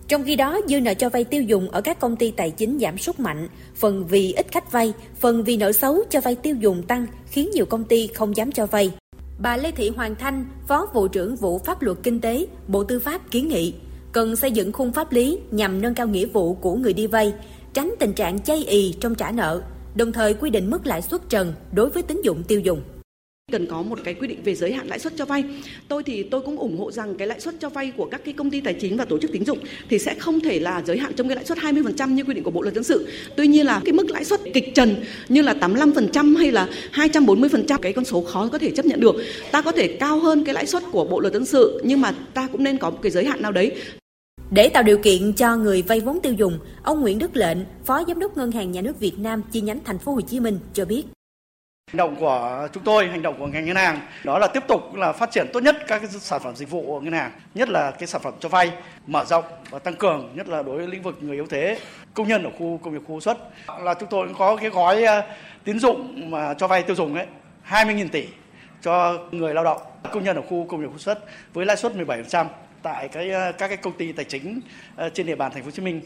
Trong 0.07 0.23
khi 0.23 0.35
đó, 0.35 0.59
dư 0.67 0.81
nợ 0.81 0.93
cho 0.93 1.09
vay 1.09 1.23
tiêu 1.23 1.43
dùng 1.43 1.69
ở 1.69 1.81
các 1.81 1.99
công 1.99 2.15
ty 2.15 2.31
tài 2.31 2.51
chính 2.51 2.79
giảm 2.79 2.97
sút 2.97 3.19
mạnh, 3.19 3.47
phần 3.75 4.07
vì 4.07 4.33
ít 4.33 4.47
khách 4.51 4.71
vay, 4.71 4.93
phần 5.19 5.43
vì 5.43 5.57
nợ 5.57 5.71
xấu 5.71 5.97
cho 6.09 6.21
vay 6.21 6.35
tiêu 6.35 6.55
dùng 6.55 6.83
tăng 6.83 7.05
khiến 7.25 7.49
nhiều 7.53 7.65
công 7.65 7.83
ty 7.83 8.07
không 8.07 8.37
dám 8.37 8.51
cho 8.51 8.65
vay. 8.65 8.91
Bà 9.39 9.57
Lê 9.57 9.71
Thị 9.71 9.89
Hoàng 9.89 10.15
Thanh, 10.15 10.45
Phó 10.67 10.87
Vụ 10.93 11.07
trưởng 11.07 11.35
Vụ 11.35 11.59
Pháp 11.59 11.81
luật 11.81 11.97
Kinh 12.03 12.21
tế, 12.21 12.45
Bộ 12.67 12.83
Tư 12.83 12.99
pháp 12.99 13.31
kiến 13.31 13.47
nghị 13.47 13.73
cần 14.11 14.35
xây 14.35 14.51
dựng 14.51 14.71
khung 14.71 14.93
pháp 14.93 15.11
lý 15.11 15.39
nhằm 15.51 15.81
nâng 15.81 15.93
cao 15.93 16.07
nghĩa 16.07 16.25
vụ 16.25 16.53
của 16.53 16.75
người 16.75 16.93
đi 16.93 17.07
vay, 17.07 17.33
tránh 17.73 17.93
tình 17.99 18.13
trạng 18.13 18.39
chay 18.39 18.57
ì 18.57 18.93
trong 19.01 19.15
trả 19.15 19.31
nợ, 19.31 19.61
đồng 19.95 20.11
thời 20.11 20.33
quy 20.33 20.49
định 20.49 20.69
mức 20.69 20.87
lãi 20.87 21.01
suất 21.01 21.29
trần 21.29 21.53
đối 21.71 21.89
với 21.89 22.03
tín 22.03 22.21
dụng 22.23 22.43
tiêu 22.43 22.59
dùng 22.59 22.81
cần 23.51 23.65
có 23.65 23.81
một 23.81 23.99
cái 24.03 24.13
quy 24.13 24.27
định 24.27 24.43
về 24.43 24.55
giới 24.55 24.73
hạn 24.73 24.87
lãi 24.87 24.99
suất 24.99 25.13
cho 25.17 25.25
vay. 25.25 25.43
Tôi 25.87 26.03
thì 26.03 26.23
tôi 26.23 26.41
cũng 26.41 26.57
ủng 26.57 26.77
hộ 26.77 26.91
rằng 26.91 27.15
cái 27.15 27.27
lãi 27.27 27.39
suất 27.39 27.55
cho 27.59 27.69
vay 27.69 27.91
của 27.97 28.05
các 28.05 28.21
cái 28.25 28.33
công 28.33 28.51
ty 28.51 28.61
tài 28.61 28.73
chính 28.73 28.97
và 28.97 29.05
tổ 29.05 29.17
chức 29.19 29.31
tín 29.31 29.45
dụng 29.45 29.59
thì 29.89 29.99
sẽ 29.99 30.15
không 30.15 30.39
thể 30.39 30.59
là 30.59 30.83
giới 30.87 30.97
hạn 30.97 31.13
trong 31.13 31.27
cái 31.27 31.35
lãi 31.35 31.45
suất 31.45 31.57
20% 31.57 32.13
như 32.13 32.23
quy 32.23 32.33
định 32.33 32.43
của 32.43 32.51
Bộ 32.51 32.61
luật 32.61 32.75
dân 32.75 32.83
sự. 32.83 33.07
Tuy 33.37 33.47
nhiên 33.47 33.65
là 33.65 33.81
cái 33.85 33.93
mức 33.93 34.09
lãi 34.09 34.25
suất 34.25 34.39
kịch 34.53 34.75
trần 34.75 34.95
như 35.29 35.41
là 35.41 35.53
85% 35.53 36.37
hay 36.37 36.51
là 36.51 36.69
240% 36.93 37.77
cái 37.77 37.93
con 37.93 38.05
số 38.05 38.21
khó 38.21 38.49
có 38.51 38.57
thể 38.57 38.71
chấp 38.71 38.85
nhận 38.85 38.99
được. 38.99 39.15
Ta 39.51 39.61
có 39.61 39.71
thể 39.71 39.87
cao 39.87 40.19
hơn 40.19 40.43
cái 40.43 40.53
lãi 40.53 40.67
suất 40.67 40.83
của 40.91 41.05
Bộ 41.05 41.19
luật 41.19 41.33
dân 41.33 41.45
sự 41.45 41.81
nhưng 41.83 42.01
mà 42.01 42.11
ta 42.33 42.47
cũng 42.51 42.63
nên 42.63 42.77
có 42.77 42.89
một 42.89 42.99
cái 43.01 43.11
giới 43.11 43.25
hạn 43.25 43.41
nào 43.41 43.51
đấy. 43.51 43.71
Để 44.51 44.69
tạo 44.69 44.83
điều 44.83 44.97
kiện 44.97 45.33
cho 45.33 45.55
người 45.55 45.81
vay 45.81 45.99
vốn 45.99 46.19
tiêu 46.23 46.33
dùng, 46.33 46.59
ông 46.83 47.01
Nguyễn 47.01 47.19
Đức 47.19 47.35
Lệnh, 47.35 47.57
Phó 47.85 48.03
Giám 48.07 48.19
đốc 48.19 48.37
Ngân 48.37 48.51
hàng 48.51 48.71
Nhà 48.71 48.81
nước 48.81 48.99
Việt 48.99 49.19
Nam 49.19 49.41
chi 49.51 49.61
nhánh 49.61 49.79
thành 49.85 49.99
phố 49.99 50.11
Hồ 50.11 50.21
Chí 50.21 50.39
Minh 50.39 50.59
cho 50.73 50.85
biết. 50.85 51.03
Hành 51.93 51.97
động 51.97 52.15
của 52.19 52.67
chúng 52.73 52.83
tôi, 52.83 53.07
hành 53.07 53.21
động 53.21 53.35
của 53.39 53.47
ngành 53.47 53.65
ngân 53.65 53.75
hàng 53.75 53.99
đó 54.23 54.39
là 54.39 54.47
tiếp 54.47 54.63
tục 54.67 54.95
là 54.95 55.11
phát 55.11 55.31
triển 55.31 55.47
tốt 55.53 55.59
nhất 55.59 55.77
các 55.87 55.99
cái 55.99 56.07
sản 56.07 56.41
phẩm 56.43 56.55
dịch 56.55 56.69
vụ 56.69 56.83
của 56.87 56.99
ngân 56.99 57.13
hàng, 57.13 57.31
nhất 57.55 57.69
là 57.69 57.91
cái 57.91 58.07
sản 58.07 58.21
phẩm 58.21 58.33
cho 58.39 58.49
vay, 58.49 58.71
mở 59.07 59.25
rộng 59.25 59.43
và 59.69 59.79
tăng 59.79 59.95
cường, 59.95 60.31
nhất 60.35 60.47
là 60.47 60.63
đối 60.63 60.77
với 60.77 60.87
lĩnh 60.87 61.01
vực 61.01 61.17
người 61.21 61.35
yếu 61.35 61.45
thế, 61.49 61.79
công 62.13 62.27
nhân 62.27 62.43
ở 62.43 62.49
khu 62.59 62.79
công 62.83 62.93
nghiệp 62.93 63.01
khu 63.07 63.19
xuất. 63.19 63.37
Là 63.81 63.93
chúng 63.93 64.09
tôi 64.09 64.27
có 64.37 64.55
cái 64.55 64.69
gói 64.69 65.03
ờ, 65.03 65.21
tín 65.63 65.79
dụng 65.79 66.31
mà 66.31 66.53
cho 66.53 66.67
vay 66.67 66.83
tiêu 66.83 66.95
dùng 66.95 67.15
ấy, 67.15 67.25
20.000 67.69 68.07
tỷ 68.07 68.27
cho 68.81 69.17
người 69.31 69.53
lao 69.53 69.63
động, 69.63 69.81
công 70.11 70.23
nhân 70.23 70.35
ở 70.35 70.41
khu 70.41 70.65
công 70.69 70.81
nghiệp 70.81 70.89
khu 70.93 70.97
xuất 70.97 71.19
với 71.53 71.65
lãi 71.65 71.77
suất 71.77 71.93
17% 71.93 72.45
tại 72.83 73.07
cái 73.07 73.29
ờ, 73.29 73.51
các 73.51 73.67
cái 73.67 73.77
công 73.77 73.97
ty 73.97 74.11
tài 74.11 74.25
chính 74.25 74.61
ờ, 74.95 75.09
trên 75.09 75.25
địa 75.25 75.35
bàn 75.35 75.51
thành 75.51 75.63
phố 75.63 75.67
Hồ 75.67 75.71
Chí 75.71 75.81
Minh. 75.81 76.01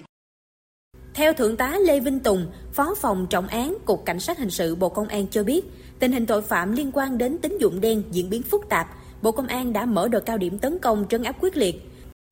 Theo 1.17 1.33
Thượng 1.33 1.57
tá 1.57 1.77
Lê 1.85 1.99
Vinh 1.99 2.19
Tùng, 2.19 2.47
Phó 2.73 2.95
phòng 2.95 3.27
trọng 3.29 3.47
án 3.47 3.77
Cục 3.85 4.05
Cảnh 4.05 4.19
sát 4.19 4.37
Hình 4.37 4.49
sự 4.49 4.75
Bộ 4.75 4.89
Công 4.89 5.07
an 5.07 5.27
cho 5.27 5.43
biết, 5.43 5.61
tình 5.99 6.11
hình 6.11 6.25
tội 6.25 6.41
phạm 6.41 6.71
liên 6.71 6.91
quan 6.93 7.17
đến 7.17 7.37
tín 7.37 7.57
dụng 7.57 7.81
đen 7.81 8.03
diễn 8.11 8.29
biến 8.29 8.41
phức 8.41 8.69
tạp. 8.69 8.87
Bộ 9.21 9.31
Công 9.31 9.47
an 9.47 9.73
đã 9.73 9.85
mở 9.85 10.07
đợt 10.07 10.19
cao 10.19 10.37
điểm 10.37 10.59
tấn 10.59 10.79
công 10.79 11.05
trấn 11.09 11.23
áp 11.23 11.35
quyết 11.41 11.57
liệt. 11.57 11.75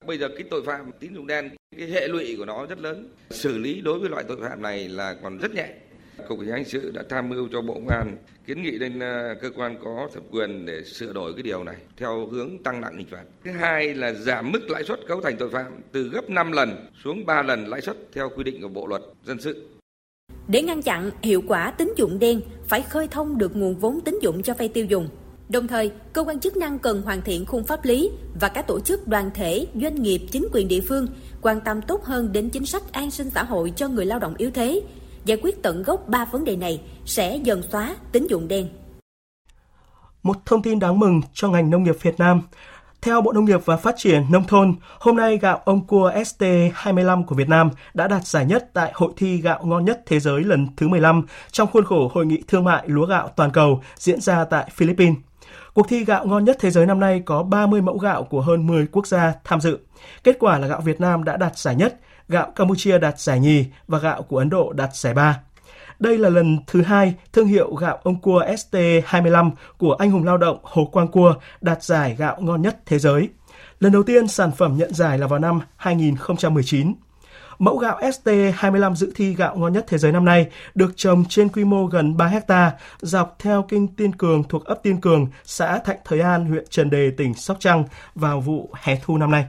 Bây 0.06 0.18
giờ 0.18 0.28
cái 0.38 0.48
tội 0.52 0.64
phạm 0.66 0.92
tín 1.00 1.14
dụng 1.14 1.28
đen, 1.28 1.50
cái 1.78 1.88
hệ 1.88 2.08
lụy 2.08 2.36
của 2.38 2.46
nó 2.46 2.66
rất 2.66 2.80
lớn. 2.80 3.10
Xử 3.30 3.58
lý 3.58 3.82
đối 3.82 4.00
với 4.00 4.10
loại 4.10 4.24
tội 4.28 4.38
phạm 4.42 4.62
này 4.62 4.90
là 4.90 5.16
còn 5.24 5.38
rất 5.38 5.54
nhẹ. 5.54 5.68
Cục 6.28 6.40
Cảnh 6.40 6.66
sát 6.66 6.70
sự 6.82 6.92
đã 6.92 7.04
tham 7.10 7.30
mưu 7.30 7.48
cho 7.52 7.62
Bộ 7.62 7.74
Công 7.74 7.88
an 7.88 8.18
kiến 8.46 8.64
nghị 8.64 8.72
lên 8.72 9.00
à, 9.00 9.36
cơ 9.42 9.50
quan 9.56 9.78
có 9.84 10.10
thẩm 10.14 10.24
quyền 10.32 10.66
để 10.66 10.84
sửa 10.84 11.14
đổi 11.14 11.34
cái 11.34 11.44
điều 11.44 11.64
này 11.64 11.76
theo 11.98 12.28
hướng 12.28 12.64
tăng 12.64 12.82
nặng 12.82 12.98
hình 12.98 13.08
phạt. 13.12 13.24
Thứ 13.44 13.52
hai 13.52 13.94
là 13.94 14.14
giảm 14.14 14.52
mức 14.52 14.70
lãi 14.70 14.84
suất 14.84 15.00
cấu 15.08 15.22
thành 15.22 15.38
tội 15.38 15.50
phạm 15.50 15.82
từ 15.92 16.10
gấp 16.10 16.30
5 16.30 16.52
lần 16.52 16.88
xuống 17.04 17.26
3 17.26 17.42
lần 17.42 17.68
lãi 17.68 17.82
suất 17.82 17.98
theo 18.14 18.30
quy 18.36 18.44
định 18.44 18.62
của 18.62 18.68
Bộ 18.68 18.88
luật 18.88 19.02
dân 19.26 19.40
sự. 19.40 19.70
Để 20.48 20.62
ngăn 20.62 20.82
chặn 20.82 21.12
hiệu 21.22 21.42
quả 21.48 21.72
tín 21.72 21.94
dụng 21.98 22.20
đen, 22.20 22.42
phải 22.68 22.82
khơi 22.82 23.08
thông 23.08 23.38
được 23.38 23.56
nguồn 23.56 23.76
vốn 23.76 24.02
tín 24.02 24.20
dụng 24.22 24.44
cho 24.44 24.54
vay 24.54 24.68
tiêu 24.68 24.86
dùng. 24.86 25.10
Đồng 25.50 25.68
thời, 25.68 25.92
cơ 26.14 26.24
quan 26.24 26.40
chức 26.40 26.58
năng 26.58 26.80
cần 26.80 27.02
hoàn 27.02 27.22
thiện 27.22 27.46
khung 27.46 27.64
pháp 27.64 27.86
lý 27.86 28.12
và 28.40 28.48
các 28.48 28.68
tổ 28.68 28.80
chức 28.80 29.08
đoàn 29.08 29.32
thể, 29.34 29.68
doanh 29.82 30.02
nghiệp, 30.02 30.22
chính 30.32 30.48
quyền 30.52 30.68
địa 30.68 30.82
phương 30.82 31.08
quan 31.42 31.62
tâm 31.62 31.82
tốt 31.82 32.04
hơn 32.04 32.32
đến 32.32 32.50
chính 32.50 32.66
sách 32.66 32.84
an 32.92 33.12
sinh 33.12 33.30
xã 33.30 33.44
hội 33.44 33.74
cho 33.76 33.88
người 33.88 34.06
lao 34.06 34.20
động 34.20 34.34
yếu 34.38 34.52
thế, 34.52 34.82
giải 35.26 35.38
quyết 35.42 35.64
tận 35.64 35.84
gốc 35.84 36.04
ba 36.08 36.26
vấn 36.26 36.44
đề 36.44 36.56
này 36.56 36.82
sẽ 37.06 37.36
dần 37.44 37.62
xóa 37.72 37.96
tín 38.12 38.28
dụng 38.28 38.48
đen. 38.48 38.68
Một 40.24 40.38
thông 40.46 40.62
tin 40.62 40.80
đáng 40.80 41.00
mừng 41.00 41.22
cho 41.34 41.50
ngành 41.50 41.70
nông 41.70 41.84
nghiệp 41.84 41.96
Việt 42.02 42.20
Nam. 42.20 42.42
Theo 43.02 43.22
Bộ 43.22 43.32
Nông 43.32 43.46
nghiệp 43.46 43.66
và 43.66 43.78
Phát 43.78 43.96
triển 43.98 44.24
Nông 44.32 44.44
thôn, 44.44 44.76
hôm 45.00 45.16
nay 45.16 45.38
gạo 45.38 45.62
ông 45.66 45.88
cua 45.88 46.12
ST25 46.12 47.24
của 47.24 47.36
Việt 47.36 47.50
Nam 47.50 47.70
đã 47.94 48.08
đạt 48.08 48.28
giải 48.28 48.46
nhất 48.46 48.70
tại 48.74 48.92
Hội 48.96 49.12
thi 49.18 49.38
gạo 49.38 49.66
ngon 49.66 49.86
nhất 49.86 50.02
thế 50.06 50.20
giới 50.20 50.44
lần 50.44 50.68
thứ 50.78 50.88
15 50.88 51.26
trong 51.52 51.70
khuôn 51.72 51.86
khổ 51.86 52.12
Hội 52.14 52.26
nghị 52.26 52.44
Thương 52.48 52.64
mại 52.64 52.84
Lúa 52.88 53.06
gạo 53.06 53.28
toàn 53.36 53.52
cầu 53.52 53.82
diễn 53.96 54.22
ra 54.22 54.46
tại 54.46 54.70
Philippines. 54.74 55.18
Cuộc 55.74 55.88
thi 55.90 56.06
gạo 56.06 56.26
ngon 56.26 56.46
nhất 56.46 56.58
thế 56.60 56.72
giới 56.72 56.86
năm 56.86 57.00
nay 57.00 57.22
có 57.26 57.44
30 57.44 57.82
mẫu 57.82 57.98
gạo 57.98 58.24
của 58.24 58.42
hơn 58.42 58.68
10 58.68 58.88
quốc 58.92 59.08
gia 59.08 59.34
tham 59.44 59.62
dự. 59.62 59.78
Kết 60.24 60.38
quả 60.40 60.58
là 60.58 60.68
gạo 60.68 60.82
Việt 60.82 61.02
Nam 61.02 61.24
đã 61.24 61.38
đạt 61.38 61.58
giải 61.58 61.76
nhất, 61.76 62.00
gạo 62.30 62.52
Campuchia 62.56 62.98
đạt 62.98 63.20
giải 63.20 63.40
nhì 63.40 63.66
và 63.88 64.00
gạo 64.00 64.24
của 64.24 64.38
Ấn 64.38 64.50
Độ 64.50 64.74
đạt 64.74 64.96
giải 64.96 65.14
ba. 65.14 65.40
Đây 66.00 66.18
là 66.18 66.30
lần 66.30 66.58
thứ 66.68 66.82
hai 66.82 67.14
thương 67.34 67.48
hiệu 67.48 67.76
gạo 67.76 68.00
ông 68.04 68.22
cua 68.22 68.44
ST25 68.46 69.52
của 69.78 69.94
anh 69.94 70.12
hùng 70.12 70.24
lao 70.24 70.38
động 70.38 70.58
Hồ 70.64 70.86
Quang 70.86 71.08
Cua 71.08 71.34
đạt 71.62 71.84
giải 71.84 72.16
gạo 72.16 72.38
ngon 72.40 72.62
nhất 72.62 72.78
thế 72.86 73.00
giới. 73.00 73.30
Lần 73.80 73.92
đầu 73.92 74.04
tiên 74.04 74.28
sản 74.28 74.52
phẩm 74.52 74.78
nhận 74.78 74.94
giải 74.94 75.18
là 75.18 75.28
vào 75.28 75.40
năm 75.40 75.60
2019. 75.78 76.94
Mẫu 77.60 77.78
gạo 77.78 78.00
ST25 78.00 78.96
dự 78.96 79.12
thi 79.16 79.36
gạo 79.36 79.56
ngon 79.56 79.74
nhất 79.74 79.86
thế 79.88 79.98
giới 79.98 80.12
năm 80.12 80.26
nay 80.26 80.50
được 80.76 80.94
trồng 80.96 81.26
trên 81.30 81.50
quy 81.50 81.64
mô 81.64 81.86
gần 81.86 82.18
3 82.18 82.28
hecta 82.28 82.72
dọc 83.02 83.36
theo 83.40 83.66
kinh 83.70 83.88
Tiên 83.88 84.16
Cường 84.16 84.44
thuộc 84.44 84.66
ấp 84.66 84.84
Tiên 84.84 85.02
Cường, 85.02 85.28
xã 85.44 85.78
Thạnh 85.78 85.98
Thới 86.06 86.20
An, 86.20 86.46
huyện 86.46 86.66
Trần 86.70 86.90
Đề, 86.90 87.12
tỉnh 87.18 87.34
Sóc 87.34 87.58
Trăng 87.60 87.84
vào 88.16 88.40
vụ 88.42 88.70
hè 88.74 89.00
thu 89.04 89.18
năm 89.18 89.32
nay. 89.32 89.46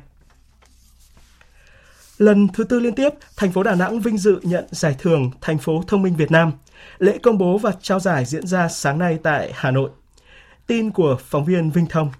Lần 2.19 2.49
thứ 2.49 2.65
tư 2.65 2.81
liên 2.81 2.95
tiếp, 2.95 3.09
thành 3.37 3.53
phố 3.53 3.63
Đà 3.63 3.75
Nẵng 3.75 4.01
vinh 4.01 4.19
dự 4.19 4.41
nhận 4.43 4.65
giải 4.71 4.97
thưởng 4.99 5.31
Thành 5.41 5.59
phố 5.59 5.83
Thông 5.87 6.03
minh 6.03 6.17
Việt 6.17 6.31
Nam. 6.31 6.53
Lễ 6.99 7.19
công 7.23 7.39
bố 7.39 7.59
và 7.59 7.73
trao 7.83 8.01
giải 8.01 8.25
diễn 8.25 8.47
ra 8.47 8.69
sáng 8.69 8.99
nay 8.99 9.19
tại 9.23 9.53
Hà 9.55 9.71
Nội. 9.71 9.91
Tin 10.67 10.91
của 10.91 11.17
phóng 11.21 11.45
viên 11.45 11.71
Vinh 11.71 11.87
Thông. 11.87 12.11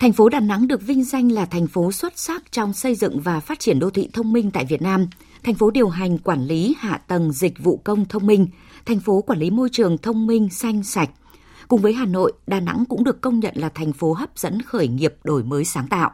Thành 0.00 0.12
phố 0.12 0.28
Đà 0.28 0.40
Nẵng 0.40 0.68
được 0.68 0.82
vinh 0.82 1.04
danh 1.04 1.32
là 1.32 1.46
thành 1.46 1.66
phố 1.66 1.92
xuất 1.92 2.18
sắc 2.18 2.52
trong 2.52 2.72
xây 2.72 2.94
dựng 2.94 3.20
và 3.20 3.40
phát 3.40 3.60
triển 3.60 3.78
đô 3.78 3.90
thị 3.90 4.08
thông 4.12 4.32
minh 4.32 4.50
tại 4.50 4.64
Việt 4.64 4.82
Nam. 4.82 5.06
Thành 5.44 5.54
phố 5.54 5.70
điều 5.70 5.88
hành 5.88 6.18
quản 6.18 6.44
lý 6.44 6.74
hạ 6.78 7.00
tầng 7.08 7.32
dịch 7.32 7.54
vụ 7.58 7.80
công 7.84 8.04
thông 8.04 8.26
minh, 8.26 8.46
thành 8.86 9.00
phố 9.00 9.22
quản 9.22 9.38
lý 9.38 9.50
môi 9.50 9.68
trường 9.72 9.98
thông 9.98 10.26
minh 10.26 10.48
xanh 10.50 10.82
sạch. 10.82 11.10
Cùng 11.68 11.80
với 11.80 11.92
Hà 11.92 12.06
Nội, 12.06 12.32
Đà 12.46 12.60
Nẵng 12.60 12.84
cũng 12.88 13.04
được 13.04 13.20
công 13.20 13.40
nhận 13.40 13.54
là 13.56 13.68
thành 13.68 13.92
phố 13.92 14.12
hấp 14.12 14.38
dẫn 14.38 14.62
khởi 14.62 14.88
nghiệp 14.88 15.14
đổi 15.24 15.42
mới 15.42 15.64
sáng 15.64 15.86
tạo. 15.88 16.10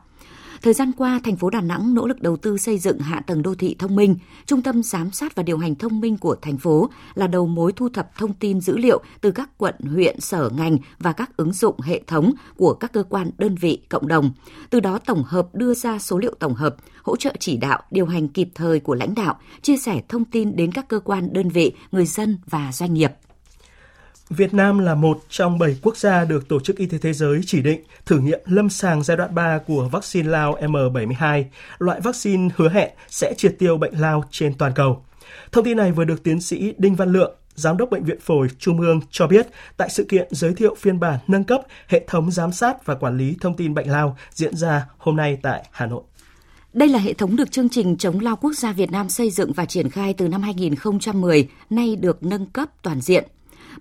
Thời 0.62 0.74
gian 0.74 0.92
qua, 0.96 1.20
thành 1.24 1.36
phố 1.36 1.50
Đà 1.50 1.60
Nẵng 1.60 1.94
nỗ 1.94 2.06
lực 2.06 2.22
đầu 2.22 2.36
tư 2.36 2.58
xây 2.58 2.78
dựng 2.78 2.98
hạ 2.98 3.20
tầng 3.26 3.42
đô 3.42 3.54
thị 3.54 3.76
thông 3.78 3.96
minh, 3.96 4.16
trung 4.46 4.62
tâm 4.62 4.82
giám 4.82 5.10
sát 5.10 5.34
và 5.34 5.42
điều 5.42 5.58
hành 5.58 5.74
thông 5.74 6.00
minh 6.00 6.18
của 6.18 6.36
thành 6.42 6.58
phố 6.58 6.90
là 7.14 7.26
đầu 7.26 7.46
mối 7.46 7.72
thu 7.76 7.88
thập 7.88 8.16
thông 8.18 8.32
tin 8.32 8.60
dữ 8.60 8.76
liệu 8.76 9.02
từ 9.20 9.30
các 9.30 9.50
quận, 9.58 9.74
huyện, 9.80 10.20
sở 10.20 10.50
ngành 10.56 10.78
và 10.98 11.12
các 11.12 11.36
ứng 11.36 11.52
dụng 11.52 11.80
hệ 11.80 12.02
thống 12.06 12.32
của 12.56 12.74
các 12.74 12.92
cơ 12.92 13.02
quan, 13.02 13.30
đơn 13.38 13.54
vị, 13.54 13.78
cộng 13.88 14.08
đồng. 14.08 14.30
Từ 14.70 14.80
đó 14.80 14.98
tổng 14.98 15.22
hợp 15.24 15.54
đưa 15.54 15.74
ra 15.74 15.98
số 15.98 16.18
liệu 16.18 16.34
tổng 16.38 16.54
hợp, 16.54 16.76
hỗ 17.02 17.16
trợ 17.16 17.34
chỉ 17.38 17.56
đạo, 17.56 17.82
điều 17.90 18.06
hành 18.06 18.28
kịp 18.28 18.48
thời 18.54 18.80
của 18.80 18.94
lãnh 18.94 19.14
đạo, 19.14 19.38
chia 19.62 19.76
sẻ 19.76 20.02
thông 20.08 20.24
tin 20.24 20.56
đến 20.56 20.72
các 20.72 20.88
cơ 20.88 21.00
quan, 21.00 21.32
đơn 21.32 21.48
vị, 21.48 21.72
người 21.92 22.06
dân 22.06 22.38
và 22.46 22.72
doanh 22.72 22.94
nghiệp. 22.94 23.12
Việt 24.30 24.54
Nam 24.54 24.78
là 24.78 24.94
một 24.94 25.24
trong 25.28 25.58
7 25.58 25.76
quốc 25.82 25.96
gia 25.96 26.24
được 26.24 26.48
Tổ 26.48 26.60
chức 26.60 26.76
Y 26.76 26.86
tế 26.86 26.98
Thế 26.98 27.12
giới 27.12 27.40
chỉ 27.46 27.62
định 27.62 27.80
thử 28.06 28.18
nghiệm 28.18 28.40
lâm 28.44 28.70
sàng 28.70 29.02
giai 29.02 29.16
đoạn 29.16 29.34
3 29.34 29.58
của 29.58 29.88
vaccine 29.92 30.28
lao 30.28 30.58
M72, 30.60 31.44
loại 31.78 32.00
vaccine 32.00 32.48
hứa 32.56 32.68
hẹn 32.68 32.90
sẽ 33.08 33.34
triệt 33.36 33.56
tiêu 33.58 33.76
bệnh 33.76 34.00
lao 34.00 34.24
trên 34.30 34.54
toàn 34.54 34.72
cầu. 34.74 35.04
Thông 35.52 35.64
tin 35.64 35.76
này 35.76 35.92
vừa 35.92 36.04
được 36.04 36.22
tiến 36.22 36.40
sĩ 36.40 36.74
Đinh 36.78 36.94
Văn 36.94 37.12
Lượng, 37.12 37.34
Giám 37.54 37.76
đốc 37.76 37.90
Bệnh 37.90 38.04
viện 38.04 38.20
Phổi 38.20 38.48
Trung 38.58 38.80
ương 38.80 39.00
cho 39.10 39.26
biết 39.26 39.46
tại 39.76 39.90
sự 39.90 40.04
kiện 40.04 40.28
giới 40.30 40.54
thiệu 40.54 40.74
phiên 40.74 41.00
bản 41.00 41.18
nâng 41.28 41.44
cấp 41.44 41.60
hệ 41.88 42.04
thống 42.06 42.30
giám 42.30 42.52
sát 42.52 42.86
và 42.86 42.94
quản 42.94 43.16
lý 43.18 43.36
thông 43.40 43.56
tin 43.56 43.74
bệnh 43.74 43.90
lao 43.90 44.16
diễn 44.30 44.56
ra 44.56 44.86
hôm 44.98 45.16
nay 45.16 45.38
tại 45.42 45.68
Hà 45.70 45.86
Nội. 45.86 46.02
Đây 46.72 46.88
là 46.88 46.98
hệ 46.98 47.12
thống 47.12 47.36
được 47.36 47.50
chương 47.50 47.68
trình 47.68 47.96
chống 47.96 48.20
lao 48.20 48.36
quốc 48.36 48.52
gia 48.52 48.72
Việt 48.72 48.90
Nam 48.90 49.08
xây 49.08 49.30
dựng 49.30 49.52
và 49.52 49.64
triển 49.64 49.90
khai 49.90 50.14
từ 50.14 50.28
năm 50.28 50.42
2010, 50.42 51.48
nay 51.70 51.96
được 51.96 52.22
nâng 52.22 52.46
cấp 52.46 52.68
toàn 52.82 53.00
diện. 53.00 53.24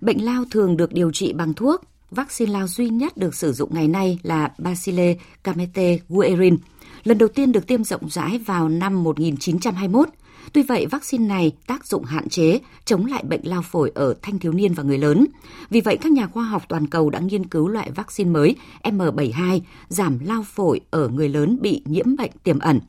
Bệnh 0.00 0.24
lao 0.24 0.44
thường 0.50 0.76
được 0.76 0.92
điều 0.92 1.10
trị 1.10 1.32
bằng 1.32 1.54
thuốc. 1.54 1.80
Vaccine 2.10 2.52
lao 2.52 2.66
duy 2.66 2.88
nhất 2.88 3.16
được 3.16 3.34
sử 3.34 3.52
dụng 3.52 3.74
ngày 3.74 3.88
nay 3.88 4.18
là 4.22 4.52
Bacille 4.58 5.16
Camete 5.44 5.98
Guerin. 6.08 6.56
Lần 7.04 7.18
đầu 7.18 7.28
tiên 7.28 7.52
được 7.52 7.66
tiêm 7.66 7.84
rộng 7.84 8.08
rãi 8.10 8.38
vào 8.38 8.68
năm 8.68 9.04
1921. 9.04 10.08
Tuy 10.52 10.62
vậy, 10.62 10.86
vaccine 10.86 11.26
này 11.26 11.52
tác 11.66 11.86
dụng 11.86 12.04
hạn 12.04 12.28
chế, 12.28 12.58
chống 12.84 13.06
lại 13.06 13.24
bệnh 13.28 13.40
lao 13.44 13.62
phổi 13.62 13.92
ở 13.94 14.14
thanh 14.22 14.38
thiếu 14.38 14.52
niên 14.52 14.74
và 14.74 14.82
người 14.82 14.98
lớn. 14.98 15.26
Vì 15.70 15.80
vậy, 15.80 15.96
các 16.00 16.12
nhà 16.12 16.26
khoa 16.26 16.44
học 16.44 16.62
toàn 16.68 16.86
cầu 16.86 17.10
đã 17.10 17.18
nghiên 17.18 17.46
cứu 17.46 17.68
loại 17.68 17.90
vaccine 17.90 18.30
mới 18.30 18.56
M72 18.82 19.60
giảm 19.88 20.18
lao 20.18 20.42
phổi 20.42 20.80
ở 20.90 21.08
người 21.08 21.28
lớn 21.28 21.58
bị 21.60 21.82
nhiễm 21.84 22.16
bệnh 22.16 22.30
tiềm 22.42 22.58
ẩn. 22.58 22.80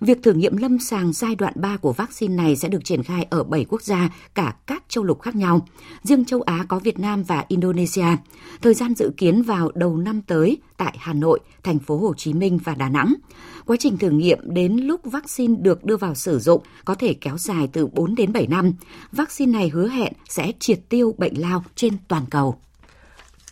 Việc 0.00 0.22
thử 0.22 0.32
nghiệm 0.32 0.56
lâm 0.56 0.78
sàng 0.78 1.12
giai 1.12 1.34
đoạn 1.34 1.52
3 1.56 1.76
của 1.76 1.92
vaccine 1.92 2.34
này 2.34 2.56
sẽ 2.56 2.68
được 2.68 2.84
triển 2.84 3.02
khai 3.02 3.26
ở 3.30 3.44
7 3.44 3.64
quốc 3.68 3.82
gia, 3.82 4.08
cả 4.34 4.54
các 4.66 4.82
châu 4.88 5.04
lục 5.04 5.20
khác 5.20 5.36
nhau. 5.36 5.66
Riêng 6.02 6.24
châu 6.24 6.42
Á 6.42 6.64
có 6.68 6.78
Việt 6.78 6.98
Nam 6.98 7.22
và 7.22 7.44
Indonesia. 7.48 8.06
Thời 8.62 8.74
gian 8.74 8.94
dự 8.94 9.10
kiến 9.16 9.42
vào 9.42 9.70
đầu 9.74 9.96
năm 9.96 10.22
tới 10.22 10.58
tại 10.76 10.96
Hà 10.98 11.12
Nội, 11.12 11.40
thành 11.62 11.78
phố 11.78 11.98
Hồ 11.98 12.14
Chí 12.14 12.32
Minh 12.32 12.58
và 12.64 12.74
Đà 12.74 12.88
Nẵng. 12.88 13.14
Quá 13.66 13.76
trình 13.80 13.98
thử 13.98 14.10
nghiệm 14.10 14.38
đến 14.42 14.76
lúc 14.76 15.00
vaccine 15.04 15.54
được 15.60 15.84
đưa 15.84 15.96
vào 15.96 16.14
sử 16.14 16.38
dụng 16.38 16.62
có 16.84 16.94
thể 16.94 17.14
kéo 17.14 17.38
dài 17.38 17.68
từ 17.72 17.86
4 17.86 18.14
đến 18.14 18.32
7 18.32 18.46
năm. 18.46 18.72
Vaccine 19.12 19.52
này 19.52 19.68
hứa 19.68 19.88
hẹn 19.88 20.12
sẽ 20.28 20.52
triệt 20.58 20.80
tiêu 20.88 21.14
bệnh 21.18 21.40
lao 21.40 21.64
trên 21.74 21.94
toàn 22.08 22.24
cầu. 22.30 22.58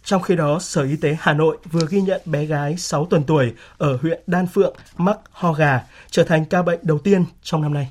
Trong 0.07 0.23
khi 0.23 0.37
đó, 0.37 0.59
Sở 0.59 0.83
Y 0.83 0.97
tế 0.97 1.17
Hà 1.21 1.33
Nội 1.33 1.59
vừa 1.73 1.87
ghi 1.91 2.01
nhận 2.01 2.21
bé 2.25 2.45
gái 2.45 2.77
6 2.77 3.07
tuần 3.11 3.25
tuổi 3.25 3.53
ở 3.79 3.99
huyện 4.03 4.21
Đan 4.27 4.47
Phượng 4.47 4.77
mắc 4.97 5.19
ho 5.31 5.53
gà, 5.53 5.81
trở 6.11 6.25
thành 6.25 6.45
ca 6.45 6.63
bệnh 6.63 6.81
đầu 6.83 6.99
tiên 6.99 7.25
trong 7.43 7.63
năm 7.63 7.75
nay. 7.75 7.91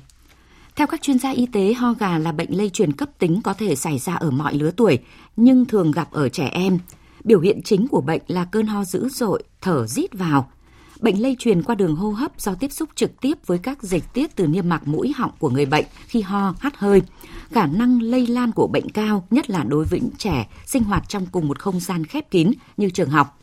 Theo 0.76 0.86
các 0.86 1.02
chuyên 1.02 1.18
gia 1.18 1.30
y 1.30 1.46
tế, 1.52 1.74
ho 1.74 1.92
gà 1.92 2.18
là 2.18 2.32
bệnh 2.32 2.58
lây 2.58 2.70
truyền 2.70 2.92
cấp 2.92 3.08
tính 3.18 3.40
có 3.44 3.54
thể 3.54 3.76
xảy 3.76 3.98
ra 3.98 4.14
ở 4.14 4.30
mọi 4.30 4.54
lứa 4.54 4.70
tuổi, 4.76 4.98
nhưng 5.36 5.64
thường 5.64 5.90
gặp 5.90 6.08
ở 6.12 6.28
trẻ 6.28 6.48
em. 6.52 6.78
Biểu 7.24 7.40
hiện 7.40 7.62
chính 7.62 7.88
của 7.88 8.00
bệnh 8.00 8.22
là 8.26 8.44
cơn 8.44 8.66
ho 8.66 8.84
dữ 8.84 9.08
dội, 9.08 9.42
thở 9.60 9.86
rít 9.86 10.12
vào, 10.12 10.50
Bệnh 11.00 11.22
lây 11.22 11.36
truyền 11.38 11.62
qua 11.62 11.74
đường 11.74 11.96
hô 11.96 12.10
hấp 12.10 12.40
do 12.40 12.54
tiếp 12.54 12.72
xúc 12.72 12.88
trực 12.94 13.20
tiếp 13.20 13.38
với 13.46 13.58
các 13.58 13.82
dịch 13.82 14.04
tiết 14.12 14.36
từ 14.36 14.46
niêm 14.46 14.68
mạc 14.68 14.88
mũi 14.88 15.12
họng 15.16 15.30
của 15.38 15.50
người 15.50 15.66
bệnh 15.66 15.84
khi 16.06 16.20
ho, 16.20 16.54
hắt 16.60 16.76
hơi. 16.76 17.02
Khả 17.50 17.66
năng 17.66 18.02
lây 18.02 18.26
lan 18.26 18.52
của 18.52 18.66
bệnh 18.66 18.90
cao, 18.90 19.26
nhất 19.30 19.50
là 19.50 19.62
đối 19.62 19.84
với 19.84 20.00
những 20.00 20.16
trẻ 20.18 20.48
sinh 20.66 20.82
hoạt 20.82 21.08
trong 21.08 21.26
cùng 21.26 21.48
một 21.48 21.58
không 21.58 21.80
gian 21.80 22.04
khép 22.04 22.30
kín 22.30 22.52
như 22.76 22.90
trường 22.90 23.10
học. 23.10 23.38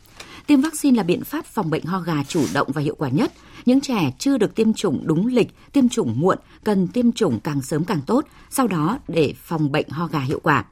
Tiêm 0.46 0.60
vaccine 0.60 0.96
là 0.96 1.02
biện 1.02 1.24
pháp 1.24 1.46
phòng 1.46 1.70
bệnh 1.70 1.84
ho 1.84 2.00
gà 2.00 2.24
chủ 2.28 2.44
động 2.54 2.68
và 2.72 2.82
hiệu 2.82 2.94
quả 2.98 3.08
nhất. 3.08 3.32
Những 3.66 3.80
trẻ 3.80 4.12
chưa 4.18 4.38
được 4.38 4.54
tiêm 4.54 4.72
chủng 4.72 5.06
đúng 5.06 5.26
lịch, 5.26 5.54
tiêm 5.72 5.88
chủng 5.88 6.20
muộn 6.20 6.38
cần 6.64 6.88
tiêm 6.88 7.12
chủng 7.12 7.40
càng 7.40 7.62
sớm 7.62 7.84
càng 7.84 8.00
tốt, 8.06 8.24
sau 8.50 8.66
đó 8.66 8.98
để 9.08 9.34
phòng 9.42 9.72
bệnh 9.72 9.88
ho 9.88 10.06
gà 10.06 10.20
hiệu 10.20 10.40
quả. 10.42 10.64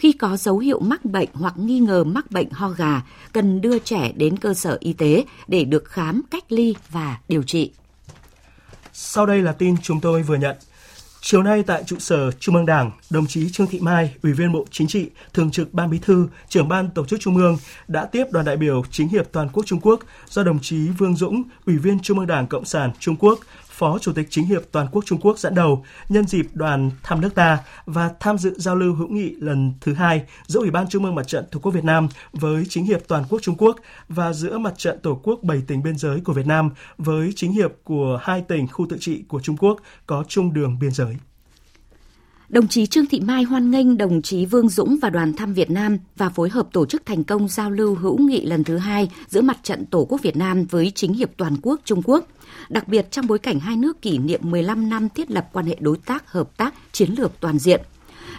Khi 0.00 0.12
có 0.12 0.36
dấu 0.36 0.58
hiệu 0.58 0.80
mắc 0.80 1.04
bệnh 1.04 1.28
hoặc 1.32 1.58
nghi 1.58 1.78
ngờ 1.78 2.04
mắc 2.04 2.30
bệnh 2.30 2.50
ho 2.50 2.68
gà, 2.68 3.02
cần 3.32 3.60
đưa 3.60 3.78
trẻ 3.78 4.12
đến 4.16 4.36
cơ 4.36 4.54
sở 4.54 4.76
y 4.80 4.92
tế 4.92 5.24
để 5.48 5.64
được 5.64 5.84
khám, 5.84 6.22
cách 6.30 6.44
ly 6.52 6.74
và 6.90 7.18
điều 7.28 7.42
trị. 7.42 7.70
Sau 8.92 9.26
đây 9.26 9.42
là 9.42 9.52
tin 9.52 9.76
chúng 9.82 10.00
tôi 10.00 10.22
vừa 10.22 10.36
nhận. 10.36 10.56
Chiều 11.22 11.42
nay 11.42 11.62
tại 11.62 11.84
trụ 11.86 11.96
sở 11.98 12.30
Trung 12.32 12.56
ương 12.56 12.66
Đảng, 12.66 12.90
đồng 13.10 13.26
chí 13.26 13.50
Trương 13.50 13.66
Thị 13.66 13.80
Mai, 13.80 14.14
Ủy 14.22 14.32
viên 14.32 14.52
Bộ 14.52 14.64
Chính 14.70 14.88
trị, 14.88 15.10
Thường 15.34 15.50
trực 15.50 15.74
Ban 15.74 15.90
Bí 15.90 15.98
thư, 15.98 16.28
Trưởng 16.48 16.68
ban 16.68 16.90
Tổ 16.90 17.04
chức 17.04 17.20
Trung 17.20 17.36
ương 17.36 17.58
đã 17.88 18.04
tiếp 18.04 18.24
đoàn 18.30 18.46
đại 18.46 18.56
biểu 18.56 18.82
chính 18.90 19.08
hiệp 19.08 19.32
toàn 19.32 19.48
quốc 19.52 19.66
Trung 19.66 19.80
Quốc 19.80 20.00
do 20.28 20.42
đồng 20.42 20.58
chí 20.62 20.88
Vương 20.88 21.16
Dũng, 21.16 21.42
Ủy 21.66 21.78
viên 21.78 22.00
Trung 22.00 22.18
ương 22.18 22.26
Đảng 22.26 22.46
Cộng 22.46 22.64
sản 22.64 22.90
Trung 22.98 23.16
Quốc, 23.16 23.38
Phó 23.80 23.98
Chủ 23.98 24.12
tịch 24.12 24.26
Chính 24.30 24.46
hiệp 24.46 24.62
Toàn 24.72 24.86
quốc 24.92 25.04
Trung 25.06 25.18
Quốc 25.22 25.38
dẫn 25.38 25.54
đầu 25.54 25.84
nhân 26.08 26.26
dịp 26.26 26.46
đoàn 26.52 26.90
thăm 27.02 27.20
nước 27.20 27.34
ta 27.34 27.58
và 27.86 28.10
tham 28.20 28.38
dự 28.38 28.54
giao 28.56 28.76
lưu 28.76 28.94
hữu 28.94 29.08
nghị 29.08 29.30
lần 29.38 29.72
thứ 29.80 29.94
hai 29.94 30.22
giữa 30.46 30.60
Ủy 30.60 30.70
ban 30.70 30.88
Trung 30.88 31.04
ương 31.04 31.14
Mặt 31.14 31.28
trận 31.28 31.44
Tổ 31.50 31.60
quốc 31.60 31.72
Việt 31.72 31.84
Nam 31.84 32.08
với 32.32 32.64
Chính 32.68 32.84
hiệp 32.84 33.00
Toàn 33.08 33.24
quốc 33.28 33.38
Trung 33.42 33.56
Quốc 33.58 33.76
và 34.08 34.32
giữa 34.32 34.58
Mặt 34.58 34.74
trận 34.76 34.98
Tổ 35.02 35.20
quốc 35.22 35.42
bảy 35.42 35.62
tỉnh 35.66 35.82
biên 35.82 35.98
giới 35.98 36.20
của 36.20 36.32
Việt 36.32 36.46
Nam 36.46 36.70
với 36.98 37.32
Chính 37.36 37.52
hiệp 37.52 37.70
của 37.84 38.18
hai 38.22 38.42
tỉnh 38.48 38.68
khu 38.68 38.86
tự 38.90 38.96
trị 39.00 39.24
của 39.28 39.40
Trung 39.40 39.56
Quốc 39.56 39.80
có 40.06 40.24
chung 40.28 40.54
đường 40.54 40.78
biên 40.78 40.90
giới. 40.90 41.16
Đồng 42.50 42.68
chí 42.68 42.86
Trương 42.86 43.06
Thị 43.06 43.20
Mai 43.20 43.42
hoan 43.42 43.70
nghênh 43.70 43.98
đồng 43.98 44.22
chí 44.22 44.46
Vương 44.46 44.68
Dũng 44.68 44.98
và 45.02 45.10
đoàn 45.10 45.32
thăm 45.32 45.54
Việt 45.54 45.70
Nam 45.70 45.98
và 46.16 46.28
phối 46.28 46.48
hợp 46.48 46.68
tổ 46.72 46.86
chức 46.86 47.06
thành 47.06 47.24
công 47.24 47.48
giao 47.48 47.70
lưu 47.70 47.94
hữu 47.94 48.18
nghị 48.18 48.46
lần 48.46 48.64
thứ 48.64 48.76
hai 48.76 49.10
giữa 49.28 49.40
mặt 49.40 49.58
trận 49.62 49.86
Tổ 49.86 50.06
quốc 50.08 50.22
Việt 50.22 50.36
Nam 50.36 50.64
với 50.64 50.92
chính 50.94 51.12
hiệp 51.12 51.30
toàn 51.36 51.56
quốc 51.62 51.80
Trung 51.84 52.02
Quốc. 52.04 52.26
Đặc 52.68 52.88
biệt 52.88 53.10
trong 53.10 53.26
bối 53.26 53.38
cảnh 53.38 53.60
hai 53.60 53.76
nước 53.76 54.02
kỷ 54.02 54.18
niệm 54.18 54.40
15 54.42 54.88
năm 54.88 55.08
thiết 55.08 55.30
lập 55.30 55.48
quan 55.52 55.66
hệ 55.66 55.76
đối 55.80 55.96
tác 55.96 56.32
hợp 56.32 56.56
tác 56.56 56.74
chiến 56.92 57.14
lược 57.18 57.40
toàn 57.40 57.58
diện. 57.58 57.80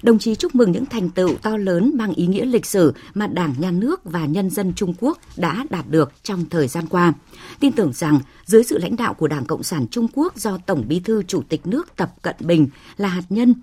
Đồng 0.04 0.20
chí 0.20 0.36
chúc 0.36 0.56
mừng 0.56 0.72
những 0.72 0.86
thành 0.86 1.10
tựu 1.10 1.36
to 1.42 1.58
lớn 1.58 1.92
mang 1.96 2.14
ý 2.14 2.28
nghĩa 2.28 2.46
lịch 2.46 2.66
sử 2.66 2.94
mà 3.14 3.28
Đảng, 3.28 3.54
Nhà 3.58 3.72
nước 3.72 4.02
và 4.04 4.26
nhân 4.26 4.50
dân 4.50 4.74
Trung 4.74 4.94
Quốc 5.00 5.18
đã 5.38 5.66
đạt 5.70 5.90
được 5.90 6.12
trong 6.24 6.46
thời 6.50 6.68
gian 6.68 6.88
qua. 6.88 7.14
Tin 7.60 7.72
tưởng 7.72 7.94
rằng 7.94 8.20
dưới 8.46 8.64
sự 8.64 8.78
lãnh 8.78 8.96
đạo 8.96 9.14
của 9.14 9.28
Đảng 9.28 9.46
Cộng 9.46 9.64
sản 9.64 9.86
Trung 9.92 10.08
Quốc 10.14 10.38
do 10.38 10.58
Tổng 10.58 10.84
Bí 10.88 11.00
thư 11.00 11.24
Chủ 11.24 11.44
tịch 11.50 11.68
nước 11.68 11.96
Tập 11.96 12.14
Cận 12.22 12.36
Bình 12.40 12.68
là 12.98 13.08
hạt 13.08 13.24
nhân 13.30 13.54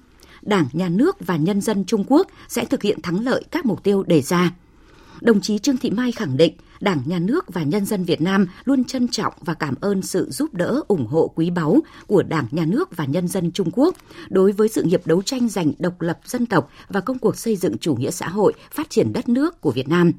Đảng, 0.43 0.67
Nhà 0.73 0.89
nước 0.89 1.17
và 1.21 1.37
nhân 1.37 1.61
dân 1.61 1.85
Trung 1.85 2.05
Quốc 2.09 2.27
sẽ 2.49 2.65
thực 2.65 2.83
hiện 2.83 3.03
thắng 3.03 3.25
lợi 3.25 3.45
các 3.51 3.67
mục 3.67 3.83
tiêu 3.83 4.03
đề 4.03 4.23
ra. 4.23 4.53
Đồng 5.21 5.41
chí 5.41 5.59
Trương 5.59 5.77
Thị 5.77 5.91
Mai 5.91 6.13
khẳng 6.13 6.37
định 6.37 6.55
Đảng, 6.81 7.03
Nhà 7.07 7.19
nước 7.19 7.45
và 7.55 7.63
nhân 7.63 7.85
dân 7.85 8.05
Việt 8.05 8.21
Nam 8.21 8.47
luôn 8.65 8.85
trân 8.85 9.09
trọng 9.09 9.33
và 9.41 9.55
cảm 9.55 9.75
ơn 9.81 10.03
sự 10.03 10.31
giúp 10.31 10.55
đỡ, 10.55 10.81
ủng 10.89 11.07
hộ 11.07 11.33
quý 11.35 11.51
báu 11.51 11.81
của 12.07 12.23
Đảng, 12.23 12.47
Nhà 12.51 12.65
nước 12.65 12.97
và 12.97 13.05
nhân 13.05 13.29
dân 13.29 13.53
Trung 13.53 13.71
Quốc 13.73 13.95
đối 14.29 14.53
với 14.53 14.69
sự 14.69 14.83
nghiệp 14.83 15.07
đấu 15.07 15.23
tranh 15.23 15.49
giành 15.49 15.73
độc 15.79 16.01
lập 16.01 16.19
dân 16.25 16.47
tộc 16.47 16.71
và 16.89 17.01
công 17.01 17.19
cuộc 17.19 17.37
xây 17.37 17.57
dựng 17.57 17.79
chủ 17.79 17.95
nghĩa 17.95 18.11
xã 18.11 18.29
hội, 18.29 18.53
phát 18.73 18.91
triển 18.91 19.13
đất 19.13 19.29
nước 19.29 19.61
của 19.61 19.71
Việt 19.71 19.89
Nam. 19.89 20.13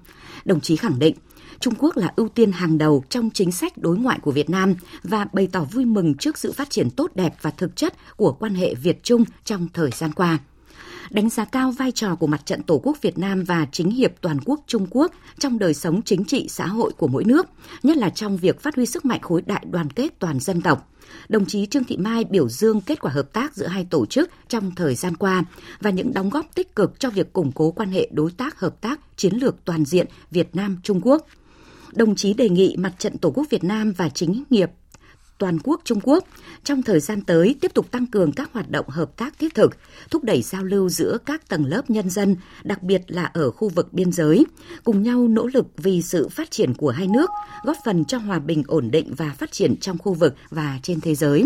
Đồng 0.46 0.62
chí 0.62 0.76
khẳng 0.76 1.00
định 1.00 1.16
Trung 1.60 1.74
Quốc 1.80 1.98
là 1.98 2.14
ưu 2.16 2.30
tiên 2.30 2.52
hàng 2.52 2.78
đầu 2.78 3.04
trong 3.10 3.30
chính 3.34 3.52
sách 3.52 3.78
đối 3.78 3.98
ngoại 3.98 4.20
của 4.22 4.32
Việt 4.32 4.50
Nam 4.50 4.76
và 5.04 5.28
bày 5.34 5.48
tỏ 5.52 5.64
vui 5.64 5.86
mừng 5.86 6.16
trước 6.16 6.38
sự 6.38 6.52
phát 6.52 6.70
triển 6.70 6.90
tốt 6.90 7.12
đẹp 7.16 7.36
và 7.42 7.52
thực 7.52 7.76
chất 7.76 7.94
của 8.18 8.34
quan 8.34 8.56
hệ 8.56 8.76
Việt 8.76 9.04
Trung 9.04 9.24
trong 9.46 9.68
thời 9.74 9.92
gian 9.92 10.14
qua 10.14 10.40
đánh 11.10 11.30
giá 11.30 11.46
cao 11.46 11.72
vai 11.72 11.92
trò 11.92 12.16
của 12.16 12.28
Mặt 12.28 12.46
trận 12.46 12.64
Tổ 12.64 12.82
quốc 12.84 13.02
Việt 13.02 13.18
Nam 13.18 13.44
và 13.44 13.68
chính 13.72 13.92
hiệp 13.92 14.12
toàn 14.22 14.38
quốc 14.46 14.60
Trung 14.68 14.88
Quốc 14.90 15.12
trong 15.40 15.60
đời 15.60 15.74
sống 15.74 16.02
chính 16.02 16.26
trị 16.26 16.48
xã 16.50 16.68
hội 16.68 16.92
của 16.98 17.08
mỗi 17.08 17.24
nước, 17.24 17.46
nhất 17.84 17.98
là 17.98 18.10
trong 18.10 18.38
việc 18.38 18.62
phát 18.62 18.76
huy 18.76 18.86
sức 18.86 19.06
mạnh 19.06 19.22
khối 19.22 19.42
đại 19.42 19.66
đoàn 19.72 19.90
kết 19.90 20.20
toàn 20.20 20.40
dân 20.40 20.62
tộc. 20.62 20.92
Đồng 21.30 21.46
chí 21.46 21.66
Trương 21.66 21.84
Thị 21.84 21.98
Mai 21.98 22.24
biểu 22.24 22.50
dương 22.50 22.82
kết 22.82 23.02
quả 23.02 23.12
hợp 23.12 23.34
tác 23.34 23.56
giữa 23.56 23.68
hai 23.68 23.88
tổ 23.90 24.06
chức 24.06 24.30
trong 24.48 24.72
thời 24.76 24.96
gian 24.96 25.16
qua 25.16 25.44
và 25.82 25.90
những 25.90 26.14
đóng 26.14 26.30
góp 26.30 26.56
tích 26.56 26.76
cực 26.76 27.00
cho 27.00 27.10
việc 27.10 27.34
củng 27.34 27.52
cố 27.52 27.72
quan 27.72 27.92
hệ 27.92 28.10
đối 28.12 28.32
tác 28.32 28.60
hợp 28.60 28.82
tác 28.82 29.00
chiến 29.18 29.36
lược 29.36 29.66
toàn 29.66 29.86
diện 29.86 30.08
Việt 30.32 30.56
Nam 30.56 30.78
Trung 30.84 31.02
Quốc 31.04 31.28
đồng 31.94 32.16
chí 32.16 32.34
đề 32.34 32.50
nghị 32.50 32.76
Mặt 32.78 32.94
trận 32.98 33.18
Tổ 33.18 33.32
quốc 33.32 33.48
Việt 33.50 33.64
Nam 33.64 33.94
và 33.98 34.10
chính 34.10 34.44
nghiệp 34.50 34.70
toàn 35.40 35.58
quốc 35.64 35.82
Trung 35.84 36.00
Quốc 36.04 36.28
trong 36.64 36.84
thời 36.84 37.00
gian 37.00 37.22
tới 37.22 37.56
tiếp 37.62 37.74
tục 37.74 37.92
tăng 37.92 38.08
cường 38.08 38.32
các 38.32 38.50
hoạt 38.54 38.70
động 38.70 38.90
hợp 38.90 39.18
tác 39.18 39.40
thiết 39.40 39.56
thực, 39.56 39.78
thúc 40.12 40.24
đẩy 40.24 40.42
giao 40.42 40.64
lưu 40.64 40.90
giữa 40.90 41.18
các 41.26 41.50
tầng 41.50 41.66
lớp 41.66 41.90
nhân 41.90 42.10
dân, 42.10 42.36
đặc 42.64 42.84
biệt 42.84 43.02
là 43.08 43.24
ở 43.24 43.52
khu 43.52 43.70
vực 43.70 43.94
biên 43.94 44.12
giới, 44.12 44.46
cùng 44.84 45.04
nhau 45.04 45.28
nỗ 45.28 45.50
lực 45.54 45.68
vì 45.78 46.02
sự 46.02 46.30
phát 46.30 46.52
triển 46.52 46.74
của 46.74 46.90
hai 46.90 47.08
nước, 47.08 47.30
góp 47.64 47.78
phần 47.86 48.06
cho 48.06 48.18
hòa 48.18 48.40
bình 48.40 48.64
ổn 48.68 48.92
định 48.92 49.14
và 49.18 49.36
phát 49.38 49.52
triển 49.52 49.78
trong 49.78 49.98
khu 49.98 50.14
vực 50.14 50.36
và 50.50 50.80
trên 50.84 51.02
thế 51.02 51.16
giới 51.16 51.46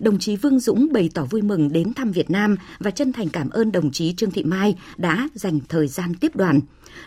đồng 0.00 0.18
chí 0.18 0.36
Vương 0.36 0.60
Dũng 0.60 0.88
bày 0.92 1.10
tỏ 1.14 1.24
vui 1.24 1.42
mừng 1.42 1.72
đến 1.72 1.94
thăm 1.94 2.10
Việt 2.10 2.30
Nam 2.30 2.56
và 2.78 2.90
chân 2.90 3.12
thành 3.12 3.28
cảm 3.28 3.50
ơn 3.50 3.72
đồng 3.72 3.90
chí 3.90 4.12
Trương 4.12 4.30
Thị 4.30 4.44
Mai 4.44 4.74
đã 4.96 5.28
dành 5.34 5.60
thời 5.68 5.88
gian 5.88 6.14
tiếp 6.14 6.36
đoàn. 6.36 6.60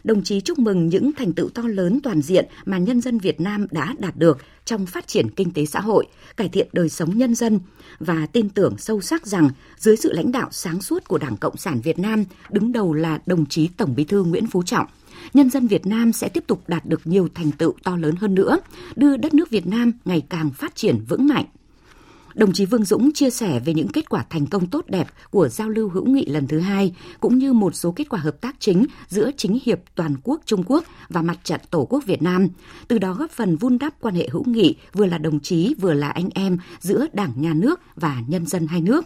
Đồng 0.04 0.24
chí 0.24 0.42
chúc 0.42 0.60
mừng 0.60 0.88
những 0.88 1.12
thành 1.14 1.34
tựu 1.34 1.50
to 1.50 1.64
lớn 1.66 2.00
toàn 2.04 2.22
diện 2.22 2.46
mà 2.66 2.78
nhân 2.78 3.02
dân 3.02 3.18
Việt 3.18 3.42
Nam 3.42 3.68
đã 3.72 3.96
đạt 4.00 4.18
được 4.18 4.38
trong 4.66 4.86
phát 4.86 5.08
triển 5.08 5.30
kinh 5.30 5.52
tế 5.52 5.66
xã 5.66 5.80
hội, 5.80 6.06
cải 6.38 6.50
thiện 6.50 6.68
đời 6.74 6.90
sống 6.90 7.18
nhân 7.18 7.36
dân 7.36 7.60
và 8.00 8.26
tin 8.26 8.50
tưởng 8.50 8.78
sâu 8.78 9.02
sắc 9.02 9.28
rằng 9.28 9.50
dưới 9.78 9.98
sự 9.98 10.14
lãnh 10.14 10.32
đạo 10.32 10.48
sáng 10.52 10.82
suốt 10.82 11.08
của 11.08 11.18
Đảng 11.18 11.38
Cộng 11.38 11.58
sản 11.58 11.82
Việt 11.82 12.00
Nam, 12.00 12.26
đứng 12.50 12.72
đầu 12.72 12.94
là 12.94 13.20
đồng 13.26 13.46
chí 13.46 13.68
Tổng 13.68 13.96
Bí 13.96 14.04
thư 14.04 14.24
Nguyễn 14.24 14.48
Phú 14.48 14.64
Trọng, 14.64 14.88
nhân 15.34 15.50
dân 15.50 15.68
Việt 15.68 15.86
Nam 15.86 16.14
sẽ 16.14 16.30
tiếp 16.30 16.44
tục 16.48 16.64
đạt 16.68 16.86
được 16.86 17.02
nhiều 17.08 17.28
thành 17.36 17.52
tựu 17.52 17.74
to 17.84 17.98
lớn 17.98 18.16
hơn 18.16 18.36
nữa, 18.36 18.60
đưa 18.96 19.18
đất 19.18 19.34
nước 19.34 19.50
Việt 19.50 19.68
Nam 19.68 19.92
ngày 20.06 20.22
càng 20.30 20.52
phát 20.52 20.76
triển 20.76 21.00
vững 21.08 21.28
mạnh. 21.28 21.46
Đồng 22.34 22.54
chí 22.54 22.66
Vương 22.66 22.86
Dũng 22.86 23.12
chia 23.14 23.30
sẻ 23.30 23.60
về 23.60 23.74
những 23.74 23.88
kết 23.88 24.10
quả 24.10 24.26
thành 24.30 24.48
công 24.48 24.68
tốt 24.68 24.86
đẹp 24.88 25.08
của 25.30 25.48
giao 25.48 25.70
lưu 25.70 25.90
hữu 25.90 26.06
nghị 26.06 26.26
lần 26.26 26.48
thứ 26.48 26.60
hai, 26.60 26.94
cũng 27.20 27.38
như 27.38 27.54
một 27.54 27.76
số 27.76 27.92
kết 27.92 28.10
quả 28.10 28.20
hợp 28.20 28.42
tác 28.42 28.56
chính 28.60 28.86
giữa 29.08 29.32
chính 29.38 29.60
hiệp 29.66 29.80
toàn 29.96 30.16
quốc 30.24 30.42
Trung 30.46 30.64
Quốc 30.68 30.84
và 31.10 31.22
mặt 31.22 31.38
trận 31.44 31.62
Tổ 31.70 31.86
quốc 31.90 32.04
Việt 32.06 32.22
Nam, 32.22 32.48
từ 32.88 32.98
đó 32.98 33.14
góp 33.14 33.32
phần 33.32 33.56
vun 33.56 33.78
đắp 33.78 33.94
quan 34.02 34.16
hệ 34.16 34.28
hữu 34.32 34.44
nghị 34.46 34.76
vừa 34.94 35.06
là 35.06 35.18
đồng 35.18 35.40
chí 35.40 35.76
vừa 35.80 35.94
là 35.94 36.10
anh 36.10 36.30
em 36.34 36.58
giữa 36.80 37.06
Đảng, 37.14 37.34
Nhà 37.36 37.54
nước 37.54 37.80
và 37.96 38.22
nhân 38.28 38.46
dân 38.46 38.68
hai 38.68 38.82
nước 38.82 39.06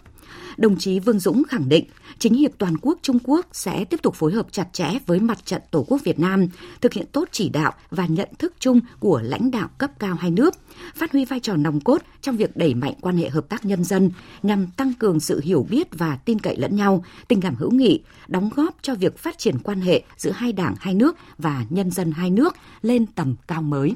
đồng 0.58 0.78
chí 0.78 1.00
Vương 1.00 1.20
Dũng 1.20 1.44
khẳng 1.44 1.70
định 1.70 1.86
chính 2.20 2.34
hiệp 2.34 2.52
toàn 2.58 2.78
quốc 2.82 3.00
Trung 3.02 3.20
Quốc 3.24 3.48
sẽ 3.52 3.86
tiếp 3.86 4.02
tục 4.02 4.16
phối 4.16 4.34
hợp 4.34 4.48
chặt 4.52 4.68
chẽ 4.74 4.92
với 5.06 5.20
mặt 5.20 5.46
trận 5.46 5.62
Tổ 5.72 5.86
quốc 5.88 6.02
Việt 6.04 6.20
Nam, 6.20 6.48
thực 6.82 6.94
hiện 6.94 7.06
tốt 7.12 7.30
chỉ 7.32 7.50
đạo 7.50 7.74
và 7.90 8.06
nhận 8.06 8.30
thức 8.40 8.54
chung 8.60 8.80
của 9.00 9.22
lãnh 9.24 9.52
đạo 9.52 9.70
cấp 9.78 9.92
cao 10.00 10.16
hai 10.16 10.32
nước, 10.32 10.54
phát 10.96 11.12
huy 11.12 11.26
vai 11.26 11.40
trò 11.40 11.56
nòng 11.56 11.80
cốt 11.80 12.02
trong 12.22 12.38
việc 12.38 12.58
đẩy 12.58 12.74
mạnh 12.74 12.94
quan 13.02 13.18
hệ 13.18 13.30
hợp 13.30 13.50
tác 13.50 13.66
nhân 13.66 13.84
dân 13.84 14.12
nhằm 14.44 14.68
tăng 14.68 14.94
cường 14.94 15.20
sự 15.20 15.42
hiểu 15.44 15.68
biết 15.70 15.88
và 15.92 16.16
tin 16.16 16.40
cậy 16.40 16.58
lẫn 16.58 16.76
nhau, 16.76 17.04
tình 17.28 17.42
cảm 17.42 17.56
hữu 17.56 17.72
nghị, 17.72 18.00
đóng 18.28 18.50
góp 18.56 18.76
cho 18.82 18.96
việc 18.96 19.18
phát 19.18 19.38
triển 19.38 19.60
quan 19.64 19.82
hệ 19.82 20.04
giữa 20.18 20.32
hai 20.32 20.54
đảng 20.54 20.76
hai 20.80 20.94
nước 20.94 21.18
và 21.38 21.66
nhân 21.70 21.92
dân 21.92 22.12
hai 22.12 22.30
nước 22.30 22.56
lên 22.82 23.06
tầm 23.06 23.36
cao 23.48 23.62
mới. 23.62 23.96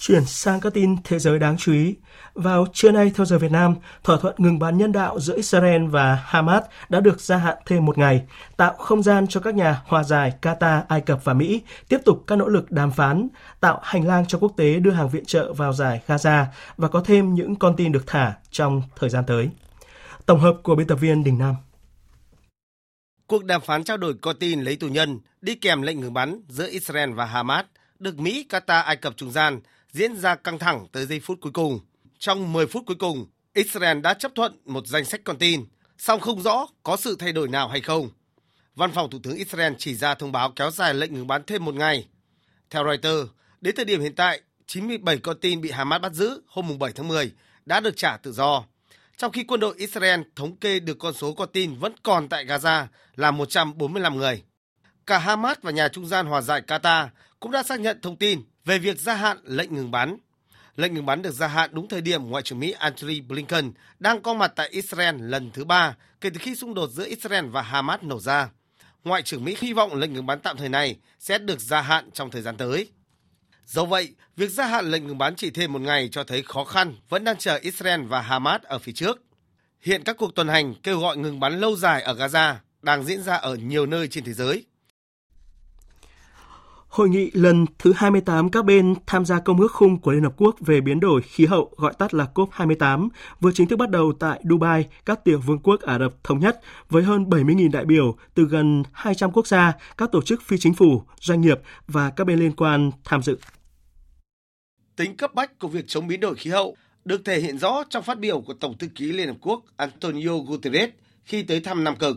Chuyển 0.00 0.24
sang 0.24 0.60
các 0.60 0.74
tin 0.74 0.96
thế 1.04 1.18
giới 1.18 1.38
đáng 1.38 1.56
chú 1.58 1.72
ý. 1.72 1.94
Vào 2.34 2.66
trưa 2.72 2.90
nay 2.90 3.12
theo 3.14 3.26
giờ 3.26 3.38
Việt 3.38 3.50
Nam, 3.50 3.74
thỏa 4.04 4.16
thuận 4.16 4.34
ngừng 4.38 4.58
bắn 4.58 4.78
nhân 4.78 4.92
đạo 4.92 5.20
giữa 5.20 5.36
Israel 5.36 5.86
và 5.86 6.14
Hamas 6.14 6.62
đã 6.88 7.00
được 7.00 7.20
gia 7.20 7.36
hạn 7.36 7.58
thêm 7.66 7.84
một 7.84 7.98
ngày, 7.98 8.22
tạo 8.56 8.74
không 8.78 9.02
gian 9.02 9.26
cho 9.26 9.40
các 9.40 9.54
nhà 9.54 9.82
hòa 9.86 10.02
giải 10.02 10.32
Qatar, 10.42 10.82
Ai 10.88 11.00
Cập 11.00 11.24
và 11.24 11.34
Mỹ 11.34 11.62
tiếp 11.88 11.98
tục 12.04 12.24
các 12.26 12.36
nỗ 12.36 12.48
lực 12.48 12.70
đàm 12.70 12.90
phán, 12.90 13.28
tạo 13.60 13.80
hành 13.82 14.06
lang 14.06 14.26
cho 14.26 14.38
quốc 14.38 14.52
tế 14.56 14.78
đưa 14.78 14.90
hàng 14.90 15.08
viện 15.08 15.24
trợ 15.24 15.52
vào 15.52 15.72
giải 15.72 16.00
Gaza 16.06 16.44
và 16.76 16.88
có 16.88 17.02
thêm 17.04 17.34
những 17.34 17.56
con 17.56 17.76
tin 17.76 17.92
được 17.92 18.06
thả 18.06 18.34
trong 18.50 18.82
thời 18.96 19.10
gian 19.10 19.24
tới. 19.26 19.50
Tổng 20.26 20.40
hợp 20.40 20.56
của 20.62 20.74
biên 20.74 20.86
tập 20.86 20.98
viên 21.00 21.24
Đình 21.24 21.38
Nam. 21.38 21.54
Cuộc 23.26 23.44
đàm 23.44 23.60
phán 23.60 23.84
trao 23.84 23.96
đổi 23.96 24.14
con 24.20 24.36
tin 24.40 24.60
lấy 24.60 24.76
tù 24.76 24.88
nhân 24.88 25.18
đi 25.40 25.54
kèm 25.54 25.82
lệnh 25.82 26.00
ngừng 26.00 26.14
bắn 26.14 26.40
giữa 26.48 26.68
Israel 26.70 27.12
và 27.12 27.24
Hamas 27.24 27.64
được 27.98 28.18
Mỹ, 28.18 28.46
Qatar, 28.48 28.82
Ai 28.82 28.96
Cập 28.96 29.16
trung 29.16 29.30
gian 29.30 29.60
diễn 29.92 30.16
ra 30.16 30.34
căng 30.34 30.58
thẳng 30.58 30.86
tới 30.92 31.06
giây 31.06 31.20
phút 31.20 31.38
cuối 31.40 31.52
cùng. 31.52 31.80
Trong 32.18 32.52
10 32.52 32.66
phút 32.66 32.82
cuối 32.86 32.96
cùng, 32.96 33.26
Israel 33.54 34.00
đã 34.00 34.14
chấp 34.14 34.32
thuận 34.34 34.60
một 34.64 34.86
danh 34.86 35.04
sách 35.04 35.20
con 35.24 35.38
tin, 35.38 35.64
song 35.98 36.20
không 36.20 36.42
rõ 36.42 36.66
có 36.82 36.96
sự 36.96 37.16
thay 37.18 37.32
đổi 37.32 37.48
nào 37.48 37.68
hay 37.68 37.80
không. 37.80 38.10
Văn 38.74 38.92
phòng 38.92 39.10
Thủ 39.10 39.18
tướng 39.22 39.36
Israel 39.36 39.72
chỉ 39.78 39.94
ra 39.94 40.14
thông 40.14 40.32
báo 40.32 40.52
kéo 40.56 40.70
dài 40.70 40.94
lệnh 40.94 41.14
ngừng 41.14 41.26
bắn 41.26 41.42
thêm 41.46 41.64
một 41.64 41.74
ngày. 41.74 42.08
Theo 42.70 42.84
Reuters, 42.84 43.30
đến 43.60 43.74
thời 43.76 43.84
điểm 43.84 44.00
hiện 44.00 44.14
tại, 44.14 44.40
97 44.66 45.18
con 45.18 45.40
tin 45.40 45.60
bị 45.60 45.70
Hamas 45.70 46.02
bắt 46.02 46.12
giữ 46.12 46.42
hôm 46.46 46.78
7 46.78 46.92
tháng 46.92 47.08
10 47.08 47.32
đã 47.66 47.80
được 47.80 47.96
trả 47.96 48.16
tự 48.16 48.32
do, 48.32 48.64
trong 49.16 49.32
khi 49.32 49.44
quân 49.44 49.60
đội 49.60 49.74
Israel 49.78 50.20
thống 50.36 50.56
kê 50.56 50.80
được 50.80 50.98
con 50.98 51.14
số 51.14 51.32
con 51.32 51.48
tin 51.52 51.74
vẫn 51.74 51.92
còn 52.02 52.28
tại 52.28 52.46
Gaza 52.46 52.86
là 53.16 53.30
145 53.30 54.16
người. 54.16 54.42
Cả 55.06 55.18
Hamas 55.18 55.56
và 55.62 55.70
nhà 55.70 55.88
trung 55.88 56.06
gian 56.06 56.26
hòa 56.26 56.40
giải 56.40 56.62
Qatar 56.66 57.08
cũng 57.40 57.52
đã 57.52 57.62
xác 57.62 57.80
nhận 57.80 58.00
thông 58.02 58.16
tin 58.16 58.42
về 58.64 58.78
việc 58.78 59.00
gia 59.00 59.14
hạn 59.14 59.38
lệnh 59.44 59.74
ngừng 59.74 59.90
bắn. 59.90 60.16
Lệnh 60.76 60.94
ngừng 60.94 61.06
bắn 61.06 61.22
được 61.22 61.34
gia 61.34 61.46
hạn 61.46 61.70
đúng 61.72 61.88
thời 61.88 62.00
điểm 62.00 62.30
Ngoại 62.30 62.42
trưởng 62.42 62.60
Mỹ 62.60 62.70
Antony 62.70 63.20
Blinken 63.20 63.72
đang 63.98 64.22
có 64.22 64.34
mặt 64.34 64.52
tại 64.56 64.68
Israel 64.68 65.16
lần 65.20 65.50
thứ 65.50 65.64
ba 65.64 65.96
kể 66.20 66.30
từ 66.30 66.38
khi 66.38 66.54
xung 66.54 66.74
đột 66.74 66.90
giữa 66.90 67.06
Israel 67.06 67.46
và 67.46 67.62
Hamas 67.62 68.02
nổ 68.02 68.20
ra. 68.20 68.48
Ngoại 69.04 69.22
trưởng 69.22 69.44
Mỹ 69.44 69.56
hy 69.60 69.72
vọng 69.72 69.94
lệnh 69.94 70.12
ngừng 70.12 70.26
bắn 70.26 70.40
tạm 70.40 70.56
thời 70.56 70.68
này 70.68 70.96
sẽ 71.18 71.38
được 71.38 71.60
gia 71.60 71.80
hạn 71.80 72.10
trong 72.10 72.30
thời 72.30 72.42
gian 72.42 72.56
tới. 72.56 72.90
Do 73.66 73.84
vậy, 73.84 74.14
việc 74.36 74.50
gia 74.50 74.66
hạn 74.66 74.90
lệnh 74.90 75.06
ngừng 75.06 75.18
bắn 75.18 75.36
chỉ 75.36 75.50
thêm 75.50 75.72
một 75.72 75.78
ngày 75.78 76.08
cho 76.12 76.24
thấy 76.24 76.42
khó 76.42 76.64
khăn 76.64 76.96
vẫn 77.08 77.24
đang 77.24 77.36
chờ 77.36 77.58
Israel 77.62 78.02
và 78.02 78.20
Hamas 78.20 78.62
ở 78.62 78.78
phía 78.78 78.92
trước. 78.92 79.22
Hiện 79.80 80.02
các 80.04 80.16
cuộc 80.16 80.34
tuần 80.34 80.48
hành 80.48 80.74
kêu 80.82 81.00
gọi 81.00 81.16
ngừng 81.16 81.40
bắn 81.40 81.60
lâu 81.60 81.76
dài 81.76 82.02
ở 82.02 82.14
Gaza 82.14 82.54
đang 82.82 83.04
diễn 83.04 83.22
ra 83.22 83.34
ở 83.34 83.54
nhiều 83.54 83.86
nơi 83.86 84.08
trên 84.08 84.24
thế 84.24 84.32
giới. 84.32 84.64
Hội 86.90 87.08
nghị 87.08 87.30
lần 87.32 87.66
thứ 87.78 87.92
28 87.96 88.50
các 88.50 88.64
bên 88.64 88.94
tham 89.06 89.24
gia 89.24 89.40
Công 89.40 89.60
ước 89.60 89.72
khung 89.72 89.98
của 90.00 90.12
Liên 90.12 90.22
Hợp 90.22 90.32
Quốc 90.36 90.56
về 90.60 90.80
biến 90.80 91.00
đổi 91.00 91.22
khí 91.22 91.46
hậu, 91.46 91.72
gọi 91.76 91.92
tắt 91.98 92.14
là 92.14 92.26
COP28, 92.34 93.08
vừa 93.40 93.50
chính 93.54 93.68
thức 93.68 93.76
bắt 93.76 93.90
đầu 93.90 94.12
tại 94.20 94.40
Dubai, 94.50 94.86
các 95.06 95.24
tiểu 95.24 95.40
vương 95.46 95.58
quốc 95.58 95.80
Ả 95.80 95.98
Rập 95.98 96.24
Thống 96.24 96.40
Nhất, 96.40 96.60
với 96.88 97.02
hơn 97.02 97.24
70.000 97.24 97.70
đại 97.70 97.84
biểu 97.84 98.16
từ 98.34 98.44
gần 98.44 98.82
200 98.92 99.30
quốc 99.32 99.46
gia, 99.46 99.72
các 99.96 100.12
tổ 100.12 100.22
chức 100.22 100.42
phi 100.42 100.58
chính 100.58 100.74
phủ, 100.74 101.02
doanh 101.20 101.40
nghiệp 101.40 101.60
và 101.86 102.10
các 102.10 102.26
bên 102.26 102.38
liên 102.38 102.52
quan 102.52 102.90
tham 103.04 103.22
dự. 103.22 103.38
Tính 104.96 105.16
cấp 105.16 105.34
bách 105.34 105.58
của 105.58 105.68
việc 105.68 105.84
chống 105.86 106.06
biến 106.06 106.20
đổi 106.20 106.34
khí 106.34 106.50
hậu 106.50 106.76
được 107.04 107.24
thể 107.24 107.40
hiện 107.40 107.58
rõ 107.58 107.82
trong 107.90 108.02
phát 108.02 108.18
biểu 108.18 108.40
của 108.40 108.54
Tổng 108.54 108.78
thư 108.78 108.88
ký 108.94 109.12
Liên 109.12 109.28
Hợp 109.28 109.36
Quốc 109.40 109.64
Antonio 109.76 110.38
Guterres 110.48 110.90
khi 111.24 111.42
tới 111.42 111.60
thăm 111.60 111.84
Nam 111.84 111.96
Cực. 111.96 112.16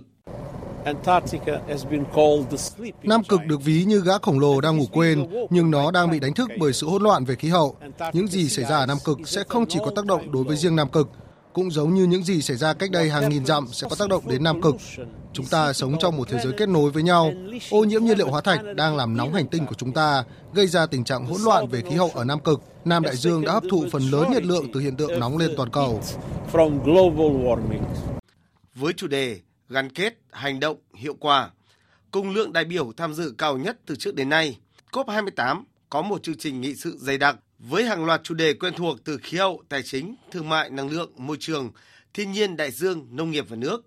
Nam 3.03 3.23
Cực 3.23 3.41
được 3.45 3.63
ví 3.63 3.83
như 3.83 4.01
gã 4.01 4.17
khổng 4.17 4.39
lồ 4.39 4.61
đang 4.61 4.77
ngủ 4.77 4.85
quên, 4.91 5.27
nhưng 5.49 5.71
nó 5.71 5.91
đang 5.91 6.11
bị 6.11 6.19
đánh 6.19 6.33
thức 6.33 6.49
bởi 6.59 6.73
sự 6.73 6.87
hỗn 6.87 7.03
loạn 7.03 7.25
về 7.25 7.35
khí 7.35 7.49
hậu. 7.49 7.75
Những 8.13 8.27
gì 8.27 8.49
xảy 8.49 8.65
ra 8.65 8.77
ở 8.77 8.85
Nam 8.85 8.97
Cực 9.05 9.17
sẽ 9.25 9.43
không 9.49 9.65
chỉ 9.69 9.79
có 9.85 9.91
tác 9.95 10.05
động 10.05 10.31
đối 10.31 10.43
với 10.43 10.57
riêng 10.57 10.75
Nam 10.75 10.89
Cực, 10.89 11.09
cũng 11.53 11.71
giống 11.71 11.93
như 11.93 12.03
những 12.03 12.23
gì 12.23 12.41
xảy 12.41 12.57
ra 12.57 12.73
cách 12.73 12.91
đây 12.91 13.09
hàng 13.09 13.29
nghìn 13.29 13.45
dặm 13.45 13.67
sẽ 13.71 13.87
có 13.89 13.95
tác 13.95 14.09
động 14.09 14.23
đến 14.27 14.43
Nam 14.43 14.61
Cực. 14.61 14.75
Chúng 15.33 15.45
ta 15.45 15.73
sống 15.73 15.95
trong 15.99 16.17
một 16.17 16.27
thế 16.29 16.39
giới 16.43 16.53
kết 16.57 16.69
nối 16.69 16.91
với 16.91 17.03
nhau. 17.03 17.31
Ô 17.71 17.83
nhiễm 17.83 18.03
nhiên 18.03 18.17
liệu 18.17 18.29
hóa 18.29 18.41
thạch 18.41 18.59
đang 18.75 18.95
làm 18.95 19.17
nóng 19.17 19.33
hành 19.33 19.47
tinh 19.47 19.65
của 19.65 19.75
chúng 19.75 19.91
ta, 19.91 20.23
gây 20.53 20.67
ra 20.67 20.85
tình 20.85 21.03
trạng 21.03 21.25
hỗn 21.25 21.41
loạn 21.41 21.67
về 21.67 21.81
khí 21.81 21.95
hậu 21.95 22.11
ở 22.13 22.23
Nam 22.23 22.39
Cực. 22.39 22.61
Nam 22.85 23.03
Đại 23.03 23.15
Dương 23.15 23.41
đã 23.41 23.51
hấp 23.51 23.63
thụ 23.71 23.85
phần 23.91 24.03
lớn 24.03 24.31
nhiệt 24.31 24.45
lượng 24.45 24.65
từ 24.73 24.79
hiện 24.79 24.95
tượng 24.95 25.19
nóng 25.19 25.37
lên 25.37 25.51
toàn 25.57 25.69
cầu. 25.69 26.01
Với 28.75 28.93
chủ 28.93 29.07
đề 29.07 29.39
gắn 29.69 29.89
kết, 29.89 30.13
hành 30.31 30.59
động, 30.59 30.77
hiệu 30.95 31.13
quả. 31.13 31.51
Cùng 32.11 32.33
lượng 32.33 32.53
đại 32.53 32.65
biểu 32.65 32.91
tham 32.97 33.13
dự 33.13 33.33
cao 33.37 33.57
nhất 33.57 33.77
từ 33.85 33.95
trước 33.95 34.15
đến 34.15 34.29
nay, 34.29 34.59
COP28 34.91 35.63
có 35.89 36.01
một 36.01 36.23
chương 36.23 36.37
trình 36.37 36.61
nghị 36.61 36.75
sự 36.75 36.97
dày 36.99 37.17
đặc 37.17 37.35
với 37.59 37.85
hàng 37.85 38.05
loạt 38.05 38.21
chủ 38.23 38.33
đề 38.35 38.53
quen 38.53 38.73
thuộc 38.77 39.03
từ 39.03 39.17
khí 39.17 39.37
hậu, 39.37 39.63
tài 39.69 39.83
chính, 39.83 40.15
thương 40.31 40.49
mại, 40.49 40.69
năng 40.69 40.89
lượng, 40.89 41.11
môi 41.17 41.37
trường, 41.39 41.71
thiên 42.13 42.31
nhiên, 42.31 42.57
đại 42.57 42.71
dương, 42.71 43.07
nông 43.11 43.31
nghiệp 43.31 43.45
và 43.49 43.55
nước, 43.55 43.85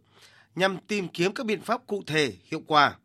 nhằm 0.55 0.77
tìm 0.89 1.09
kiếm 1.09 1.33
các 1.33 1.47
biện 1.47 1.61
pháp 1.61 1.87
cụ 1.87 2.03
thể, 2.07 2.33
hiệu 2.45 2.63
quả. 2.67 2.97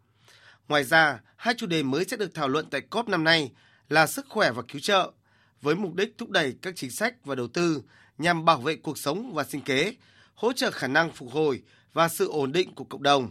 Ngoài 0.67 0.83
ra, 0.83 1.19
hai 1.35 1.53
chủ 1.57 1.67
đề 1.67 1.83
mới 1.83 2.05
sẽ 2.05 2.17
được 2.17 2.33
thảo 2.33 2.47
luận 2.47 2.65
tại 2.71 2.81
COP 2.81 3.09
năm 3.09 3.23
nay 3.23 3.51
là 3.89 4.07
sức 4.07 4.25
khỏe 4.29 4.51
và 4.51 4.61
cứu 4.67 4.81
trợ, 4.81 5.11
với 5.61 5.75
mục 5.75 5.95
đích 5.95 6.17
thúc 6.17 6.29
đẩy 6.29 6.55
các 6.61 6.75
chính 6.75 6.91
sách 6.91 7.25
và 7.25 7.35
đầu 7.35 7.47
tư 7.47 7.81
nhằm 8.17 8.45
bảo 8.45 8.57
vệ 8.57 8.75
cuộc 8.75 8.97
sống 8.97 9.33
và 9.33 9.43
sinh 9.43 9.61
kế, 9.61 9.95
hỗ 10.35 10.53
trợ 10.53 10.71
khả 10.71 10.87
năng 10.87 11.11
phục 11.11 11.31
hồi 11.31 11.61
và 11.93 12.07
sự 12.07 12.27
ổn 12.27 12.51
định 12.51 12.75
của 12.75 12.83
cộng 12.83 13.03
đồng. 13.03 13.29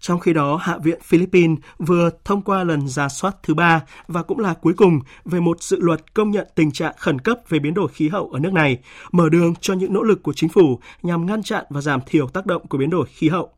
Trong 0.00 0.20
khi 0.20 0.32
đó, 0.32 0.56
Hạ 0.56 0.78
viện 0.78 1.00
Philippines 1.02 1.58
vừa 1.78 2.10
thông 2.24 2.42
qua 2.42 2.64
lần 2.64 2.88
ra 2.88 3.08
soát 3.08 3.36
thứ 3.42 3.54
ba 3.54 3.82
và 4.06 4.22
cũng 4.22 4.38
là 4.38 4.54
cuối 4.54 4.74
cùng 4.76 5.00
về 5.24 5.40
một 5.40 5.62
dự 5.62 5.80
luật 5.80 6.14
công 6.14 6.30
nhận 6.30 6.48
tình 6.54 6.72
trạng 6.72 6.94
khẩn 6.98 7.18
cấp 7.18 7.38
về 7.48 7.58
biến 7.58 7.74
đổi 7.74 7.88
khí 7.88 8.08
hậu 8.08 8.30
ở 8.30 8.38
nước 8.38 8.52
này, 8.52 8.78
mở 9.12 9.28
đường 9.28 9.54
cho 9.60 9.74
những 9.74 9.92
nỗ 9.92 10.02
lực 10.02 10.22
của 10.22 10.32
chính 10.32 10.48
phủ 10.48 10.80
nhằm 11.02 11.26
ngăn 11.26 11.42
chặn 11.42 11.64
và 11.70 11.80
giảm 11.80 12.00
thiểu 12.06 12.26
tác 12.26 12.46
động 12.46 12.66
của 12.68 12.78
biến 12.78 12.90
đổi 12.90 13.06
khí 13.06 13.28
hậu. 13.28 13.50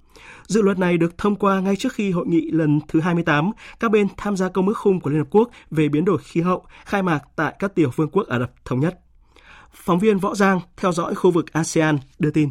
Dự 0.47 0.62
luật 0.62 0.78
này 0.78 0.99
được 0.99 1.18
thông 1.18 1.36
qua 1.36 1.61
ngay 1.61 1.76
trước 1.76 1.93
khi 1.93 2.11
hội 2.11 2.26
nghị 2.26 2.51
lần 2.51 2.80
thứ 2.88 3.01
28 3.01 3.51
các 3.80 3.91
bên 3.91 4.07
tham 4.16 4.36
gia 4.36 4.49
công 4.49 4.68
ước 4.68 4.78
khung 4.78 5.01
của 5.01 5.11
Liên 5.11 5.18
Hợp 5.18 5.28
Quốc 5.30 5.51
về 5.70 5.88
biến 5.88 6.05
đổi 6.05 6.18
khí 6.18 6.41
hậu 6.41 6.64
khai 6.84 7.03
mạc 7.03 7.20
tại 7.36 7.55
các 7.59 7.74
tiểu 7.74 7.91
vương 7.97 8.11
quốc 8.11 8.28
Ả 8.28 8.38
Rập 8.38 8.64
Thống 8.64 8.80
Nhất. 8.80 8.99
Phóng 9.72 9.99
viên 9.99 10.18
Võ 10.18 10.34
Giang 10.34 10.61
theo 10.76 10.93
dõi 10.93 11.14
khu 11.14 11.30
vực 11.30 11.53
ASEAN 11.53 11.99
đưa 12.18 12.30
tin. 12.30 12.51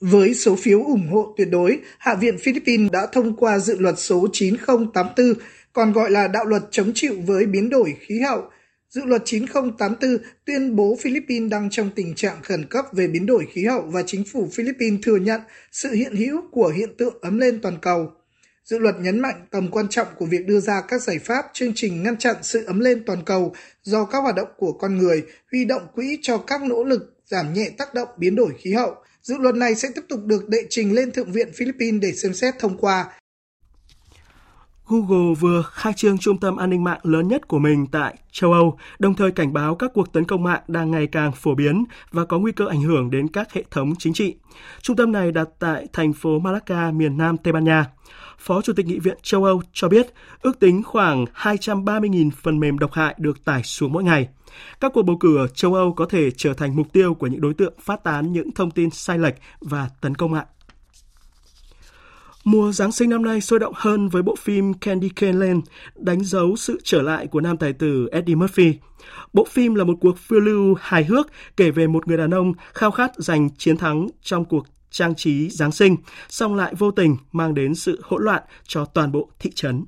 Với 0.00 0.34
số 0.34 0.56
phiếu 0.56 0.82
ủng 0.84 1.08
hộ 1.08 1.34
tuyệt 1.36 1.48
đối, 1.50 1.78
Hạ 1.98 2.14
viện 2.14 2.38
Philippines 2.38 2.90
đã 2.92 3.06
thông 3.12 3.36
qua 3.36 3.58
dự 3.58 3.78
luật 3.78 3.98
số 3.98 4.28
9084, 4.32 5.34
còn 5.72 5.92
gọi 5.92 6.10
là 6.10 6.28
đạo 6.28 6.44
luật 6.44 6.62
chống 6.70 6.92
chịu 6.94 7.14
với 7.26 7.46
biến 7.46 7.70
đổi 7.70 7.96
khí 8.00 8.20
hậu. 8.20 8.42
Dự 8.90 9.04
luật 9.04 9.22
9084 9.24 10.18
tuyên 10.44 10.76
bố 10.76 10.96
Philippines 11.00 11.50
đang 11.50 11.70
trong 11.70 11.90
tình 11.94 12.14
trạng 12.14 12.42
khẩn 12.42 12.66
cấp 12.66 12.84
về 12.92 13.08
biến 13.08 13.26
đổi 13.26 13.46
khí 13.52 13.64
hậu 13.64 13.82
và 13.82 14.02
chính 14.06 14.24
phủ 14.24 14.48
Philippines 14.52 15.00
thừa 15.02 15.16
nhận 15.16 15.40
sự 15.72 15.90
hiện 15.92 16.16
hữu 16.16 16.40
của 16.50 16.68
hiện 16.76 16.96
tượng 16.98 17.14
ấm 17.20 17.38
lên 17.38 17.60
toàn 17.62 17.78
cầu. 17.82 18.12
Dự 18.64 18.78
luật 18.78 18.94
nhấn 19.00 19.20
mạnh 19.20 19.46
tầm 19.50 19.68
quan 19.70 19.88
trọng 19.88 20.06
của 20.18 20.26
việc 20.26 20.46
đưa 20.46 20.60
ra 20.60 20.82
các 20.88 21.02
giải 21.02 21.18
pháp 21.18 21.44
chương 21.52 21.72
trình 21.74 22.02
ngăn 22.02 22.16
chặn 22.16 22.36
sự 22.42 22.64
ấm 22.64 22.80
lên 22.80 23.02
toàn 23.06 23.22
cầu 23.24 23.54
do 23.82 24.04
các 24.04 24.18
hoạt 24.18 24.34
động 24.34 24.48
của 24.56 24.72
con 24.72 24.98
người, 24.98 25.24
huy 25.52 25.64
động 25.64 25.82
quỹ 25.94 26.18
cho 26.22 26.38
các 26.38 26.62
nỗ 26.62 26.84
lực 26.84 27.14
giảm 27.26 27.54
nhẹ 27.54 27.70
tác 27.78 27.94
động 27.94 28.08
biến 28.16 28.36
đổi 28.36 28.52
khí 28.58 28.72
hậu– 28.72 28.94
Dự 29.22 29.38
luật 29.38 29.54
này 29.54 29.74
sẽ 29.74 29.88
tiếp 29.94 30.02
tục 30.08 30.20
được 30.24 30.48
đệ 30.48 30.58
trình 30.70 30.94
lên 30.94 31.12
Thượng 31.12 31.32
viện 31.32 31.48
Philippines 31.54 32.02
để 32.02 32.12
xem 32.12 32.34
xét 32.34 32.54
thông 32.58 32.78
qua. 32.78 33.06
Google 34.86 35.34
vừa 35.40 35.62
khai 35.72 35.92
trương 35.96 36.18
trung 36.18 36.40
tâm 36.40 36.56
an 36.56 36.70
ninh 36.70 36.84
mạng 36.84 37.00
lớn 37.02 37.28
nhất 37.28 37.48
của 37.48 37.58
mình 37.58 37.86
tại 37.92 38.18
châu 38.32 38.52
Âu, 38.52 38.78
đồng 38.98 39.14
thời 39.14 39.30
cảnh 39.30 39.52
báo 39.52 39.74
các 39.74 39.90
cuộc 39.94 40.12
tấn 40.12 40.24
công 40.24 40.42
mạng 40.42 40.60
đang 40.68 40.90
ngày 40.90 41.06
càng 41.06 41.32
phổ 41.32 41.54
biến 41.54 41.84
và 42.10 42.24
có 42.24 42.38
nguy 42.38 42.52
cơ 42.52 42.66
ảnh 42.66 42.82
hưởng 42.82 43.10
đến 43.10 43.28
các 43.28 43.52
hệ 43.52 43.64
thống 43.70 43.92
chính 43.98 44.12
trị. 44.12 44.36
Trung 44.82 44.96
tâm 44.96 45.12
này 45.12 45.32
đặt 45.32 45.48
tại 45.58 45.86
thành 45.92 46.12
phố 46.12 46.38
Malacca, 46.38 46.90
miền 46.90 47.16
Nam 47.16 47.36
Tây 47.36 47.52
Ban 47.52 47.64
Nha. 47.64 47.86
Phó 48.40 48.62
Chủ 48.62 48.72
tịch 48.72 48.86
Nghị 48.86 48.98
viện 48.98 49.18
châu 49.22 49.44
Âu 49.44 49.62
cho 49.72 49.88
biết 49.88 50.06
ước 50.42 50.60
tính 50.60 50.82
khoảng 50.82 51.24
230.000 51.34 52.30
phần 52.42 52.60
mềm 52.60 52.78
độc 52.78 52.92
hại 52.92 53.14
được 53.18 53.44
tải 53.44 53.62
xuống 53.62 53.92
mỗi 53.92 54.04
ngày. 54.04 54.28
Các 54.80 54.92
cuộc 54.94 55.02
bầu 55.02 55.16
cử 55.16 55.36
ở 55.36 55.48
châu 55.48 55.74
Âu 55.74 55.92
có 55.92 56.06
thể 56.06 56.30
trở 56.30 56.54
thành 56.54 56.76
mục 56.76 56.92
tiêu 56.92 57.14
của 57.14 57.26
những 57.26 57.40
đối 57.40 57.54
tượng 57.54 57.74
phát 57.80 58.04
tán 58.04 58.32
những 58.32 58.52
thông 58.52 58.70
tin 58.70 58.90
sai 58.90 59.18
lệch 59.18 59.34
và 59.60 59.88
tấn 60.00 60.14
công 60.14 60.30
mạng. 60.30 60.46
Mùa 62.44 62.72
Giáng 62.72 62.92
sinh 62.92 63.10
năm 63.10 63.22
nay 63.22 63.40
sôi 63.40 63.58
động 63.58 63.72
hơn 63.76 64.08
với 64.08 64.22
bộ 64.22 64.36
phim 64.36 64.74
Candy 64.74 65.08
Cane 65.08 65.46
Lane, 65.46 65.60
đánh 65.96 66.24
dấu 66.24 66.56
sự 66.56 66.80
trở 66.84 67.02
lại 67.02 67.26
của 67.26 67.40
nam 67.40 67.56
tài 67.56 67.72
tử 67.72 68.08
Eddie 68.12 68.34
Murphy. 68.34 68.74
Bộ 69.32 69.44
phim 69.44 69.74
là 69.74 69.84
một 69.84 69.94
cuộc 70.00 70.18
phiêu 70.18 70.40
lưu 70.40 70.74
hài 70.80 71.04
hước 71.04 71.26
kể 71.56 71.70
về 71.70 71.86
một 71.86 72.08
người 72.08 72.16
đàn 72.16 72.30
ông 72.30 72.52
khao 72.74 72.90
khát 72.90 73.12
giành 73.16 73.50
chiến 73.56 73.76
thắng 73.76 74.08
trong 74.22 74.44
cuộc 74.44 74.66
trang 74.90 75.14
trí 75.14 75.48
Giáng 75.50 75.72
sinh, 75.72 75.96
song 76.28 76.54
lại 76.54 76.74
vô 76.74 76.90
tình 76.90 77.16
mang 77.32 77.54
đến 77.54 77.74
sự 77.74 78.00
hỗn 78.04 78.24
loạn 78.24 78.42
cho 78.66 78.84
toàn 78.84 79.12
bộ 79.12 79.30
thị 79.38 79.50
trấn. 79.54 79.84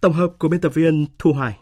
Tổng 0.00 0.12
hợp 0.12 0.30
của 0.38 0.48
biên 0.48 0.60
tập 0.60 0.74
viên 0.74 1.06
Thu 1.18 1.32
Hoài. 1.32 1.58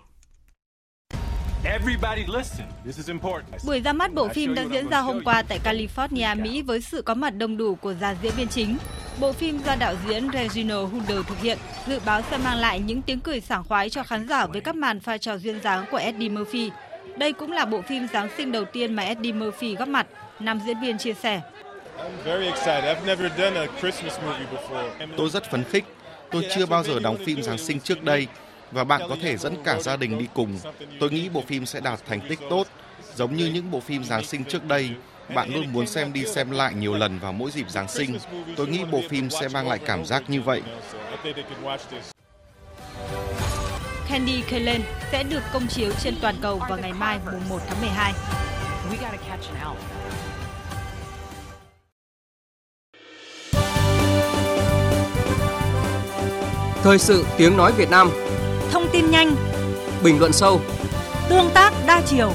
Buổi 3.67 3.81
ra 3.81 3.93
mắt 3.93 4.15
bộ 4.15 4.29
phim 4.29 4.55
đã 4.55 4.65
diễn 4.73 4.89
ra 4.89 5.01
hôm 5.01 5.25
qua 5.25 5.43
tại 5.43 5.61
California, 5.65 6.43
Mỹ 6.43 6.63
với 6.63 6.81
sự 6.81 7.03
có 7.03 7.15
mặt 7.15 7.31
đông 7.31 7.57
đủ 7.57 7.75
của 7.75 7.95
dàn 7.95 8.17
diễn 8.23 8.33
viên 8.37 8.49
chính. 8.49 8.77
Bộ 9.21 9.33
phim 9.33 9.59
do 9.59 9.77
đạo 9.77 9.95
diễn 10.09 10.29
Reginald 10.33 10.93
Hunder 10.93 11.19
thực 11.27 11.39
hiện, 11.39 11.59
dự 11.87 12.01
báo 12.07 12.23
sẽ 12.31 12.39
mang 12.39 12.59
lại 12.59 12.81
những 12.81 13.03
tiếng 13.03 13.21
cười 13.21 13.41
sảng 13.41 13.65
khoái 13.65 13.91
cho 13.91 14.03
khán 14.03 14.29
giả 14.29 14.47
với 14.47 14.61
các 14.61 14.77
màn 14.77 15.01
pha 15.01 15.19
trò 15.19 15.39
duyên 15.39 15.61
dáng 15.63 15.85
của 15.91 15.97
Eddie 15.97 16.29
Murphy. 16.29 16.71
Đây 17.19 17.33
cũng 17.33 17.53
là 17.53 17.65
bộ 17.65 17.83
phim 17.83 18.07
Giáng 18.13 18.29
sinh 18.37 18.53
đầu 18.53 18.65
tiên 18.73 18.95
mà 18.95 19.03
Eddie 19.03 19.33
Murphy 19.33 19.75
góp 19.77 19.89
mặt, 19.89 20.07
nam 20.41 20.61
diễn 20.67 20.81
viên 20.81 20.99
chia 20.99 21.15
sẻ. 21.15 21.41
Tôi 25.17 25.31
rất 25.31 25.51
phấn 25.51 25.65
khích. 25.65 25.85
Tôi 26.31 26.47
chưa 26.55 26.67
bao 26.67 26.85
giờ 26.85 27.01
đóng 27.01 27.17
phim 27.27 27.43
Giáng 27.43 27.59
sinh 27.59 27.81
trước 27.81 28.03
đây 28.03 28.27
và 28.71 28.85
bạn 28.85 29.01
có 29.09 29.17
thể 29.23 29.37
dẫn 29.37 29.57
cả 29.65 29.81
gia 29.81 29.97
đình 29.97 30.19
đi 30.19 30.27
cùng. 30.35 30.59
Tôi 31.01 31.11
nghĩ 31.11 31.29
bộ 31.29 31.43
phim 31.47 31.67
sẽ 31.67 31.81
đạt 31.81 32.01
thành 32.07 32.21
tích 32.29 32.39
tốt, 32.51 32.67
giống 33.15 33.37
như 33.37 33.47
những 33.47 33.71
bộ 33.71 33.81
phim 33.81 34.05
Giáng 34.05 34.25
sinh 34.25 34.45
trước 34.45 34.65
đây. 34.65 34.91
Bạn 35.35 35.55
luôn 35.55 35.73
muốn 35.73 35.87
xem 35.87 36.13
đi 36.13 36.27
xem 36.27 36.51
lại 36.51 36.75
nhiều 36.75 36.95
lần 36.95 37.19
vào 37.19 37.33
mỗi 37.33 37.51
dịp 37.51 37.71
Giáng 37.71 37.89
sinh. 37.89 38.19
Tôi 38.57 38.67
nghĩ 38.67 38.85
bộ 38.85 39.01
phim 39.09 39.31
sẽ 39.31 39.49
mang 39.49 39.69
lại 39.69 39.79
cảm 39.87 40.05
giác 40.05 40.31
như 40.31 40.43
vậy. 40.43 40.63
Candy 44.09 44.43
Kalen 44.51 44.83
sẽ 45.13 45.23
được 45.23 45.43
công 45.53 45.67
chiếu 45.67 45.93
trên 46.03 46.15
toàn 46.21 46.35
cầu 46.43 46.61
vào 46.69 46.79
ngày 46.79 46.93
mai 46.93 47.19
mùng 47.33 47.49
1 47.49 47.59
tháng 47.69 47.81
12. 47.81 48.13
Thời 56.85 56.99
sự 56.99 57.25
tiếng 57.37 57.57
nói 57.57 57.73
Việt 57.73 57.91
Nam. 57.91 58.09
Thông 58.71 58.87
tin 58.93 59.11
nhanh. 59.11 59.37
Bình 60.05 60.19
luận 60.19 60.33
sâu. 60.33 60.61
Tương 61.29 61.51
tác 61.55 61.73
đa 61.87 62.03
chiều. 62.07 62.33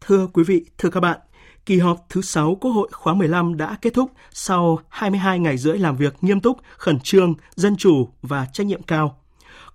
Thưa 0.00 0.26
quý 0.32 0.42
vị, 0.46 0.64
thưa 0.78 0.90
các 0.90 1.00
bạn, 1.00 1.18
kỳ 1.66 1.78
họp 1.78 2.06
thứ 2.08 2.22
6 2.22 2.54
Quốc 2.60 2.70
hội 2.70 2.88
khóa 2.92 3.14
15 3.14 3.56
đã 3.56 3.76
kết 3.82 3.94
thúc 3.94 4.10
sau 4.32 4.78
22 4.88 5.38
ngày 5.38 5.56
rưỡi 5.58 5.78
làm 5.78 5.96
việc 5.96 6.14
nghiêm 6.20 6.40
túc, 6.40 6.58
khẩn 6.76 7.00
trương, 7.00 7.34
dân 7.54 7.76
chủ 7.76 8.08
và 8.22 8.46
trách 8.52 8.66
nhiệm 8.66 8.82
cao. 8.82 9.20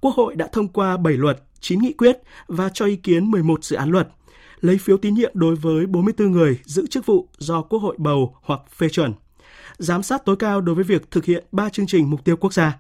Quốc 0.02 0.16
hội 0.16 0.36
đã 0.36 0.48
thông 0.52 0.68
qua 0.68 0.98
7 0.98 1.14
luật, 1.14 1.44
9 1.60 1.80
nghị 1.80 1.94
quyết 1.94 2.18
và 2.48 2.70
cho 2.74 2.86
ý 2.86 2.96
kiến 2.96 3.32
11 3.32 3.64
dự 3.64 3.76
án 3.76 3.90
luật, 3.90 4.08
lấy 4.62 4.78
phiếu 4.78 4.98
tín 4.98 5.14
nhiệm 5.14 5.32
đối 5.34 5.56
với 5.56 5.86
44 5.86 6.32
người 6.32 6.60
giữ 6.64 6.88
chức 6.88 7.06
vụ 7.06 7.28
do 7.38 7.62
Quốc 7.62 7.80
hội 7.80 7.96
bầu 7.98 8.36
hoặc 8.42 8.62
phê 8.76 8.90
chuẩn. 8.90 9.14
Giám 9.78 10.04
sát 10.04 10.26
tối 10.26 10.36
cao 10.36 10.62
đối 10.62 10.76
với 10.76 10.84
việc 10.84 11.12
thực 11.12 11.26
hiện 11.26 11.44
3 11.52 11.70
chương 11.70 11.88
trình 11.88 12.10
mục 12.10 12.24
tiêu 12.24 12.38
quốc 12.38 12.54
gia. 12.54 12.78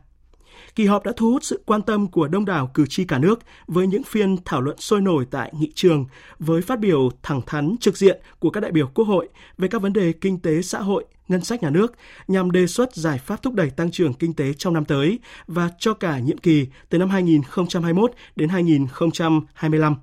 Kỳ 0.76 0.86
họp 0.86 1.06
đã 1.06 1.12
thu 1.18 1.32
hút 1.32 1.44
sự 1.44 1.64
quan 1.66 1.82
tâm 1.82 2.08
của 2.08 2.28
đông 2.28 2.46
đảo 2.46 2.72
cử 2.74 2.86
tri 2.90 3.06
cả 3.06 3.20
nước 3.20 3.40
với 3.68 3.88
những 3.88 4.04
phiên 4.04 4.38
thảo 4.46 4.62
luận 4.62 4.78
sôi 4.80 5.02
nổi 5.02 5.26
tại 5.32 5.54
nghị 5.60 5.72
trường 5.76 6.06
với 6.40 6.62
phát 6.62 6.80
biểu 6.80 7.10
thẳng 7.24 7.42
thắn 7.46 7.76
trực 7.80 7.98
diện 7.98 8.22
của 8.40 8.50
các 8.50 8.60
đại 8.60 8.72
biểu 8.72 8.88
Quốc 8.88 9.06
hội 9.06 9.30
về 9.58 9.68
các 9.68 9.82
vấn 9.82 9.94
đề 9.94 10.14
kinh 10.14 10.40
tế 10.40 10.62
xã 10.62 10.80
hội, 10.80 11.06
ngân 11.28 11.42
sách 11.42 11.64
nhà 11.64 11.70
nước 11.70 11.94
nhằm 12.28 12.52
đề 12.52 12.68
xuất 12.68 12.96
giải 12.96 13.18
pháp 13.18 13.42
thúc 13.44 13.54
đẩy 13.54 13.70
tăng 13.70 13.92
trưởng 13.92 14.14
kinh 14.14 14.34
tế 14.34 14.54
trong 14.54 14.74
năm 14.74 14.86
tới 14.86 15.20
và 15.48 15.70
cho 15.80 15.94
cả 15.94 16.20
nhiệm 16.20 16.38
kỳ 16.38 16.68
từ 16.90 16.98
năm 16.98 17.10
2021 17.10 18.12
đến 18.36 18.50
2025. 18.50 19.96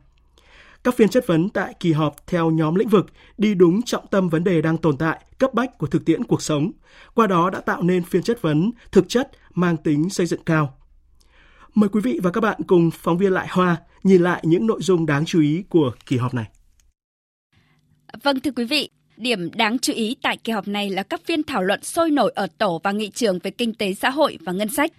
Các 0.85 0.97
phiên 0.97 1.09
chất 1.09 1.27
vấn 1.27 1.49
tại 1.49 1.75
kỳ 1.81 1.93
họp 1.93 2.27
theo 2.27 2.51
nhóm 2.51 2.75
lĩnh 2.75 2.89
vực 2.89 3.07
đi 3.39 3.55
đúng 3.55 3.83
trọng 3.83 4.07
tâm 4.07 4.29
vấn 4.29 4.45
đề 4.45 4.63
đang 4.63 4.79
tồn 4.79 4.97
tại, 4.97 5.25
cấp 5.39 5.55
bách 5.55 5.79
của 5.79 5.87
thực 5.87 6.05
tiễn 6.05 6.25
cuộc 6.25 6.43
sống. 6.43 6.71
Qua 7.15 7.27
đó 7.27 7.51
đã 7.51 7.61
tạo 7.61 7.83
nên 7.83 8.05
phiên 8.05 8.23
chất 8.23 8.43
vấn 8.43 8.71
thực 8.93 9.09
chất 9.09 9.31
mang 9.55 9.77
tính 9.77 10.11
xây 10.11 10.27
dựng 10.27 10.43
cao. 10.47 10.75
Mời 11.75 11.89
quý 11.89 12.01
vị 12.01 12.21
và 12.23 12.31
các 12.31 12.41
bạn 12.41 12.61
cùng 12.67 12.91
phóng 12.91 13.19
viên 13.19 13.33
Lại 13.33 13.47
Hoa 13.51 13.77
nhìn 14.03 14.23
lại 14.23 14.41
những 14.45 14.67
nội 14.67 14.83
dung 14.83 15.07
đáng 15.07 15.25
chú 15.25 15.41
ý 15.41 15.65
của 15.69 15.93
kỳ 16.07 16.17
họp 16.17 16.35
này. 16.35 16.51
Vâng 18.23 18.41
thưa 18.41 18.51
quý 18.51 18.65
vị, 18.65 18.91
Điểm 19.19 19.51
đáng 19.55 19.79
chú 19.79 19.93
ý 19.93 20.17
tại 20.23 20.37
kỳ 20.37 20.53
họp 20.53 20.69
này 20.69 20.91
là 20.91 21.03
các 21.03 21.21
phiên 21.25 21.43
thảo 21.43 21.63
luận 21.63 21.83
sôi 21.83 22.11
nổi 22.11 22.33
ở 22.35 22.47
tổ 22.59 22.81
và 22.85 22.93
nghị 22.93 23.11
trường 23.11 23.39
về 23.39 23.51
kinh 23.51 23.75
tế 23.75 23.95
xã 23.95 24.11
hội 24.11 24.39
và 24.41 24.53
ngân 24.53 24.69
sách. 24.69 24.93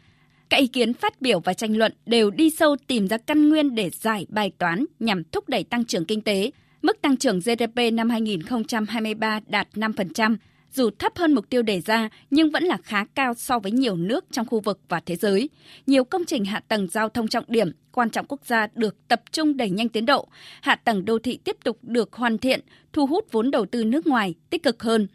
Các 0.49 0.57
ý 0.57 0.67
kiến 0.67 0.93
phát 0.93 1.21
biểu 1.21 1.39
và 1.39 1.53
tranh 1.53 1.77
luận 1.77 1.93
đều 2.05 2.31
đi 2.31 2.49
sâu 2.49 2.75
tìm 2.87 3.07
ra 3.07 3.17
căn 3.17 3.49
nguyên 3.49 3.75
để 3.75 3.89
giải 3.89 4.25
bài 4.29 4.51
toán 4.57 4.85
nhằm 4.99 5.23
thúc 5.23 5.49
đẩy 5.49 5.63
tăng 5.63 5.85
trưởng 5.85 6.05
kinh 6.05 6.21
tế. 6.21 6.51
Mức 6.81 7.01
tăng 7.01 7.17
trưởng 7.17 7.39
GDP 7.39 7.93
năm 7.93 8.09
2023 8.09 9.39
đạt 9.47 9.67
5%, 9.73 10.37
dù 10.73 10.89
thấp 10.99 11.11
hơn 11.15 11.33
mục 11.33 11.49
tiêu 11.49 11.61
đề 11.61 11.81
ra 11.81 12.09
nhưng 12.31 12.51
vẫn 12.51 12.63
là 12.63 12.77
khá 12.83 13.05
cao 13.15 13.33
so 13.33 13.59
với 13.59 13.71
nhiều 13.71 13.95
nước 13.95 14.25
trong 14.31 14.45
khu 14.45 14.59
vực 14.59 14.79
và 14.89 14.99
thế 15.05 15.15
giới. 15.15 15.49
Nhiều 15.87 16.03
công 16.03 16.25
trình 16.25 16.45
hạ 16.45 16.61
tầng 16.67 16.87
giao 16.87 17.09
thông 17.09 17.27
trọng 17.27 17.45
điểm, 17.47 17.71
quan 17.91 18.09
trọng 18.09 18.25
quốc 18.25 18.45
gia 18.45 18.67
được 18.75 19.07
tập 19.07 19.21
trung 19.31 19.57
đẩy 19.57 19.69
nhanh 19.69 19.89
tiến 19.89 20.05
độ, 20.05 20.27
hạ 20.61 20.75
tầng 20.75 21.05
đô 21.05 21.19
thị 21.19 21.39
tiếp 21.43 21.57
tục 21.63 21.77
được 21.81 22.13
hoàn 22.13 22.37
thiện, 22.37 22.59
thu 22.93 23.05
hút 23.05 23.27
vốn 23.31 23.51
đầu 23.51 23.65
tư 23.65 23.83
nước 23.83 24.07
ngoài 24.07 24.35
tích 24.49 24.63
cực 24.63 24.83
hơn. 24.83 25.07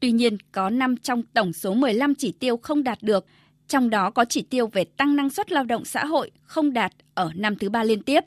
Tuy 0.00 0.12
nhiên, 0.12 0.36
có 0.52 0.70
5 0.70 0.96
trong 0.96 1.22
tổng 1.22 1.52
số 1.52 1.74
15 1.74 2.14
chỉ 2.14 2.32
tiêu 2.32 2.56
không 2.56 2.84
đạt 2.84 3.02
được, 3.02 3.26
trong 3.68 3.90
đó 3.90 4.10
có 4.10 4.24
chỉ 4.24 4.42
tiêu 4.42 4.66
về 4.66 4.84
tăng 4.84 5.16
năng 5.16 5.30
suất 5.30 5.52
lao 5.52 5.64
động 5.64 5.84
xã 5.84 6.04
hội 6.04 6.30
không 6.42 6.72
đạt 6.72 6.92
ở 7.14 7.30
năm 7.34 7.56
thứ 7.56 7.70
ba 7.70 7.84
liên 7.84 8.02
tiếp. 8.02 8.24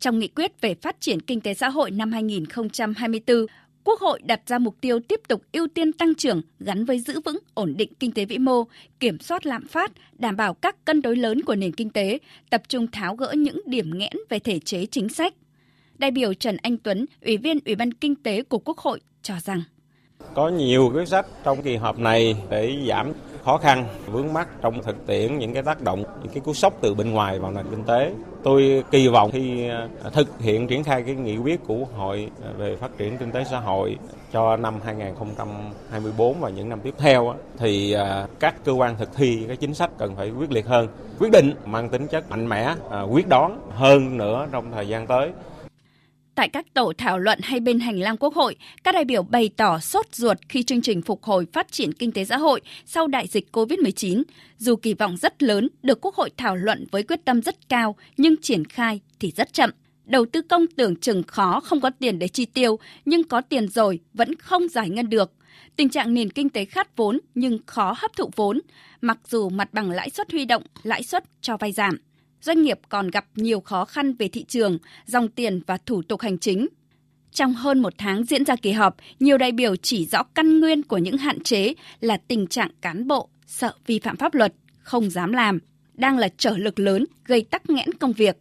Trong 0.00 0.18
nghị 0.18 0.28
quyết 0.28 0.60
về 0.60 0.74
phát 0.74 1.00
triển 1.00 1.20
kinh 1.20 1.40
tế 1.40 1.54
xã 1.54 1.68
hội 1.68 1.90
năm 1.90 2.12
2024, 2.12 3.46
Quốc 3.84 4.00
hội 4.00 4.20
đặt 4.24 4.40
ra 4.46 4.58
mục 4.58 4.76
tiêu 4.80 5.00
tiếp 5.08 5.20
tục 5.28 5.42
ưu 5.52 5.68
tiên 5.74 5.92
tăng 5.92 6.14
trưởng 6.14 6.42
gắn 6.58 6.84
với 6.84 7.00
giữ 7.00 7.20
vững 7.20 7.38
ổn 7.54 7.74
định 7.76 7.92
kinh 8.00 8.12
tế 8.12 8.24
vĩ 8.24 8.38
mô, 8.38 8.64
kiểm 9.00 9.18
soát 9.18 9.46
lạm 9.46 9.66
phát, 9.66 9.92
đảm 10.18 10.36
bảo 10.36 10.54
các 10.54 10.84
cân 10.84 11.02
đối 11.02 11.16
lớn 11.16 11.42
của 11.42 11.54
nền 11.54 11.72
kinh 11.72 11.90
tế, 11.90 12.18
tập 12.50 12.62
trung 12.68 12.86
tháo 12.86 13.16
gỡ 13.16 13.32
những 13.36 13.60
điểm 13.66 13.98
nghẽn 13.98 14.12
về 14.28 14.38
thể 14.38 14.58
chế 14.58 14.86
chính 14.86 15.08
sách. 15.08 15.34
Đại 15.98 16.10
biểu 16.10 16.34
Trần 16.34 16.56
Anh 16.62 16.76
Tuấn, 16.76 17.06
Ủy 17.22 17.36
viên 17.36 17.58
Ủy 17.66 17.74
ban 17.74 17.92
Kinh 17.92 18.14
tế 18.14 18.42
của 18.42 18.58
Quốc 18.58 18.78
hội 18.78 19.00
cho 19.22 19.34
rằng 19.44 19.62
có 20.34 20.48
nhiều 20.48 20.90
quyết 20.94 21.08
sách 21.08 21.26
trong 21.44 21.62
kỳ 21.62 21.76
họp 21.76 21.98
này 21.98 22.36
để 22.50 22.76
giảm 22.88 23.12
khó 23.44 23.58
khăn, 23.58 23.86
vướng 24.06 24.32
mắt 24.32 24.48
trong 24.62 24.82
thực 24.82 25.06
tiễn 25.06 25.38
những 25.38 25.54
cái 25.54 25.62
tác 25.62 25.82
động, 25.82 26.04
những 26.22 26.32
cái 26.32 26.40
cú 26.40 26.54
sốc 26.54 26.74
từ 26.80 26.94
bên 26.94 27.10
ngoài 27.10 27.38
vào 27.38 27.50
nền 27.50 27.66
kinh 27.70 27.84
tế. 27.84 28.12
Tôi 28.42 28.84
kỳ 28.90 29.08
vọng 29.08 29.30
khi 29.30 29.68
à, 29.68 29.88
thực 30.12 30.40
hiện 30.40 30.66
triển 30.66 30.84
khai 30.84 31.02
cái 31.02 31.14
nghị 31.14 31.36
quyết 31.36 31.60
của 31.66 31.84
hội 31.96 32.30
à, 32.44 32.50
về 32.58 32.76
phát 32.76 32.98
triển 32.98 33.18
kinh 33.18 33.30
tế 33.30 33.44
xã 33.50 33.60
hội 33.60 33.96
cho 34.32 34.56
năm 34.56 34.74
2024 34.84 36.40
và 36.40 36.48
những 36.48 36.68
năm 36.68 36.80
tiếp 36.80 36.94
theo 36.98 37.34
thì 37.58 37.92
à, 37.92 38.26
các 38.40 38.54
cơ 38.64 38.72
quan 38.72 38.96
thực 38.96 39.16
thi 39.16 39.44
cái 39.46 39.56
chính 39.56 39.74
sách 39.74 39.90
cần 39.98 40.16
phải 40.16 40.30
quyết 40.30 40.52
liệt 40.52 40.66
hơn. 40.66 40.88
Quyết 41.18 41.32
định 41.32 41.54
mang 41.64 41.88
tính 41.88 42.06
chất 42.06 42.30
mạnh 42.30 42.48
mẽ 42.48 42.74
quyết 43.10 43.28
đoán 43.28 43.60
hơn 43.70 44.18
nữa 44.18 44.46
trong 44.52 44.72
thời 44.72 44.88
gian 44.88 45.06
tới. 45.06 45.30
Tại 46.40 46.48
các 46.48 46.74
tổ 46.74 46.92
thảo 46.98 47.18
luận 47.18 47.38
hay 47.42 47.60
bên 47.60 47.80
hành 47.80 48.00
lang 48.00 48.16
Quốc 48.16 48.34
hội, 48.34 48.56
các 48.84 48.94
đại 48.94 49.04
biểu 49.04 49.22
bày 49.22 49.50
tỏ 49.56 49.78
sốt 49.78 50.14
ruột 50.14 50.38
khi 50.48 50.62
chương 50.62 50.82
trình 50.82 51.02
phục 51.02 51.24
hồi 51.24 51.46
phát 51.52 51.72
triển 51.72 51.92
kinh 51.92 52.12
tế 52.12 52.24
xã 52.24 52.36
hội 52.36 52.60
sau 52.86 53.06
đại 53.06 53.26
dịch 53.26 53.48
COVID-19. 53.52 54.22
Dù 54.58 54.76
kỳ 54.76 54.94
vọng 54.94 55.16
rất 55.16 55.42
lớn, 55.42 55.68
được 55.82 55.98
Quốc 56.00 56.14
hội 56.14 56.30
thảo 56.36 56.56
luận 56.56 56.86
với 56.90 57.02
quyết 57.02 57.24
tâm 57.24 57.42
rất 57.42 57.68
cao, 57.68 57.96
nhưng 58.16 58.36
triển 58.36 58.64
khai 58.64 59.00
thì 59.18 59.32
rất 59.36 59.52
chậm. 59.52 59.70
Đầu 60.04 60.26
tư 60.26 60.42
công 60.42 60.66
tưởng 60.66 60.96
chừng 60.96 61.22
khó 61.22 61.60
không 61.60 61.80
có 61.80 61.90
tiền 61.90 62.18
để 62.18 62.28
chi 62.28 62.44
tiêu, 62.44 62.78
nhưng 63.04 63.24
có 63.24 63.40
tiền 63.40 63.68
rồi 63.68 64.00
vẫn 64.14 64.34
không 64.36 64.68
giải 64.68 64.90
ngân 64.90 65.08
được. 65.08 65.32
Tình 65.76 65.88
trạng 65.88 66.14
nền 66.14 66.30
kinh 66.30 66.48
tế 66.48 66.64
khát 66.64 66.96
vốn 66.96 67.20
nhưng 67.34 67.58
khó 67.66 67.94
hấp 67.98 68.16
thụ 68.16 68.30
vốn, 68.36 68.60
mặc 69.00 69.18
dù 69.28 69.48
mặt 69.48 69.68
bằng 69.72 69.90
lãi 69.90 70.10
suất 70.10 70.32
huy 70.32 70.44
động, 70.44 70.62
lãi 70.82 71.02
suất 71.02 71.24
cho 71.40 71.56
vay 71.56 71.72
giảm 71.72 71.98
doanh 72.40 72.62
nghiệp 72.62 72.78
còn 72.88 73.08
gặp 73.08 73.26
nhiều 73.34 73.60
khó 73.60 73.84
khăn 73.84 74.14
về 74.14 74.28
thị 74.28 74.44
trường, 74.48 74.78
dòng 75.06 75.28
tiền 75.28 75.60
và 75.66 75.78
thủ 75.86 76.02
tục 76.02 76.20
hành 76.20 76.38
chính. 76.38 76.68
Trong 77.32 77.54
hơn 77.54 77.78
một 77.78 77.94
tháng 77.98 78.24
diễn 78.24 78.44
ra 78.44 78.56
kỳ 78.56 78.72
họp, 78.72 78.96
nhiều 79.20 79.38
đại 79.38 79.52
biểu 79.52 79.76
chỉ 79.76 80.06
rõ 80.06 80.22
căn 80.22 80.60
nguyên 80.60 80.82
của 80.82 80.98
những 80.98 81.18
hạn 81.18 81.40
chế 81.40 81.74
là 82.00 82.16
tình 82.16 82.46
trạng 82.46 82.70
cán 82.80 83.06
bộ 83.06 83.28
sợ 83.46 83.72
vi 83.86 83.98
phạm 83.98 84.16
pháp 84.16 84.34
luật, 84.34 84.54
không 84.82 85.10
dám 85.10 85.32
làm, 85.32 85.58
đang 85.94 86.18
là 86.18 86.28
trở 86.36 86.56
lực 86.56 86.78
lớn 86.78 87.06
gây 87.24 87.42
tắc 87.42 87.70
nghẽn 87.70 87.92
công 87.92 88.12
việc. 88.12 88.36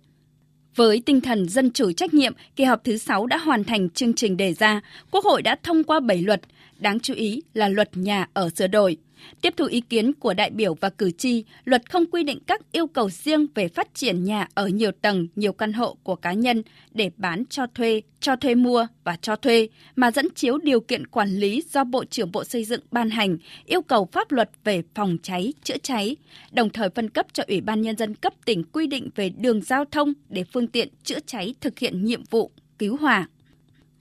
Với 0.75 1.01
tinh 1.05 1.21
thần 1.21 1.49
dân 1.49 1.71
chủ 1.71 1.91
trách 1.91 2.13
nhiệm, 2.13 2.33
kỳ 2.55 2.63
họp 2.63 2.83
thứ 2.83 2.97
6 2.97 3.25
đã 3.25 3.37
hoàn 3.37 3.63
thành 3.63 3.89
chương 3.89 4.13
trình 4.13 4.37
đề 4.37 4.53
ra, 4.53 4.81
Quốc 5.11 5.25
hội 5.25 5.41
đã 5.41 5.55
thông 5.63 5.83
qua 5.83 5.99
7 5.99 6.21
luật, 6.21 6.41
đáng 6.77 6.99
chú 6.99 7.13
ý 7.13 7.41
là 7.53 7.67
luật 7.67 7.97
nhà 7.97 8.27
ở 8.33 8.49
sửa 8.49 8.67
đổi– 8.67 8.97
Tiếp 9.41 9.53
thu 9.57 9.65
ý 9.65 9.81
kiến 9.81 10.13
của 10.13 10.33
đại 10.33 10.49
biểu 10.49 10.73
và 10.73 10.89
cử 10.89 11.11
tri, 11.11 11.43
luật 11.65 11.91
không 11.91 12.05
quy 12.05 12.23
định 12.23 12.39
các 12.47 12.61
yêu 12.71 12.87
cầu 12.87 13.09
riêng 13.09 13.47
về 13.55 13.67
phát 13.67 13.87
triển 13.93 14.23
nhà 14.23 14.47
ở 14.53 14.67
nhiều 14.67 14.91
tầng, 15.01 15.27
nhiều 15.35 15.53
căn 15.53 15.73
hộ 15.73 15.97
của 16.03 16.15
cá 16.15 16.33
nhân 16.33 16.63
để 16.91 17.11
bán 17.17 17.43
cho 17.49 17.67
thuê, 17.67 18.01
cho 18.19 18.35
thuê 18.35 18.55
mua 18.55 18.87
và 19.03 19.15
cho 19.21 19.35
thuê, 19.35 19.69
mà 19.95 20.11
dẫn 20.11 20.27
chiếu 20.35 20.57
điều 20.57 20.79
kiện 20.79 21.07
quản 21.07 21.29
lý 21.29 21.63
do 21.71 21.83
Bộ 21.83 22.05
trưởng 22.05 22.31
Bộ 22.31 22.43
Xây 22.43 22.63
dựng 22.63 22.81
ban 22.91 23.09
hành, 23.09 23.37
yêu 23.65 23.81
cầu 23.81 24.09
pháp 24.11 24.31
luật 24.31 24.49
về 24.63 24.83
phòng 24.95 25.17
cháy, 25.23 25.53
chữa 25.63 25.77
cháy, 25.83 26.15
đồng 26.51 26.69
thời 26.69 26.89
phân 26.89 27.09
cấp 27.09 27.25
cho 27.33 27.43
Ủy 27.47 27.61
ban 27.61 27.81
Nhân 27.81 27.97
dân 27.97 28.15
cấp 28.15 28.33
tỉnh 28.45 28.63
quy 28.63 28.87
định 28.87 29.09
về 29.15 29.29
đường 29.29 29.61
giao 29.61 29.85
thông 29.85 30.13
để 30.29 30.43
phương 30.53 30.67
tiện 30.67 30.87
chữa 31.03 31.19
cháy 31.25 31.55
thực 31.61 31.79
hiện 31.79 32.05
nhiệm 32.05 32.23
vụ 32.29 32.51
cứu 32.79 32.97
hỏa 32.97 33.27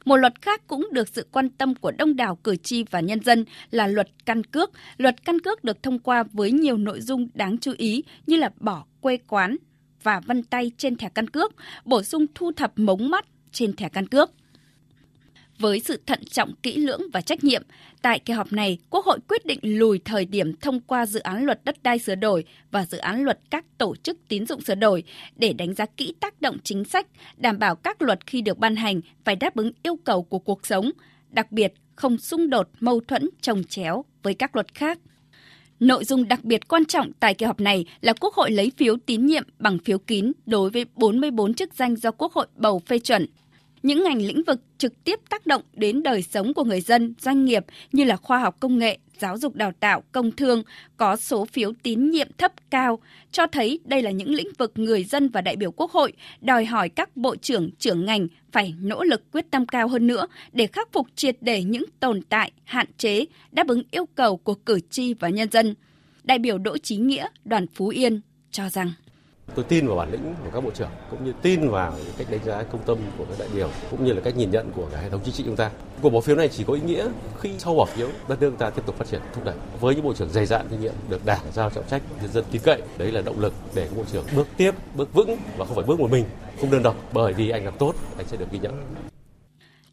một 0.05 0.17
luật 0.17 0.43
khác 0.43 0.67
cũng 0.67 0.89
được 0.93 1.09
sự 1.09 1.27
quan 1.33 1.49
tâm 1.49 1.75
của 1.75 1.91
đông 1.91 2.17
đảo 2.17 2.37
cử 2.37 2.57
tri 2.57 2.85
và 2.91 3.01
nhân 3.01 3.21
dân 3.21 3.45
là 3.71 3.87
luật 3.87 4.09
căn 4.27 4.45
cước. 4.45 4.71
Luật 4.97 5.25
căn 5.25 5.41
cước 5.41 5.65
được 5.65 5.83
thông 5.83 5.99
qua 5.99 6.25
với 6.33 6.53
nhiều 6.53 6.77
nội 6.77 7.01
dung 7.01 7.29
đáng 7.35 7.59
chú 7.59 7.73
ý 7.79 8.03
như 8.27 8.37
là 8.37 8.51
bỏ 8.61 8.85
quê 9.01 9.19
quán 9.29 9.57
và 10.03 10.21
vân 10.21 10.43
tay 10.43 10.71
trên 10.77 10.97
thẻ 10.97 11.09
căn 11.09 11.31
cước, 11.31 11.55
bổ 11.85 12.03
sung 12.03 12.27
thu 12.35 12.53
thập 12.53 12.79
mống 12.79 13.11
mắt 13.11 13.27
trên 13.53 13.77
thẻ 13.77 13.89
căn 13.89 14.07
cước. 14.07 14.31
Với 15.59 15.81
sự 15.81 16.01
thận 16.07 16.25
trọng 16.25 16.55
kỹ 16.63 16.77
lưỡng 16.77 17.01
và 17.13 17.21
trách 17.21 17.45
nhiệm, 17.45 17.63
tại 18.03 18.19
kỳ 18.19 18.33
họp 18.33 18.53
này, 18.53 18.79
Quốc 18.91 19.05
hội 19.05 19.19
quyết 19.29 19.47
định 19.47 19.59
lùi 19.63 19.99
thời 19.99 20.25
điểm 20.25 20.57
thông 20.57 20.81
qua 20.81 21.07
dự 21.07 21.21
án 21.21 21.45
luật 21.45 21.65
đất 21.65 21.83
đai 21.83 21.99
sửa 21.99 22.15
đổi 22.15 22.45
và 22.71 22.85
dự 22.85 22.99
án 22.99 23.23
luật 23.23 23.41
các 23.51 23.65
tổ 23.79 23.97
chức 23.97 24.19
tín 24.29 24.47
dụng 24.47 24.61
sửa 24.61 24.75
đổi 24.75 25.05
để 25.37 25.53
đánh 25.53 25.75
giá 25.75 25.87
kỹ 25.97 26.15
tác 26.21 26.41
động 26.41 26.57
chính 26.65 26.85
sách, 26.85 27.07
đảm 27.37 27.59
bảo 27.59 27.77
các 27.77 28.03
luật 28.03 28.27
khi 28.27 28.41
được 28.41 28.59
ban 28.59 28.77
hành 28.77 29.01
phải 29.25 29.37
đáp 29.37 29.57
ứng 29.57 29.73
yêu 29.83 29.97
cầu 30.05 30.23
của 30.23 30.39
cuộc 30.39 30.67
sống, 30.67 30.91
đặc 31.31 31.53
biệt 31.53 31.73
không 31.97 32.19
xung 32.19 32.51
đột 32.51 32.69
mâu 32.81 33.01
thuẫn 33.01 33.29
trồng 33.41 33.65
chéo 33.65 34.05
với 34.23 34.35
các 34.35 34.57
luật 34.57 34.75
khác. 34.75 34.99
Nội 35.81 36.05
dung 36.05 36.29
đặc 36.29 36.45
biệt 36.45 36.69
quan 36.69 36.85
trọng 36.85 37.13
tại 37.21 37.35
kỳ 37.35 37.47
họp 37.47 37.61
này 37.61 37.85
là 38.01 38.13
Quốc 38.21 38.35
hội 38.35 38.51
lấy 38.51 38.73
phiếu 38.77 38.97
tín 39.07 39.27
nhiệm 39.27 39.45
bằng 39.59 39.79
phiếu 39.79 39.99
kín 39.99 40.33
đối 40.47 40.71
với 40.71 40.87
44 40.95 41.55
chức 41.55 41.75
danh 41.75 41.97
do 41.97 42.11
Quốc 42.11 42.33
hội 42.33 42.47
bầu 42.57 42.79
phê 42.87 42.99
chuẩn 42.99 43.27
những 43.83 44.03
ngành 44.05 44.23
lĩnh 44.23 44.43
vực 44.43 44.61
trực 44.79 45.05
tiếp 45.05 45.21
tác 45.31 45.47
động 45.47 45.63
đến 45.73 46.03
đời 46.03 46.23
sống 46.23 46.55
của 46.55 46.65
người 46.65 46.81
dân, 46.81 47.15
doanh 47.21 47.45
nghiệp 47.45 47.65
như 47.93 48.05
là 48.05 48.17
khoa 48.17 48.39
học 48.39 48.57
công 48.61 48.79
nghệ, 48.79 48.99
giáo 49.19 49.39
dục 49.39 49.55
đào 49.55 49.73
tạo, 49.81 50.03
công 50.13 50.33
thương 50.33 50.63
có 50.97 51.17
số 51.17 51.45
phiếu 51.45 51.73
tín 51.83 52.11
nhiệm 52.11 52.29
thấp 52.39 52.53
cao, 52.71 52.99
cho 53.33 53.47
thấy 53.47 53.81
đây 53.85 54.03
là 54.03 54.11
những 54.11 54.31
lĩnh 54.31 54.49
vực 54.59 54.73
người 54.75 55.05
dân 55.05 55.29
và 55.29 55.41
đại 55.41 55.57
biểu 55.57 55.71
Quốc 55.71 55.91
hội 55.91 56.13
đòi 56.41 56.65
hỏi 56.65 56.89
các 56.89 57.17
bộ 57.17 57.37
trưởng, 57.37 57.71
trưởng 57.79 58.05
ngành 58.05 58.27
phải 58.53 58.75
nỗ 58.81 59.05
lực 59.05 59.23
quyết 59.33 59.51
tâm 59.51 59.67
cao 59.67 59.89
hơn 59.89 60.07
nữa 60.07 60.27
để 60.53 60.67
khắc 60.67 60.93
phục 60.93 61.07
triệt 61.15 61.37
để 61.41 61.65
những 61.65 61.85
tồn 62.01 62.23
tại, 62.23 62.53
hạn 62.65 62.87
chế, 62.99 63.25
đáp 63.53 63.69
ứng 63.69 63.83
yêu 63.91 64.07
cầu 64.07 64.37
của 64.37 64.55
cử 64.55 64.81
tri 64.91 65.15
và 65.15 65.29
nhân 65.29 65.51
dân. 65.51 65.75
Đại 66.25 66.39
biểu 66.39 66.59
Đỗ 66.59 66.79
Chí 66.79 66.97
Nghĩa, 66.97 67.27
đoàn 67.45 67.67
Phú 67.75 67.89
Yên 67.89 68.21
cho 68.51 68.69
rằng 68.71 68.93
Tôi 69.55 69.65
tin 69.69 69.87
vào 69.87 69.97
bản 69.97 70.11
lĩnh 70.13 70.35
của 70.45 70.51
các 70.55 70.65
bộ 70.65 70.71
trưởng, 70.75 70.89
cũng 71.11 71.25
như 71.25 71.33
tin 71.43 71.69
vào 71.69 71.95
cách 72.19 72.27
đánh 72.31 72.45
giá 72.45 72.63
công 72.63 72.83
tâm 72.87 72.99
của 73.19 73.25
các 73.25 73.39
đại 73.39 73.49
biểu, 73.55 73.69
cũng 73.91 74.05
như 74.05 74.13
là 74.13 74.21
cách 74.21 74.37
nhìn 74.37 74.51
nhận 74.51 74.71
của 74.77 74.87
cả 74.93 74.99
hệ 75.01 75.11
thống 75.11 75.21
chính 75.25 75.35
trị 75.35 75.43
chúng 75.47 75.57
ta. 75.57 75.71
Cuộc 76.03 76.11
bỏ 76.11 76.21
phiếu 76.21 76.37
này 76.37 76.49
chỉ 76.49 76.65
có 76.65 76.73
ý 76.73 76.81
nghĩa 76.81 77.09
khi 77.41 77.51
sau 77.59 77.75
bỏ 77.75 77.85
phiếu, 77.85 78.09
đất 78.29 78.41
nước 78.41 78.53
ta 78.59 78.71
tiếp 78.71 78.83
tục 78.87 78.95
phát 78.99 79.09
triển, 79.09 79.21
thúc 79.35 79.45
đẩy. 79.45 79.55
Với 79.81 79.95
những 79.95 80.05
bộ 80.05 80.15
trưởng 80.15 80.31
dày 80.31 80.47
dạn 80.47 80.67
kinh 80.71 80.81
nghiệm 80.81 80.95
được 81.09 81.27
đảng 81.27 81.41
giao 81.53 81.71
trọng 81.71 81.85
trách, 81.91 82.03
nhân 82.23 82.33
dân 82.33 82.45
tin 82.51 82.63
cậy, 82.65 82.83
đấy 82.99 83.13
là 83.13 83.21
động 83.21 83.41
lực 83.41 83.53
để 83.75 83.85
các 83.85 83.97
bộ 83.97 84.05
trưởng 84.13 84.25
bước 84.37 84.47
tiếp, 84.57 84.75
bước 84.95 85.15
vững 85.15 85.37
và 85.57 85.65
không 85.65 85.75
phải 85.75 85.85
bước 85.85 86.01
một 86.01 86.11
mình, 86.11 86.25
không 86.61 86.71
đơn 86.71 86.83
độc. 86.83 86.97
Bởi 87.13 87.33
vì 87.33 87.51
anh 87.51 87.65
làm 87.65 87.75
tốt, 87.79 87.95
anh 88.17 88.27
sẽ 88.27 88.37
được 88.37 88.47
ghi 88.51 88.59
nhận. 88.59 88.73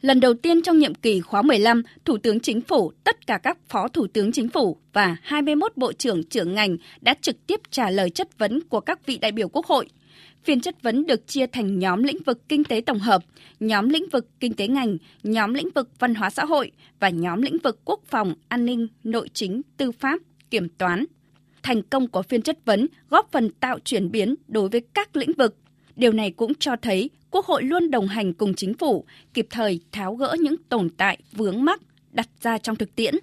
Lần 0.05 0.19
đầu 0.19 0.33
tiên 0.33 0.61
trong 0.61 0.79
nhiệm 0.79 0.95
kỳ 0.95 1.21
khóa 1.21 1.41
15, 1.41 1.83
Thủ 2.05 2.17
tướng 2.17 2.39
Chính 2.39 2.61
phủ, 2.61 2.91
tất 3.03 3.27
cả 3.27 3.37
các 3.37 3.57
Phó 3.69 3.87
Thủ 3.87 4.07
tướng 4.07 4.31
Chính 4.31 4.49
phủ 4.49 4.77
và 4.93 5.17
21 5.23 5.77
Bộ 5.77 5.93
trưởng 5.93 6.23
trưởng 6.23 6.53
ngành 6.53 6.77
đã 7.01 7.15
trực 7.21 7.47
tiếp 7.47 7.61
trả 7.69 7.89
lời 7.89 8.09
chất 8.09 8.37
vấn 8.37 8.61
của 8.69 8.79
các 8.79 9.05
vị 9.05 9.17
đại 9.17 9.31
biểu 9.31 9.49
Quốc 9.49 9.65
hội. 9.65 9.89
Phiên 10.43 10.61
chất 10.61 10.81
vấn 10.81 11.05
được 11.05 11.27
chia 11.27 11.47
thành 11.47 11.79
nhóm 11.79 12.03
lĩnh 12.03 12.23
vực 12.25 12.49
kinh 12.49 12.63
tế 12.63 12.81
tổng 12.81 12.99
hợp, 12.99 13.21
nhóm 13.59 13.89
lĩnh 13.89 14.09
vực 14.09 14.27
kinh 14.39 14.53
tế 14.53 14.67
ngành, 14.67 14.97
nhóm 15.23 15.53
lĩnh 15.53 15.69
vực 15.75 15.89
văn 15.99 16.15
hóa 16.15 16.29
xã 16.29 16.45
hội 16.45 16.71
và 16.99 17.09
nhóm 17.09 17.41
lĩnh 17.41 17.57
vực 17.57 17.79
quốc 17.85 17.99
phòng, 18.05 18.33
an 18.47 18.65
ninh, 18.65 18.87
nội 19.03 19.29
chính, 19.33 19.61
tư 19.77 19.91
pháp, 19.91 20.19
kiểm 20.49 20.69
toán. 20.69 21.05
Thành 21.63 21.81
công 21.81 22.07
của 22.07 22.21
phiên 22.21 22.41
chất 22.41 22.65
vấn 22.65 22.87
góp 23.09 23.31
phần 23.31 23.49
tạo 23.49 23.79
chuyển 23.79 24.11
biến 24.11 24.35
đối 24.47 24.69
với 24.69 24.81
các 24.93 25.15
lĩnh 25.15 25.31
vực. 25.37 25.57
Điều 25.95 26.11
này 26.11 26.31
cũng 26.31 26.55
cho 26.55 26.75
thấy 26.81 27.09
Quốc 27.36 27.45
hội 27.45 27.63
luôn 27.63 27.91
đồng 27.91 28.07
hành 28.07 28.33
cùng 28.33 28.53
chính 28.53 28.73
phủ, 28.73 29.05
kịp 29.33 29.47
thời 29.49 29.79
tháo 29.91 30.15
gỡ 30.15 30.36
những 30.39 30.55
tồn 30.69 30.89
tại 30.89 31.17
vướng 31.31 31.65
mắc 31.65 31.81
đặt 32.11 32.27
ra 32.41 32.57
trong 32.57 32.75
thực 32.75 32.95
tiễn. 32.95 33.15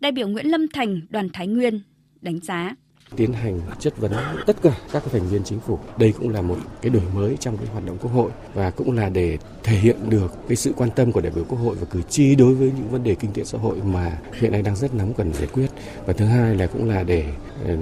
Đại 0.00 0.12
biểu 0.12 0.28
Nguyễn 0.28 0.46
Lâm 0.46 0.68
Thành, 0.68 1.00
đoàn 1.10 1.28
Thái 1.32 1.46
Nguyên 1.46 1.80
đánh 2.20 2.40
giá 2.40 2.74
tiến 3.16 3.32
hành 3.32 3.60
chất 3.78 3.98
vấn 3.98 4.12
tất 4.46 4.56
cả 4.62 4.76
các 4.92 5.02
thành 5.12 5.28
viên 5.28 5.44
chính 5.44 5.60
phủ. 5.60 5.78
Đây 5.98 6.12
cũng 6.18 6.28
là 6.28 6.42
một 6.42 6.56
cái 6.82 6.90
đổi 6.90 7.02
mới 7.14 7.36
trong 7.40 7.56
cái 7.56 7.66
hoạt 7.66 7.86
động 7.86 7.96
quốc 8.02 8.10
hội 8.10 8.30
và 8.54 8.70
cũng 8.70 8.92
là 8.92 9.08
để 9.08 9.38
thể 9.62 9.76
hiện 9.76 9.96
được 10.08 10.32
cái 10.48 10.56
sự 10.56 10.72
quan 10.76 10.90
tâm 10.96 11.12
của 11.12 11.20
đại 11.20 11.32
biểu 11.34 11.44
quốc 11.44 11.58
hội 11.58 11.76
và 11.80 11.86
cử 11.90 12.02
tri 12.02 12.34
đối 12.34 12.54
với 12.54 12.72
những 12.76 12.88
vấn 12.90 13.04
đề 13.04 13.14
kinh 13.14 13.32
tế 13.32 13.44
xã 13.44 13.58
hội 13.58 13.76
mà 13.84 14.18
hiện 14.34 14.52
nay 14.52 14.62
đang 14.62 14.76
rất 14.76 14.94
nóng 14.94 15.14
cần 15.14 15.32
giải 15.32 15.48
quyết. 15.52 15.66
Và 16.06 16.12
thứ 16.12 16.24
hai 16.24 16.54
là 16.54 16.66
cũng 16.66 16.88
là 16.88 17.02
để 17.02 17.24
ừ, 17.64 17.76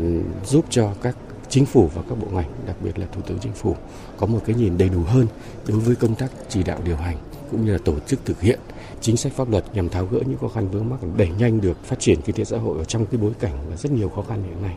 giúp 0.47 0.64
cho 0.70 0.95
các 1.03 1.16
chính 1.55 1.66
phủ 1.66 1.90
và 1.94 2.02
các 2.09 2.14
bộ 2.14 2.26
ngành, 2.32 2.50
đặc 2.66 2.76
biệt 2.84 2.98
là 2.98 3.07
Thủ 3.12 3.20
tướng 3.20 3.38
Chính 3.38 3.52
phủ 3.52 3.76
có 4.16 4.26
một 4.26 4.40
cái 4.46 4.57
nhìn 4.57 4.78
đầy 4.78 4.88
đủ 4.88 5.02
hơn 5.07 5.26
đối 5.68 5.78
với 5.78 5.96
công 5.96 6.14
tác 6.14 6.30
chỉ 6.48 6.62
đạo 6.62 6.78
điều 6.84 6.96
hành 6.96 7.16
cũng 7.50 7.64
như 7.64 7.72
là 7.72 7.78
tổ 7.84 7.98
chức 7.98 8.24
thực 8.24 8.40
hiện 8.40 8.59
chính 9.00 9.16
sách 9.16 9.32
pháp 9.32 9.50
luật 9.50 9.64
nhằm 9.74 9.88
tháo 9.88 10.07
gỡ 10.07 10.20
những 10.26 10.38
khó 10.38 10.48
khăn 10.48 10.68
vướng 10.70 10.88
mắc 10.90 10.96
đẩy 11.16 11.28
nhanh 11.38 11.61
được 11.61 11.84
phát 11.84 12.00
triển 12.00 12.20
kinh 12.24 12.36
tế 12.36 12.44
xã 12.44 12.59
hội 12.59 12.78
ở 12.78 12.84
trong 12.84 13.07
cái 13.07 13.20
bối 13.20 13.32
cảnh 13.40 13.52
và 13.70 13.76
rất 13.76 13.92
nhiều 13.92 14.09
khó 14.09 14.22
khăn 14.22 14.42
hiện 14.42 14.62
nay. 14.62 14.76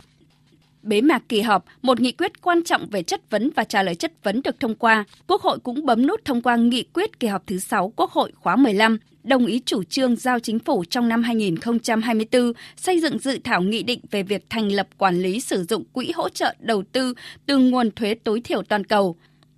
Bế 0.82 1.00
mạc 1.00 1.22
kỳ 1.28 1.40
họp, 1.40 1.64
một 1.82 2.00
nghị 2.00 2.12
quyết 2.12 2.42
quan 2.42 2.64
trọng 2.64 2.86
về 2.86 3.02
chất 3.02 3.30
vấn 3.30 3.50
và 3.56 3.64
trả 3.64 3.82
lời 3.82 3.94
chất 3.94 4.12
vấn 4.22 4.42
được 4.42 4.60
thông 4.60 4.74
qua. 4.74 5.04
Quốc 5.26 5.42
hội 5.42 5.58
cũng 5.62 5.86
bấm 5.86 6.06
nút 6.06 6.20
thông 6.24 6.42
qua 6.42 6.56
nghị 6.56 6.82
quyết 6.82 7.20
kỳ 7.20 7.28
họp 7.28 7.46
thứ 7.46 7.58
6 7.58 7.92
Quốc 7.96 8.10
hội 8.10 8.32
khóa 8.40 8.56
15, 8.56 8.98
đồng 9.28 9.46
ý 9.46 9.60
chủ 9.66 9.82
trương 9.84 10.16
giao 10.16 10.38
chính 10.38 10.58
phủ 10.58 10.84
trong 10.90 11.08
năm 11.08 11.22
2024 11.22 12.52
xây 12.76 13.00
dựng 13.00 13.18
dự 13.18 13.38
thảo 13.44 13.62
nghị 13.62 13.82
định 13.82 14.00
về 14.10 14.22
việc 14.22 14.44
thành 14.50 14.72
lập 14.72 14.88
quản 14.98 15.18
lý 15.18 15.40
sử 15.40 15.64
dụng 15.64 15.84
quỹ 15.92 16.12
hỗ 16.14 16.28
trợ 16.28 16.54
đầu 16.58 16.82
tư 16.92 17.14
từ 17.46 17.58
nguồn 17.58 17.90
thuế 17.90 18.14
tối 18.14 18.40
thiểu 18.40 18.62
toàn 18.62 18.84
cầu 18.84 19.16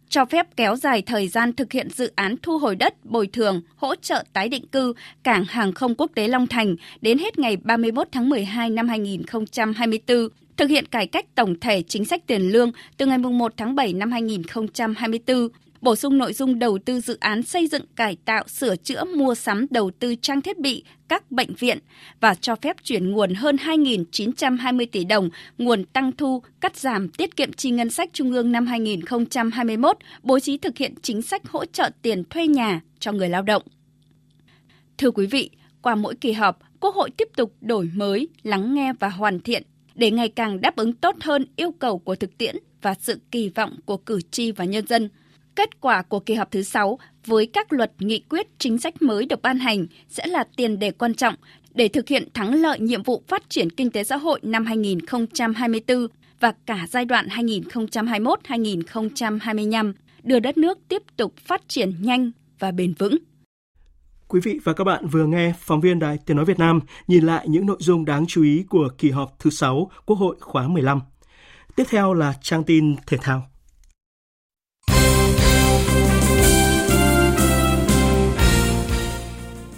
cho 0.08 0.24
phép 0.24 0.46
kéo 0.56 0.76
dài 0.76 1.02
thời 1.02 1.28
gian 1.28 1.52
thực 1.52 1.72
hiện 1.72 1.90
dự 1.90 2.12
án 2.14 2.36
thu 2.42 2.58
hồi 2.58 2.76
đất, 2.76 3.04
bồi 3.04 3.26
thường, 3.26 3.62
hỗ 3.76 3.94
trợ 3.94 4.24
tái 4.32 4.48
định 4.48 4.66
cư 4.66 4.92
cảng 5.22 5.44
hàng 5.44 5.72
không 5.72 5.94
quốc 5.94 6.10
tế 6.14 6.28
Long 6.28 6.46
Thành 6.46 6.76
đến 7.00 7.18
hết 7.18 7.38
ngày 7.38 7.56
31 7.56 8.08
tháng 8.12 8.28
12 8.28 8.70
năm 8.70 8.88
2024 8.88 10.28
thực 10.56 10.70
hiện 10.70 10.86
cải 10.86 11.06
cách 11.06 11.34
tổng 11.34 11.60
thể 11.60 11.82
chính 11.82 12.04
sách 12.04 12.26
tiền 12.26 12.42
lương 12.42 12.72
từ 12.96 13.06
ngày 13.06 13.18
1 13.18 13.52
tháng 13.56 13.74
7 13.74 13.92
năm 13.92 14.12
2024, 14.12 15.48
bổ 15.80 15.96
sung 15.96 16.18
nội 16.18 16.32
dung 16.32 16.58
đầu 16.58 16.78
tư 16.84 17.00
dự 17.00 17.16
án 17.20 17.42
xây 17.42 17.66
dựng 17.66 17.82
cải 17.96 18.16
tạo 18.24 18.48
sửa 18.48 18.76
chữa 18.76 19.04
mua 19.04 19.34
sắm 19.34 19.66
đầu 19.70 19.90
tư 19.98 20.14
trang 20.14 20.40
thiết 20.40 20.58
bị 20.58 20.84
các 21.08 21.30
bệnh 21.30 21.54
viện 21.54 21.78
và 22.20 22.34
cho 22.34 22.56
phép 22.56 22.76
chuyển 22.84 23.10
nguồn 23.10 23.34
hơn 23.34 23.56
2.920 23.56 24.86
tỷ 24.92 25.04
đồng 25.04 25.30
nguồn 25.58 25.84
tăng 25.84 26.12
thu 26.12 26.42
cắt 26.60 26.76
giảm 26.76 27.08
tiết 27.08 27.36
kiệm 27.36 27.52
chi 27.52 27.70
ngân 27.70 27.90
sách 27.90 28.10
trung 28.12 28.32
ương 28.32 28.52
năm 28.52 28.66
2021 28.66 29.96
bố 30.22 30.40
trí 30.40 30.58
thực 30.58 30.78
hiện 30.78 30.94
chính 31.02 31.22
sách 31.22 31.48
hỗ 31.48 31.64
trợ 31.64 31.90
tiền 32.02 32.24
thuê 32.30 32.46
nhà 32.46 32.80
cho 32.98 33.12
người 33.12 33.28
lao 33.28 33.42
động. 33.42 33.62
Thưa 34.98 35.10
quý 35.10 35.26
vị, 35.26 35.50
qua 35.82 35.94
mỗi 35.94 36.14
kỳ 36.14 36.32
họp, 36.32 36.58
Quốc 36.80 36.94
hội 36.94 37.10
tiếp 37.10 37.28
tục 37.36 37.54
đổi 37.60 37.90
mới, 37.94 38.28
lắng 38.42 38.74
nghe 38.74 38.92
và 39.00 39.08
hoàn 39.08 39.40
thiện 39.40 39.62
để 39.94 40.10
ngày 40.10 40.28
càng 40.28 40.60
đáp 40.60 40.76
ứng 40.76 40.92
tốt 40.92 41.16
hơn 41.20 41.46
yêu 41.56 41.72
cầu 41.72 41.98
của 41.98 42.14
thực 42.14 42.38
tiễn 42.38 42.56
và 42.82 42.94
sự 43.00 43.20
kỳ 43.30 43.48
vọng 43.48 43.76
của 43.84 43.96
cử 43.96 44.20
tri 44.30 44.52
và 44.52 44.64
nhân 44.64 44.86
dân. 44.86 45.08
Kết 45.60 45.80
quả 45.80 46.02
của 46.02 46.20
kỳ 46.20 46.34
họp 46.34 46.50
thứ 46.50 46.62
6 46.62 46.98
với 47.26 47.46
các 47.46 47.72
luật 47.72 47.92
nghị 47.98 48.22
quyết 48.28 48.46
chính 48.58 48.78
sách 48.78 49.02
mới 49.02 49.26
được 49.26 49.42
ban 49.42 49.58
hành 49.58 49.86
sẽ 50.08 50.26
là 50.26 50.44
tiền 50.56 50.78
đề 50.78 50.90
quan 50.90 51.14
trọng 51.14 51.34
để 51.74 51.88
thực 51.88 52.08
hiện 52.08 52.28
thắng 52.34 52.54
lợi 52.54 52.80
nhiệm 52.80 53.02
vụ 53.02 53.22
phát 53.28 53.42
triển 53.48 53.70
kinh 53.70 53.90
tế 53.90 54.04
xã 54.04 54.16
hội 54.16 54.40
năm 54.42 54.66
2024 54.66 56.06
và 56.40 56.52
cả 56.66 56.86
giai 56.88 57.04
đoạn 57.04 57.28
2021-2025, 57.28 59.92
đưa 60.22 60.40
đất 60.40 60.58
nước 60.58 60.78
tiếp 60.88 61.02
tục 61.16 61.34
phát 61.36 61.62
triển 61.68 61.94
nhanh 62.00 62.30
và 62.58 62.70
bền 62.70 62.94
vững. 62.98 63.16
Quý 64.28 64.40
vị 64.44 64.60
và 64.64 64.72
các 64.72 64.84
bạn 64.84 65.06
vừa 65.06 65.26
nghe 65.26 65.52
phóng 65.58 65.80
viên 65.80 65.98
Đài 65.98 66.18
Tiếng 66.26 66.36
Nói 66.36 66.46
Việt 66.46 66.58
Nam 66.58 66.80
nhìn 67.06 67.24
lại 67.24 67.48
những 67.48 67.66
nội 67.66 67.78
dung 67.80 68.04
đáng 68.04 68.26
chú 68.26 68.42
ý 68.42 68.64
của 68.68 68.88
kỳ 68.98 69.10
họp 69.10 69.38
thứ 69.38 69.50
6 69.50 69.90
Quốc 70.06 70.16
hội 70.16 70.36
khóa 70.40 70.68
15. 70.68 71.00
Tiếp 71.76 71.84
theo 71.90 72.14
là 72.14 72.34
trang 72.42 72.64
tin 72.64 72.96
thể 73.06 73.16
thao. 73.22 73.50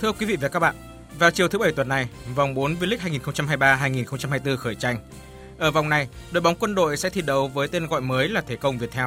Thưa 0.03 0.13
quý 0.13 0.27
vị 0.27 0.37
và 0.41 0.49
các 0.49 0.59
bạn, 0.59 0.75
vào 1.19 1.31
chiều 1.31 1.49
thứ 1.49 1.59
Bảy 1.59 1.73
tuần 1.73 1.89
này, 1.89 2.09
vòng 2.35 2.55
4 2.55 2.75
V-League 2.75 3.21
2023-2024 3.99 4.57
khởi 4.57 4.75
tranh. 4.75 4.97
Ở 5.59 5.71
vòng 5.71 5.89
này, 5.89 6.09
đội 6.33 6.41
bóng 6.41 6.55
quân 6.61 6.75
đội 6.75 6.97
sẽ 6.97 7.11
thi 7.11 7.23
đấu 7.23 7.49
với 7.49 7.69
tên 7.69 7.87
gọi 7.87 8.01
mới 8.01 8.29
là 8.29 8.41
Thể 8.41 8.57
công 8.57 8.79
Viettel. 8.79 9.07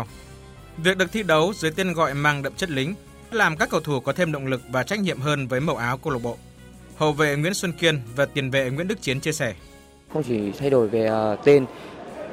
Việc 0.78 0.98
được 0.98 1.12
thi 1.12 1.24
đấu 1.24 1.54
dưới 1.56 1.72
tên 1.72 1.94
gọi 1.94 2.14
mang 2.14 2.44
đậm 2.44 2.54
chất 2.54 2.70
lính 2.70 2.96
làm 3.32 3.58
các 3.58 3.70
cầu 3.70 3.82
thủ 3.82 4.00
có 4.00 4.14
thêm 4.14 4.32
động 4.32 4.48
lực 4.48 4.62
và 4.70 4.84
trách 4.84 5.00
nhiệm 5.00 5.20
hơn 5.20 5.48
với 5.48 5.60
màu 5.60 5.76
áo 5.76 5.98
câu 5.98 6.14
lạc 6.14 6.20
bộ. 6.24 6.38
Hậu 6.98 7.12
vệ 7.12 7.36
Nguyễn 7.36 7.54
Xuân 7.54 7.72
Kiên 7.72 8.00
và 8.16 8.26
tiền 8.26 8.52
vệ 8.52 8.70
Nguyễn 8.70 8.88
Đức 8.88 9.02
Chiến 9.02 9.20
chia 9.20 9.32
sẻ. 9.32 9.54
Không 10.14 10.24
chỉ 10.24 10.52
thay 10.60 10.70
đổi 10.70 10.88
về 10.88 11.06
à, 11.08 11.36
tên 11.44 11.66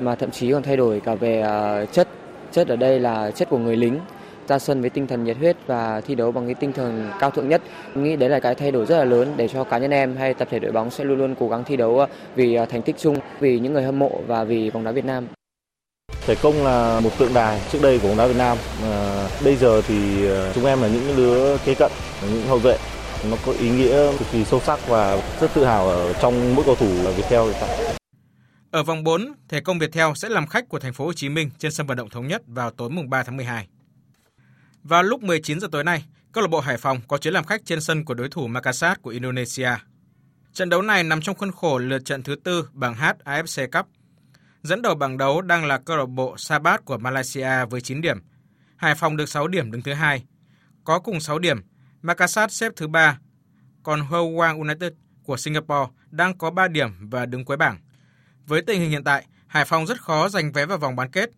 mà 0.01 0.15
thậm 0.15 0.31
chí 0.31 0.53
còn 0.53 0.63
thay 0.63 0.77
đổi 0.77 1.01
cả 1.01 1.15
về 1.15 1.41
à, 1.41 1.85
chất. 1.85 2.09
Chất 2.53 2.69
ở 2.69 2.77
đây 2.77 3.01
là 3.01 3.31
chất 3.31 3.49
của 3.49 3.59
người 3.59 3.77
lính 3.77 4.01
ra 4.53 4.59
sân 4.59 4.80
với 4.80 4.90
tinh 4.90 5.07
thần 5.07 5.24
nhiệt 5.24 5.36
huyết 5.36 5.57
và 5.66 6.00
thi 6.00 6.14
đấu 6.14 6.32
bằng 6.32 6.46
cái 6.46 6.55
tinh 6.55 6.72
thần 6.72 7.11
cao 7.20 7.30
thượng 7.30 7.48
nhất. 7.48 7.62
Tôi 7.94 8.05
nghĩ 8.05 8.16
đấy 8.16 8.28
là 8.28 8.40
cái 8.40 8.55
thay 8.55 8.70
đổi 8.70 8.86
rất 8.86 8.98
là 8.98 9.05
lớn 9.05 9.34
để 9.36 9.48
cho 9.48 9.64
cá 9.64 9.78
nhân 9.78 9.90
em 9.90 10.16
hay 10.16 10.34
tập 10.34 10.48
thể 10.50 10.59
đội 10.59 10.72
bóng 10.72 10.90
sẽ 10.90 11.05
luôn 11.05 11.18
luôn 11.18 11.34
cố 11.40 11.48
gắng 11.48 11.64
thi 11.64 11.76
đấu 11.76 11.98
ờ, 11.98 12.07
vì 12.34 12.59
thành 12.70 12.82
tích 12.82 12.96
chung, 12.98 13.16
vì 13.40 13.59
những 13.59 13.72
người 13.72 13.82
hâm 13.82 13.98
mộ 13.98 14.20
và 14.26 14.44
vì 14.44 14.70
bóng 14.70 14.84
đá 14.84 14.92
Việt 14.92 15.05
Nam. 15.05 15.26
Thể 16.26 16.34
công 16.42 16.64
là 16.64 17.00
một 17.00 17.11
tượng 17.18 17.34
đài 17.34 17.61
trước 17.72 17.78
đây 17.82 17.98
của 17.98 18.09
bóng 18.09 18.16
đá 18.16 18.26
Việt 18.26 18.38
Nam. 18.38 18.59
À, 18.82 19.28
bây 19.44 19.57
giờ 19.57 19.82
thì 19.82 19.94
chúng 20.55 20.66
em 20.66 20.82
là 20.82 20.88
những 20.88 21.16
lứa 21.16 21.59
kế 21.64 21.74
cận, 21.74 21.92
những 22.32 22.46
hậu 22.46 22.59
vệ 22.59 22.76
nó 23.30 23.36
có 23.46 23.53
ý 23.53 23.70
nghĩa 23.70 24.12
cực 24.18 24.28
kỳ 24.32 24.44
sâu 24.44 24.61
sắc 24.61 24.88
và 24.88 25.22
rất 25.40 25.50
tự 25.55 25.64
hào 25.64 25.88
ở 25.88 26.12
trong 26.12 26.55
mỗi 26.55 26.64
cầu 26.64 26.74
thủ 26.74 26.86
Viettel 27.16 27.44
hiện 27.44 27.57
tại. 27.61 27.94
Ở 28.70 28.82
vòng 28.82 29.05
4, 29.05 29.32
Thể 29.48 29.61
công 29.61 29.78
Viettel 29.78 30.07
sẽ 30.14 30.28
làm 30.28 30.46
khách 30.46 30.68
của 30.68 30.78
thành 30.78 30.92
phố 30.92 31.05
Hồ 31.05 31.12
Chí 31.12 31.28
Minh 31.28 31.50
trên 31.59 31.72
sân 31.72 31.86
vận 31.86 31.96
động 31.96 32.11
thống 32.11 32.28
nhất 32.28 32.42
vào 32.46 32.70
tối 32.70 32.90
mùng 32.90 33.11
3 33.11 33.22
tháng 33.22 33.36
12. 33.36 33.66
Vào 34.83 35.03
lúc 35.03 35.22
19 35.22 35.61
giờ 35.61 35.68
tối 35.72 35.85
nay, 35.85 36.05
câu 36.33 36.43
lạc 36.43 36.49
bộ 36.49 36.61
Hải 36.61 36.76
Phòng 36.76 37.01
có 37.09 37.18
chuyến 37.18 37.35
làm 37.35 37.45
khách 37.45 37.64
trên 37.64 37.80
sân 37.80 38.05
của 38.05 38.14
đối 38.14 38.28
thủ 38.28 38.47
Makassar 38.47 38.99
của 39.03 39.11
Indonesia. 39.11 39.70
Trận 40.53 40.68
đấu 40.68 40.83
này 40.83 41.05
nằm 41.05 41.20
trong 41.20 41.37
khuôn 41.37 41.53
khổ 41.53 41.78
lượt 41.78 42.05
trận 42.05 42.22
thứ 42.22 42.37
tư 42.45 42.68
bảng 42.72 42.95
H 42.95 43.05
AFC 43.24 43.68
Cup. 43.70 43.87
Dẫn 44.62 44.83
đầu 44.83 44.95
bảng 44.95 45.18
đấu 45.18 45.41
đang 45.41 45.64
là 45.64 45.78
câu 45.78 45.97
lạc 45.97 46.07
bộ 46.07 46.37
Sabat 46.39 46.85
của 46.85 46.99
Malaysia 46.99 47.64
với 47.70 47.80
9 47.80 48.01
điểm. 48.01 48.18
Hải 48.76 48.95
Phòng 48.95 49.16
được 49.16 49.28
6 49.28 49.49
điểm 49.49 49.70
đứng 49.70 49.83
thứ 49.83 49.93
hai. 49.93 50.24
Có 50.85 50.99
cùng 50.99 51.20
6 51.20 51.39
điểm, 51.39 51.61
Makassar 52.03 52.53
xếp 52.53 52.72
thứ 52.76 52.89
ba, 52.89 53.18
còn 53.83 54.01
Houang 54.01 54.61
United 54.61 54.93
của 55.22 55.37
Singapore 55.37 55.91
đang 56.11 56.39
có 56.39 56.51
3 56.51 56.68
điểm 56.68 57.11
và 57.11 57.26
đứng 57.26 57.45
cuối 57.45 57.57
bảng. 57.57 57.78
Với 58.47 58.62
tình 58.62 58.80
hình 58.80 58.91
hiện 58.91 59.05
tại, 59.05 59.26
Hải 59.47 59.64
Phòng 59.64 59.87
rất 59.87 60.01
khó 60.01 60.28
giành 60.28 60.53
vé 60.53 60.66
vào 60.66 60.78
vòng 60.78 60.97
bán 60.97 61.11
kết. 61.11 61.30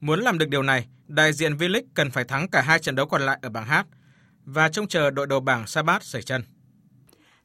Muốn 0.00 0.20
làm 0.20 0.38
được 0.38 0.48
điều 0.48 0.62
này, 0.62 0.86
đại 1.08 1.32
diện 1.32 1.52
V-League 1.56 1.82
cần 1.94 2.10
phải 2.10 2.24
thắng 2.24 2.48
cả 2.48 2.62
hai 2.62 2.78
trận 2.78 2.94
đấu 2.94 3.06
còn 3.06 3.22
lại 3.22 3.38
ở 3.42 3.48
bảng 3.48 3.66
H 3.66 3.74
và 4.44 4.68
trông 4.68 4.88
chờ 4.88 5.10
đội 5.10 5.26
đầu 5.26 5.40
bảng 5.40 5.66
Sabat 5.66 6.04
sẩy 6.04 6.22
chân. 6.22 6.42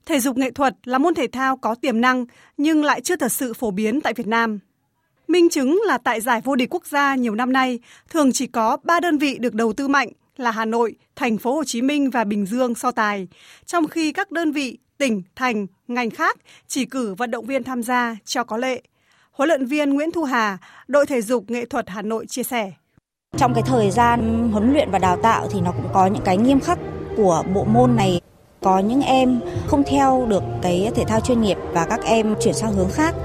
Thể 0.05 0.19
dục 0.19 0.37
nghệ 0.37 0.51
thuật 0.51 0.75
là 0.83 0.97
môn 0.97 1.13
thể 1.13 1.27
thao 1.31 1.57
có 1.57 1.75
tiềm 1.75 2.01
năng 2.01 2.25
nhưng 2.57 2.83
lại 2.83 3.01
chưa 3.01 3.15
thật 3.15 3.31
sự 3.31 3.53
phổ 3.53 3.71
biến 3.71 4.01
tại 4.01 4.13
Việt 4.13 4.27
Nam. 4.27 4.59
Minh 5.27 5.49
chứng 5.49 5.81
là 5.85 5.97
tại 5.97 6.21
giải 6.21 6.41
vô 6.43 6.55
địch 6.55 6.73
quốc 6.73 6.85
gia 6.85 7.15
nhiều 7.15 7.35
năm 7.35 7.53
nay, 7.53 7.79
thường 8.09 8.31
chỉ 8.31 8.47
có 8.47 8.77
3 8.83 8.99
đơn 8.99 9.17
vị 9.17 9.37
được 9.39 9.53
đầu 9.53 9.73
tư 9.73 9.87
mạnh 9.87 10.09
là 10.37 10.51
Hà 10.51 10.65
Nội, 10.65 10.95
Thành 11.15 11.37
phố 11.37 11.55
Hồ 11.55 11.63
Chí 11.63 11.81
Minh 11.81 12.09
và 12.09 12.23
Bình 12.23 12.45
Dương 12.45 12.75
so 12.75 12.91
tài, 12.91 13.27
trong 13.65 13.87
khi 13.87 14.11
các 14.11 14.31
đơn 14.31 14.51
vị 14.51 14.77
tỉnh, 14.97 15.21
thành, 15.35 15.67
ngành 15.87 16.09
khác 16.09 16.37
chỉ 16.67 16.85
cử 16.85 17.13
vận 17.13 17.31
động 17.31 17.45
viên 17.45 17.63
tham 17.63 17.83
gia 17.83 18.15
cho 18.25 18.43
có 18.43 18.57
lệ. 18.57 18.81
Huấn 19.33 19.49
luyện 19.49 19.65
viên 19.65 19.93
Nguyễn 19.93 20.11
Thu 20.11 20.23
Hà, 20.23 20.57
đội 20.87 21.05
thể 21.05 21.21
dục 21.21 21.43
nghệ 21.47 21.65
thuật 21.65 21.89
Hà 21.89 22.01
Nội 22.01 22.25
chia 22.25 22.43
sẻ. 22.43 22.71
Trong 23.37 23.53
cái 23.53 23.63
thời 23.67 23.91
gian 23.91 24.49
huấn 24.51 24.73
luyện 24.73 24.91
và 24.91 24.99
đào 24.99 25.17
tạo 25.23 25.47
thì 25.51 25.61
nó 25.61 25.71
cũng 25.71 25.89
có 25.93 26.07
những 26.07 26.23
cái 26.25 26.37
nghiêm 26.37 26.59
khắc 26.59 26.79
của 27.17 27.43
bộ 27.53 27.63
môn 27.63 27.95
này 27.95 28.21
có 28.61 28.79
những 28.79 29.01
em 29.01 29.39
không 29.67 29.83
theo 29.83 30.25
được 30.29 30.43
cái 30.61 30.91
thể 30.95 31.03
thao 31.07 31.19
chuyên 31.19 31.41
nghiệp 31.41 31.57
và 31.71 31.85
các 31.85 32.03
em 32.03 32.35
chuyển 32.41 32.53
sang 32.53 32.73
hướng 32.73 32.89
khác 32.89 33.15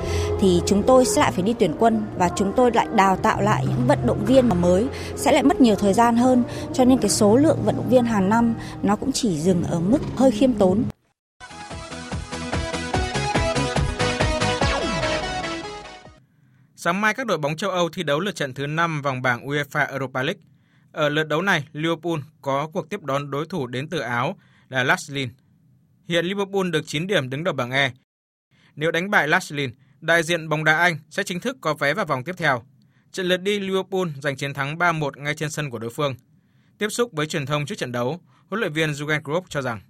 thì 0.40 0.62
chúng 0.66 0.82
tôi 0.82 1.04
sẽ 1.04 1.20
lại 1.20 1.32
phải 1.32 1.42
đi 1.42 1.54
tuyển 1.58 1.74
quân 1.78 2.02
và 2.18 2.28
chúng 2.36 2.52
tôi 2.56 2.70
lại 2.74 2.86
đào 2.94 3.16
tạo 3.16 3.40
lại 3.40 3.64
những 3.68 3.86
vận 3.88 3.98
động 4.06 4.24
viên 4.24 4.48
mà 4.48 4.54
mới 4.54 4.86
sẽ 5.16 5.32
lại 5.32 5.42
mất 5.42 5.60
nhiều 5.60 5.74
thời 5.74 5.92
gian 5.92 6.16
hơn 6.16 6.42
cho 6.72 6.84
nên 6.84 6.98
cái 6.98 7.10
số 7.10 7.36
lượng 7.36 7.58
vận 7.64 7.76
động 7.76 7.88
viên 7.88 8.04
hàng 8.04 8.28
năm 8.28 8.54
nó 8.82 8.96
cũng 8.96 9.12
chỉ 9.12 9.38
dừng 9.38 9.64
ở 9.70 9.80
mức 9.80 9.98
hơi 10.16 10.30
khiêm 10.30 10.52
tốn. 10.52 10.82
Sáng 16.80 17.00
mai 17.00 17.14
các 17.14 17.26
đội 17.26 17.38
bóng 17.38 17.56
châu 17.56 17.70
Âu 17.70 17.88
thi 17.88 18.02
đấu 18.02 18.20
lượt 18.20 18.34
trận 18.34 18.54
thứ 18.54 18.66
5 18.66 19.02
vòng 19.02 19.22
bảng 19.22 19.46
UEFA 19.46 19.86
Europa 19.90 20.22
League. 20.22 20.40
Ở 20.92 21.08
lượt 21.08 21.24
đấu 21.24 21.42
này, 21.42 21.64
Liverpool 21.72 22.18
có 22.42 22.68
cuộc 22.72 22.90
tiếp 22.90 23.02
đón 23.02 23.30
đối 23.30 23.46
thủ 23.46 23.66
đến 23.66 23.88
từ 23.88 23.98
Áo 23.98 24.36
là 24.68 24.84
Laslin. 24.84 25.28
Hiện 26.08 26.24
Liverpool 26.24 26.70
được 26.70 26.86
9 26.86 27.06
điểm 27.06 27.30
đứng 27.30 27.44
đầu 27.44 27.54
bảng 27.54 27.70
E. 27.70 27.92
Nếu 28.76 28.90
đánh 28.90 29.10
bại 29.10 29.28
Laslin, 29.28 29.70
đại 30.00 30.22
diện 30.22 30.48
bóng 30.48 30.64
đá 30.64 30.78
Anh 30.78 30.98
sẽ 31.10 31.22
chính 31.22 31.40
thức 31.40 31.56
có 31.60 31.74
vé 31.74 31.94
vào 31.94 32.06
vòng 32.06 32.24
tiếp 32.24 32.34
theo. 32.38 32.62
Trận 33.12 33.26
lượt 33.26 33.36
đi 33.36 33.60
Liverpool 33.60 34.08
giành 34.22 34.36
chiến 34.36 34.54
thắng 34.54 34.78
3-1 34.78 35.10
ngay 35.16 35.34
trên 35.34 35.50
sân 35.50 35.70
của 35.70 35.78
đối 35.78 35.90
phương. 35.90 36.14
Tiếp 36.78 36.88
xúc 36.88 37.12
với 37.12 37.26
truyền 37.26 37.46
thông 37.46 37.66
trước 37.66 37.78
trận 37.78 37.92
đấu, 37.92 38.20
huấn 38.50 38.60
luyện 38.60 38.72
viên 38.72 38.90
Jurgen 38.90 39.22
Klopp 39.22 39.50
cho 39.50 39.62
rằng 39.62 39.80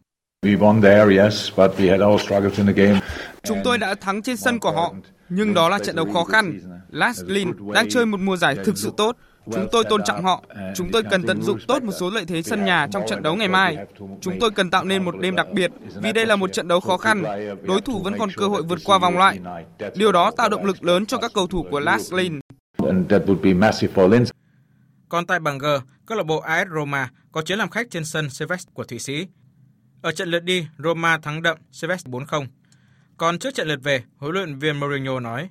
Chúng 3.43 3.59
tôi 3.65 3.79
đã 3.79 3.95
thắng 3.95 4.23
trên 4.23 4.37
sân 4.37 4.59
của 4.59 4.73
họ, 4.73 4.95
nhưng 5.29 5.55
đó 5.55 5.69
là 5.69 5.79
trận 5.79 5.97
đấu 5.97 6.13
khó 6.13 6.25
khăn. 6.25 6.61
Laslin 6.91 7.53
đang 7.75 7.89
chơi 7.89 8.07
một 8.07 8.21
mùa 8.21 8.37
giải 8.37 8.57
thực 8.65 8.79
sự 8.79 8.93
tốt. 8.97 9.17
Chúng 9.53 9.69
tôi 9.73 9.85
tôn 9.85 10.03
trọng 10.05 10.23
họ. 10.23 10.45
Chúng 10.75 10.91
tôi 10.93 11.03
cần 11.11 11.27
tận 11.27 11.43
dụng 11.43 11.59
tốt 11.69 11.83
một 11.83 11.93
số 12.01 12.11
lợi 12.11 12.25
thế 12.25 12.43
sân 12.43 12.65
nhà 12.65 12.87
trong 12.93 13.03
trận 13.09 13.23
đấu 13.23 13.37
ngày 13.37 13.49
mai. 13.49 13.77
Chúng 14.21 14.39
tôi 14.41 14.51
cần 14.51 14.71
tạo 14.71 14.85
nên 14.85 15.05
một 15.05 15.15
đêm 15.21 15.37
đặc 15.37 15.47
biệt 15.53 15.71
vì 16.03 16.13
đây 16.13 16.27
là 16.27 16.37
một 16.37 16.53
trận 16.53 16.69
đấu 16.69 16.81
khó 16.81 16.97
khăn. 16.97 17.23
Đối 17.63 17.81
thủ 17.81 18.03
vẫn 18.03 18.19
còn 18.19 18.31
cơ 18.37 18.49
hội 18.49 18.63
vượt 18.63 18.79
qua 18.85 18.99
vòng 18.99 19.19
loại. 19.19 19.41
Điều 19.95 20.13
đó 20.13 20.31
tạo 20.31 20.49
động 20.49 20.65
lực 20.65 20.85
lớn 20.85 21.07
cho 21.07 21.19
các 21.19 21.31
cầu 21.35 21.47
thủ 21.47 21.67
của 21.71 21.81
Laslin. 21.81 22.41
Còn 25.09 25.27
tại 25.27 25.41
bảng 25.41 25.59
G, 25.59 25.67
câu 26.07 26.19
lạc 26.19 26.25
bộ 26.27 26.39
AS 26.39 26.69
Roma 26.75 27.11
có 27.33 27.43
chuyến 27.43 27.59
làm 27.59 27.71
khách 27.71 27.91
trên 27.91 28.05
sân 28.05 28.31
Seves 28.31 28.67
của 28.75 28.85
Thụy 28.85 28.99
Sĩ. 28.99 29.27
Ở 30.03 30.13
trận 30.13 30.29
lượt 30.29 30.41
đi, 30.41 30.67
Roma 30.79 31.19
thắng 31.19 31.43
đậm 31.43 31.59
Seves 31.73 32.07
4-0. 32.07 32.47
Còn 33.19 33.39
trước 33.39 33.55
trận 33.55 33.69
lượt 33.69 33.81
về, 33.83 34.03
huấn 34.19 34.33
luyện 34.33 34.59
viên 34.59 34.81
Mourinho 34.81 35.21
nói: 35.21 35.49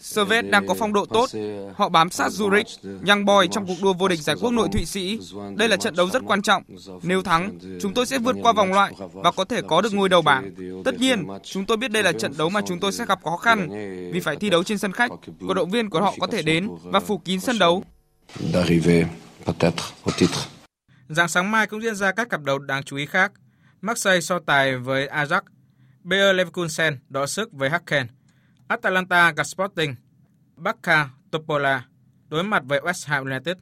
Servet 0.00 0.50
đang 0.50 0.66
có 0.66 0.74
phong 0.78 0.92
độ 0.92 1.06
tốt. 1.06 1.30
Họ 1.74 1.88
bám 1.88 2.10
sát 2.10 2.28
Zurich, 2.28 2.98
Young 3.08 3.24
Boy 3.24 3.48
trong 3.50 3.66
cuộc 3.66 3.74
đua 3.82 3.92
vô 3.92 4.08
địch 4.08 4.20
giải 4.20 4.36
quốc 4.40 4.50
nội 4.50 4.68
Thụy 4.72 4.84
Sĩ. 4.84 5.18
Đây 5.56 5.68
là 5.68 5.76
trận 5.76 5.96
đấu 5.96 6.10
rất 6.10 6.22
quan 6.26 6.42
trọng. 6.42 6.62
Nếu 7.02 7.22
thắng, 7.22 7.58
chúng 7.80 7.94
tôi 7.94 8.06
sẽ 8.06 8.18
vượt 8.18 8.36
qua 8.42 8.52
vòng 8.52 8.72
loại 8.72 8.92
và 9.12 9.32
có 9.32 9.44
thể 9.44 9.62
có 9.62 9.80
được 9.80 9.94
ngôi 9.94 10.08
đầu 10.08 10.22
bảng. 10.22 10.54
Tất 10.84 10.98
nhiên, 10.98 11.26
chúng 11.42 11.66
tôi 11.66 11.76
biết 11.76 11.90
đây 11.90 12.02
là 12.02 12.12
trận 12.12 12.32
đấu 12.38 12.50
mà 12.50 12.60
chúng 12.66 12.80
tôi 12.80 12.92
sẽ 12.92 13.06
gặp 13.06 13.18
khó 13.24 13.36
khăn 13.36 13.68
vì 14.12 14.20
phải 14.20 14.36
thi 14.36 14.50
đấu 14.50 14.64
trên 14.64 14.78
sân 14.78 14.92
khách. 14.92 15.10
Cổ 15.48 15.54
động 15.54 15.70
viên 15.70 15.90
của 15.90 16.00
họ 16.00 16.14
có 16.20 16.26
thể 16.26 16.42
đến 16.42 16.68
và 16.82 17.00
phủ 17.00 17.18
kín 17.18 17.40
sân 17.40 17.58
đấu. 17.58 17.84
Dạng 21.08 21.28
sáng 21.28 21.50
mai 21.50 21.66
cũng 21.66 21.82
diễn 21.82 21.94
ra 21.94 22.12
các 22.12 22.30
cặp 22.30 22.42
đấu 22.42 22.58
đáng 22.58 22.82
chú 22.82 22.96
ý 22.96 23.06
khác. 23.06 23.32
Marseille 23.80 24.20
so 24.20 24.38
tài 24.38 24.76
với 24.76 25.08
Ajax, 25.08 25.40
Bayer 26.02 26.36
Leverkusen 26.36 26.98
đọ 27.08 27.26
sức 27.26 27.52
với 27.52 27.70
Haken, 27.70 28.06
Atalanta 28.68 29.32
gặp 29.32 29.44
Sporting, 29.44 29.94
Barca 30.56 31.10
Topola 31.30 31.84
đối 32.28 32.42
mặt 32.42 32.62
với 32.66 32.80
West 32.80 33.08
Ham 33.08 33.24
United. 33.24 33.56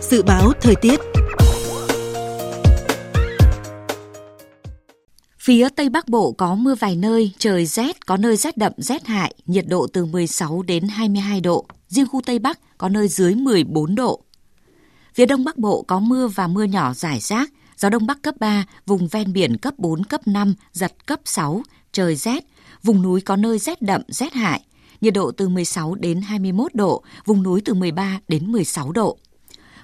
Dự 0.00 0.22
báo 0.22 0.52
thời 0.60 0.74
tiết 0.74 1.00
Phía 5.38 5.68
Tây 5.76 5.88
Bắc 5.88 6.08
Bộ 6.08 6.32
có 6.32 6.54
mưa 6.54 6.74
vài 6.74 6.96
nơi, 6.96 7.32
trời 7.38 7.66
rét, 7.66 8.06
có 8.06 8.16
nơi 8.16 8.36
rét 8.36 8.56
đậm, 8.56 8.72
rét 8.76 9.06
hại, 9.06 9.34
nhiệt 9.46 9.64
độ 9.68 9.86
từ 9.92 10.04
16 10.04 10.62
đến 10.62 10.88
22 10.88 11.40
độ. 11.40 11.66
Riêng 11.88 12.06
khu 12.06 12.20
Tây 12.26 12.38
Bắc 12.38 12.78
có 12.78 12.88
nơi 12.88 13.08
dưới 13.08 13.34
14 13.34 13.94
độ. 13.94 14.25
Phía 15.16 15.26
Đông 15.26 15.44
Bắc 15.44 15.58
Bộ 15.58 15.82
có 15.82 16.00
mưa 16.00 16.28
và 16.28 16.46
mưa 16.46 16.64
nhỏ 16.64 16.94
rải 16.94 17.20
rác, 17.20 17.52
gió 17.76 17.90
Đông 17.90 18.06
Bắc 18.06 18.22
cấp 18.22 18.34
3, 18.40 18.64
vùng 18.86 19.08
ven 19.08 19.32
biển 19.32 19.56
cấp 19.56 19.74
4, 19.78 20.04
cấp 20.04 20.20
5, 20.26 20.54
giật 20.72 21.06
cấp 21.06 21.20
6, 21.24 21.62
trời 21.92 22.16
rét, 22.16 22.44
vùng 22.82 23.02
núi 23.02 23.20
có 23.20 23.36
nơi 23.36 23.58
rét 23.58 23.82
đậm, 23.82 24.02
rét 24.08 24.32
hại, 24.32 24.60
nhiệt 25.00 25.14
độ 25.14 25.30
từ 25.30 25.48
16 25.48 25.94
đến 25.94 26.20
21 26.20 26.74
độ, 26.74 27.02
vùng 27.24 27.42
núi 27.42 27.62
từ 27.64 27.74
13 27.74 28.20
đến 28.28 28.52
16 28.52 28.92
độ. 28.92 29.18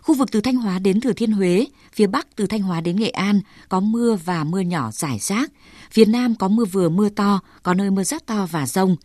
Khu 0.02 0.14
vực 0.14 0.28
từ 0.32 0.40
Thanh 0.40 0.56
Hóa 0.56 0.78
đến 0.78 1.00
Thừa 1.00 1.12
Thiên 1.12 1.32
Huế, 1.32 1.66
phía 1.92 2.06
Bắc 2.06 2.36
từ 2.36 2.46
Thanh 2.46 2.62
Hóa 2.62 2.80
đến 2.80 2.96
Nghệ 2.96 3.10
An 3.10 3.40
có 3.68 3.80
mưa 3.80 4.18
và 4.24 4.44
mưa 4.44 4.60
nhỏ 4.60 4.90
rải 4.92 5.18
rác. 5.18 5.52
Phía 5.90 6.04
Nam 6.04 6.34
có 6.34 6.48
mưa 6.48 6.64
vừa 6.64 6.88
mưa 6.88 7.08
to, 7.08 7.40
có 7.62 7.74
nơi 7.74 7.90
mưa 7.90 8.04
rất 8.04 8.26
to 8.26 8.46
và 8.50 8.66
rông. 8.66 8.96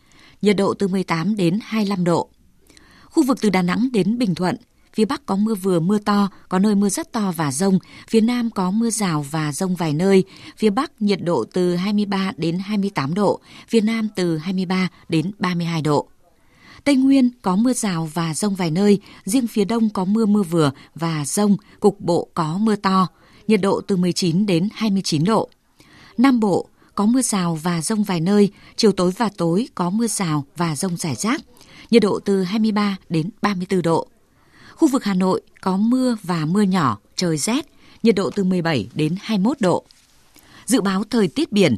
Nhiệt 0.42 0.58
độ 0.58 0.74
từ 0.74 0.88
18 0.88 1.36
đến 1.36 1.60
25 1.64 2.04
độ. 2.04 2.30
Khu 3.06 3.24
vực 3.24 3.38
từ 3.42 3.50
Đà 3.50 3.62
Nẵng 3.62 3.90
đến 3.92 4.18
Bình 4.18 4.36
Thuận, 4.36 4.56
phía 4.98 5.06
Bắc 5.06 5.26
có 5.26 5.36
mưa 5.36 5.56
vừa 5.56 5.80
mưa 5.80 5.98
to, 5.98 6.30
có 6.50 6.60
nơi 6.60 6.76
mưa 6.76 6.90
rất 6.90 7.12
to 7.12 7.34
và 7.36 7.52
rông, 7.52 7.80
phía 8.10 8.22
Nam 8.22 8.50
có 8.50 8.72
mưa 8.72 8.90
rào 8.90 9.26
và 9.32 9.52
rông 9.52 9.76
vài 9.76 9.94
nơi, 9.94 10.24
phía 10.58 10.70
Bắc 10.70 11.02
nhiệt 11.02 11.20
độ 11.24 11.46
từ 11.54 11.76
23 11.76 12.32
đến 12.38 12.60
28 12.60 13.14
độ, 13.14 13.40
phía 13.68 13.82
Nam 13.82 14.08
từ 14.16 14.38
23 14.38 14.88
đến 15.10 15.32
32 15.40 15.82
độ. 15.82 16.08
Tây 16.84 16.96
Nguyên 16.96 17.30
có 17.42 17.56
mưa 17.56 17.74
rào 17.74 18.10
và 18.14 18.34
rông 18.34 18.56
vài 18.56 18.72
nơi, 18.72 19.00
riêng 19.26 19.48
phía 19.48 19.66
đông 19.66 19.90
có 19.90 20.06
mưa 20.06 20.26
mưa 20.26 20.44
vừa 20.44 20.72
và 20.96 21.26
rông, 21.26 21.58
cục 21.80 22.00
bộ 22.00 22.28
có 22.34 22.58
mưa 22.58 22.76
to, 22.76 23.08
nhiệt 23.48 23.62
độ 23.62 23.82
từ 23.82 23.98
19 23.98 24.46
đến 24.46 24.70
29 24.74 25.24
độ. 25.24 25.50
Nam 26.18 26.40
Bộ 26.40 26.68
có 26.96 27.06
mưa 27.06 27.22
rào 27.22 27.56
và 27.56 27.82
rông 27.82 28.04
vài 28.04 28.20
nơi, 28.20 28.52
chiều 28.76 28.92
tối 28.92 29.12
và 29.18 29.30
tối 29.38 29.68
có 29.76 29.90
mưa 29.90 30.08
rào 30.08 30.46
và 30.56 30.76
rông 30.76 30.98
rải 30.98 31.16
rác, 31.16 31.42
nhiệt 31.92 32.02
độ 32.02 32.20
từ 32.26 32.44
23 32.44 32.98
đến 33.10 33.30
34 33.42 33.82
độ. 33.82 34.08
Khu 34.78 34.88
vực 34.88 35.04
Hà 35.04 35.14
Nội 35.14 35.42
có 35.62 35.78
mưa 35.78 36.18
và 36.24 36.46
mưa 36.46 36.62
nhỏ, 36.62 36.98
trời 37.16 37.38
rét, 37.38 37.66
nhiệt 38.04 38.16
độ 38.16 38.30
từ 38.30 38.44
17 38.44 38.90
đến 38.94 39.16
21 39.22 39.62
độ. 39.62 39.84
Dự 40.66 40.82
báo 40.82 41.04
thời 41.10 41.28
tiết 41.28 41.52
biển, 41.52 41.76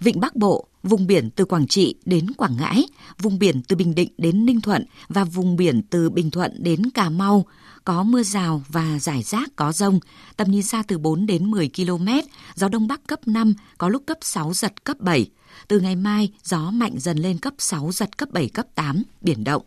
Vịnh 0.00 0.20
Bắc 0.20 0.36
Bộ, 0.36 0.66
vùng 0.82 1.06
biển 1.06 1.30
từ 1.30 1.44
Quảng 1.44 1.66
Trị 1.66 1.94
đến 2.04 2.32
Quảng 2.32 2.56
Ngãi, 2.56 2.84
vùng 3.18 3.38
biển 3.38 3.62
từ 3.62 3.76
Bình 3.76 3.94
Định 3.94 4.08
đến 4.18 4.46
Ninh 4.46 4.60
Thuận 4.60 4.84
và 5.08 5.24
vùng 5.24 5.56
biển 5.56 5.82
từ 5.90 6.10
Bình 6.10 6.30
Thuận 6.30 6.62
đến 6.62 6.90
Cà 6.90 7.08
Mau 7.08 7.46
có 7.84 8.02
mưa 8.02 8.22
rào 8.22 8.62
và 8.68 8.98
rải 8.98 9.22
rác 9.22 9.56
có 9.56 9.72
rông, 9.72 10.00
tầm 10.36 10.50
nhìn 10.50 10.62
xa 10.62 10.82
từ 10.88 10.98
4 10.98 11.26
đến 11.26 11.50
10 11.50 11.70
km, 11.76 12.08
gió 12.54 12.68
đông 12.68 12.88
bắc 12.88 13.06
cấp 13.06 13.20
5, 13.26 13.54
có 13.78 13.88
lúc 13.88 14.02
cấp 14.06 14.18
6 14.20 14.52
giật 14.54 14.84
cấp 14.84 15.00
7. 15.00 15.30
Từ 15.68 15.80
ngày 15.80 15.96
mai, 15.96 16.32
gió 16.44 16.70
mạnh 16.70 16.94
dần 16.98 17.18
lên 17.18 17.38
cấp 17.38 17.54
6 17.58 17.92
giật 17.92 18.18
cấp 18.18 18.28
7 18.32 18.48
cấp 18.48 18.66
8, 18.74 19.02
biển 19.20 19.44
động. 19.44 19.62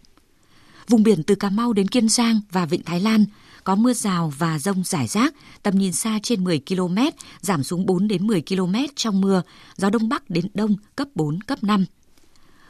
Vùng 0.88 1.04
biển 1.04 1.24
từ 1.24 1.36
Cà 1.36 1.50
Mau 1.50 1.74
đến 1.74 1.88
Kiên 1.88 2.10
Giang 2.10 2.42
và 2.52 2.66
Vịnh 2.66 2.84
Thái 2.84 3.00
Lan 3.00 3.26
có 3.64 3.76
mưa 3.76 3.94
rào 3.94 4.34
và 4.38 4.60
rông 4.60 4.84
rải 4.84 5.08
rác, 5.08 5.34
tầm 5.64 5.76
nhìn 5.76 5.94
xa 5.94 6.20
trên 6.24 6.44
10 6.44 6.62
km, 6.68 6.98
giảm 7.42 7.64
xuống 7.64 7.86
4 7.86 8.08
đến 8.08 8.28
10 8.28 8.44
km 8.50 8.76
trong 8.96 9.22
mưa, 9.22 9.42
gió 9.76 9.90
đông 9.90 10.10
bắc 10.10 10.30
đến 10.30 10.46
đông 10.54 10.76
cấp 10.96 11.08
4, 11.16 11.42
cấp 11.42 11.64
5. 11.64 11.86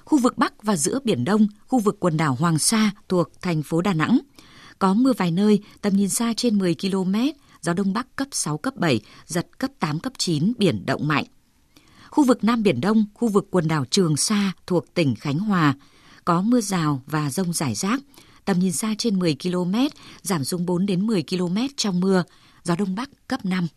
Khu 0.05 0.18
vực 0.18 0.38
Bắc 0.38 0.63
và 0.63 0.76
giữa 0.76 0.99
Biển 1.03 1.26
Đông, 1.26 1.47
khu 1.68 1.80
vực 1.80 1.97
quần 1.99 2.18
đảo 2.18 2.36
Hoàng 2.39 2.59
Sa 2.59 2.91
thuộc 3.09 3.41
thành 3.41 3.63
phố 3.63 3.82
Đà 3.82 3.93
Nẵng, 3.93 4.20
có 4.80 4.93
mưa 4.93 5.13
vài 5.18 5.32
nơi, 5.32 5.59
tầm 5.82 5.95
nhìn 5.95 6.09
xa 6.09 6.34
trên 6.38 6.57
10 6.57 6.76
km, 6.82 7.16
gió 7.61 7.74
đông 7.74 7.93
bắc 7.93 8.16
cấp 8.16 8.28
6, 8.32 8.57
cấp 8.57 8.76
7, 8.76 9.01
giật 9.26 9.47
cấp 9.57 9.72
8, 9.80 9.99
cấp 9.99 10.13
9, 10.18 10.53
biển 10.57 10.86
động 10.86 11.07
mạnh. 11.07 11.26
Khu 12.09 12.24
vực 12.24 12.43
Nam 12.43 12.63
Biển 12.63 12.82
Đông, 12.82 13.05
khu 13.13 13.28
vực 13.28 13.47
quần 13.51 13.68
đảo 13.68 13.86
Trường 13.89 14.18
Sa 14.18 14.51
thuộc 14.68 14.93
tỉnh 14.93 15.16
Khánh 15.16 15.39
Hòa, 15.39 15.74
có 16.26 16.41
mưa 16.41 16.61
rào 16.61 17.01
và 17.05 17.30
rông 17.30 17.53
rải 17.53 17.76
rác, 17.76 17.99
tầm 18.45 18.59
nhìn 18.59 18.71
xa 18.71 18.95
trên 18.97 19.19
10 19.19 19.36
km, 19.43 19.76
giảm 20.21 20.43
xuống 20.43 20.65
4 20.65 20.86
đến 20.86 21.07
10 21.07 21.23
km 21.30 21.57
trong 21.78 21.99
mưa, 21.99 22.23
gió 22.63 22.76
đông 22.76 22.95
bắc 22.95 23.09
cấp 23.28 23.45
5. 23.45 23.67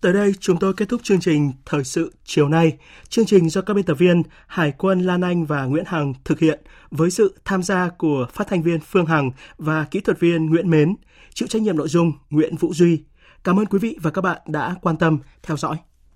Tới 0.00 0.12
đây 0.12 0.32
chúng 0.40 0.58
tôi 0.58 0.74
kết 0.74 0.88
thúc 0.88 1.00
chương 1.04 1.20
trình 1.20 1.52
Thời 1.66 1.84
sự 1.84 2.12
chiều 2.24 2.48
nay. 2.48 2.78
Chương 3.08 3.26
trình 3.26 3.50
do 3.50 3.60
các 3.60 3.74
biên 3.74 3.84
tập 3.84 3.94
viên 3.94 4.22
Hải 4.46 4.72
quân 4.78 5.00
Lan 5.00 5.20
Anh 5.20 5.46
và 5.46 5.64
Nguyễn 5.64 5.84
Hằng 5.86 6.14
thực 6.24 6.38
hiện 6.38 6.60
với 6.90 7.10
sự 7.10 7.40
tham 7.44 7.62
gia 7.62 7.88
của 7.88 8.26
phát 8.32 8.46
thanh 8.48 8.62
viên 8.62 8.80
Phương 8.80 9.06
Hằng 9.06 9.30
và 9.58 9.84
kỹ 9.84 10.00
thuật 10.00 10.20
viên 10.20 10.46
Nguyễn 10.46 10.70
Mến, 10.70 10.94
chịu 11.34 11.48
trách 11.48 11.62
nhiệm 11.62 11.76
nội 11.76 11.88
dung 11.88 12.12
Nguyễn 12.30 12.56
Vũ 12.56 12.74
Duy. 12.74 13.02
Cảm 13.44 13.58
ơn 13.58 13.66
quý 13.66 13.78
vị 13.78 13.96
và 14.02 14.10
các 14.10 14.22
bạn 14.22 14.40
đã 14.46 14.74
quan 14.82 14.96
tâm 14.96 15.18
theo 15.42 15.56
dõi. 15.56 15.76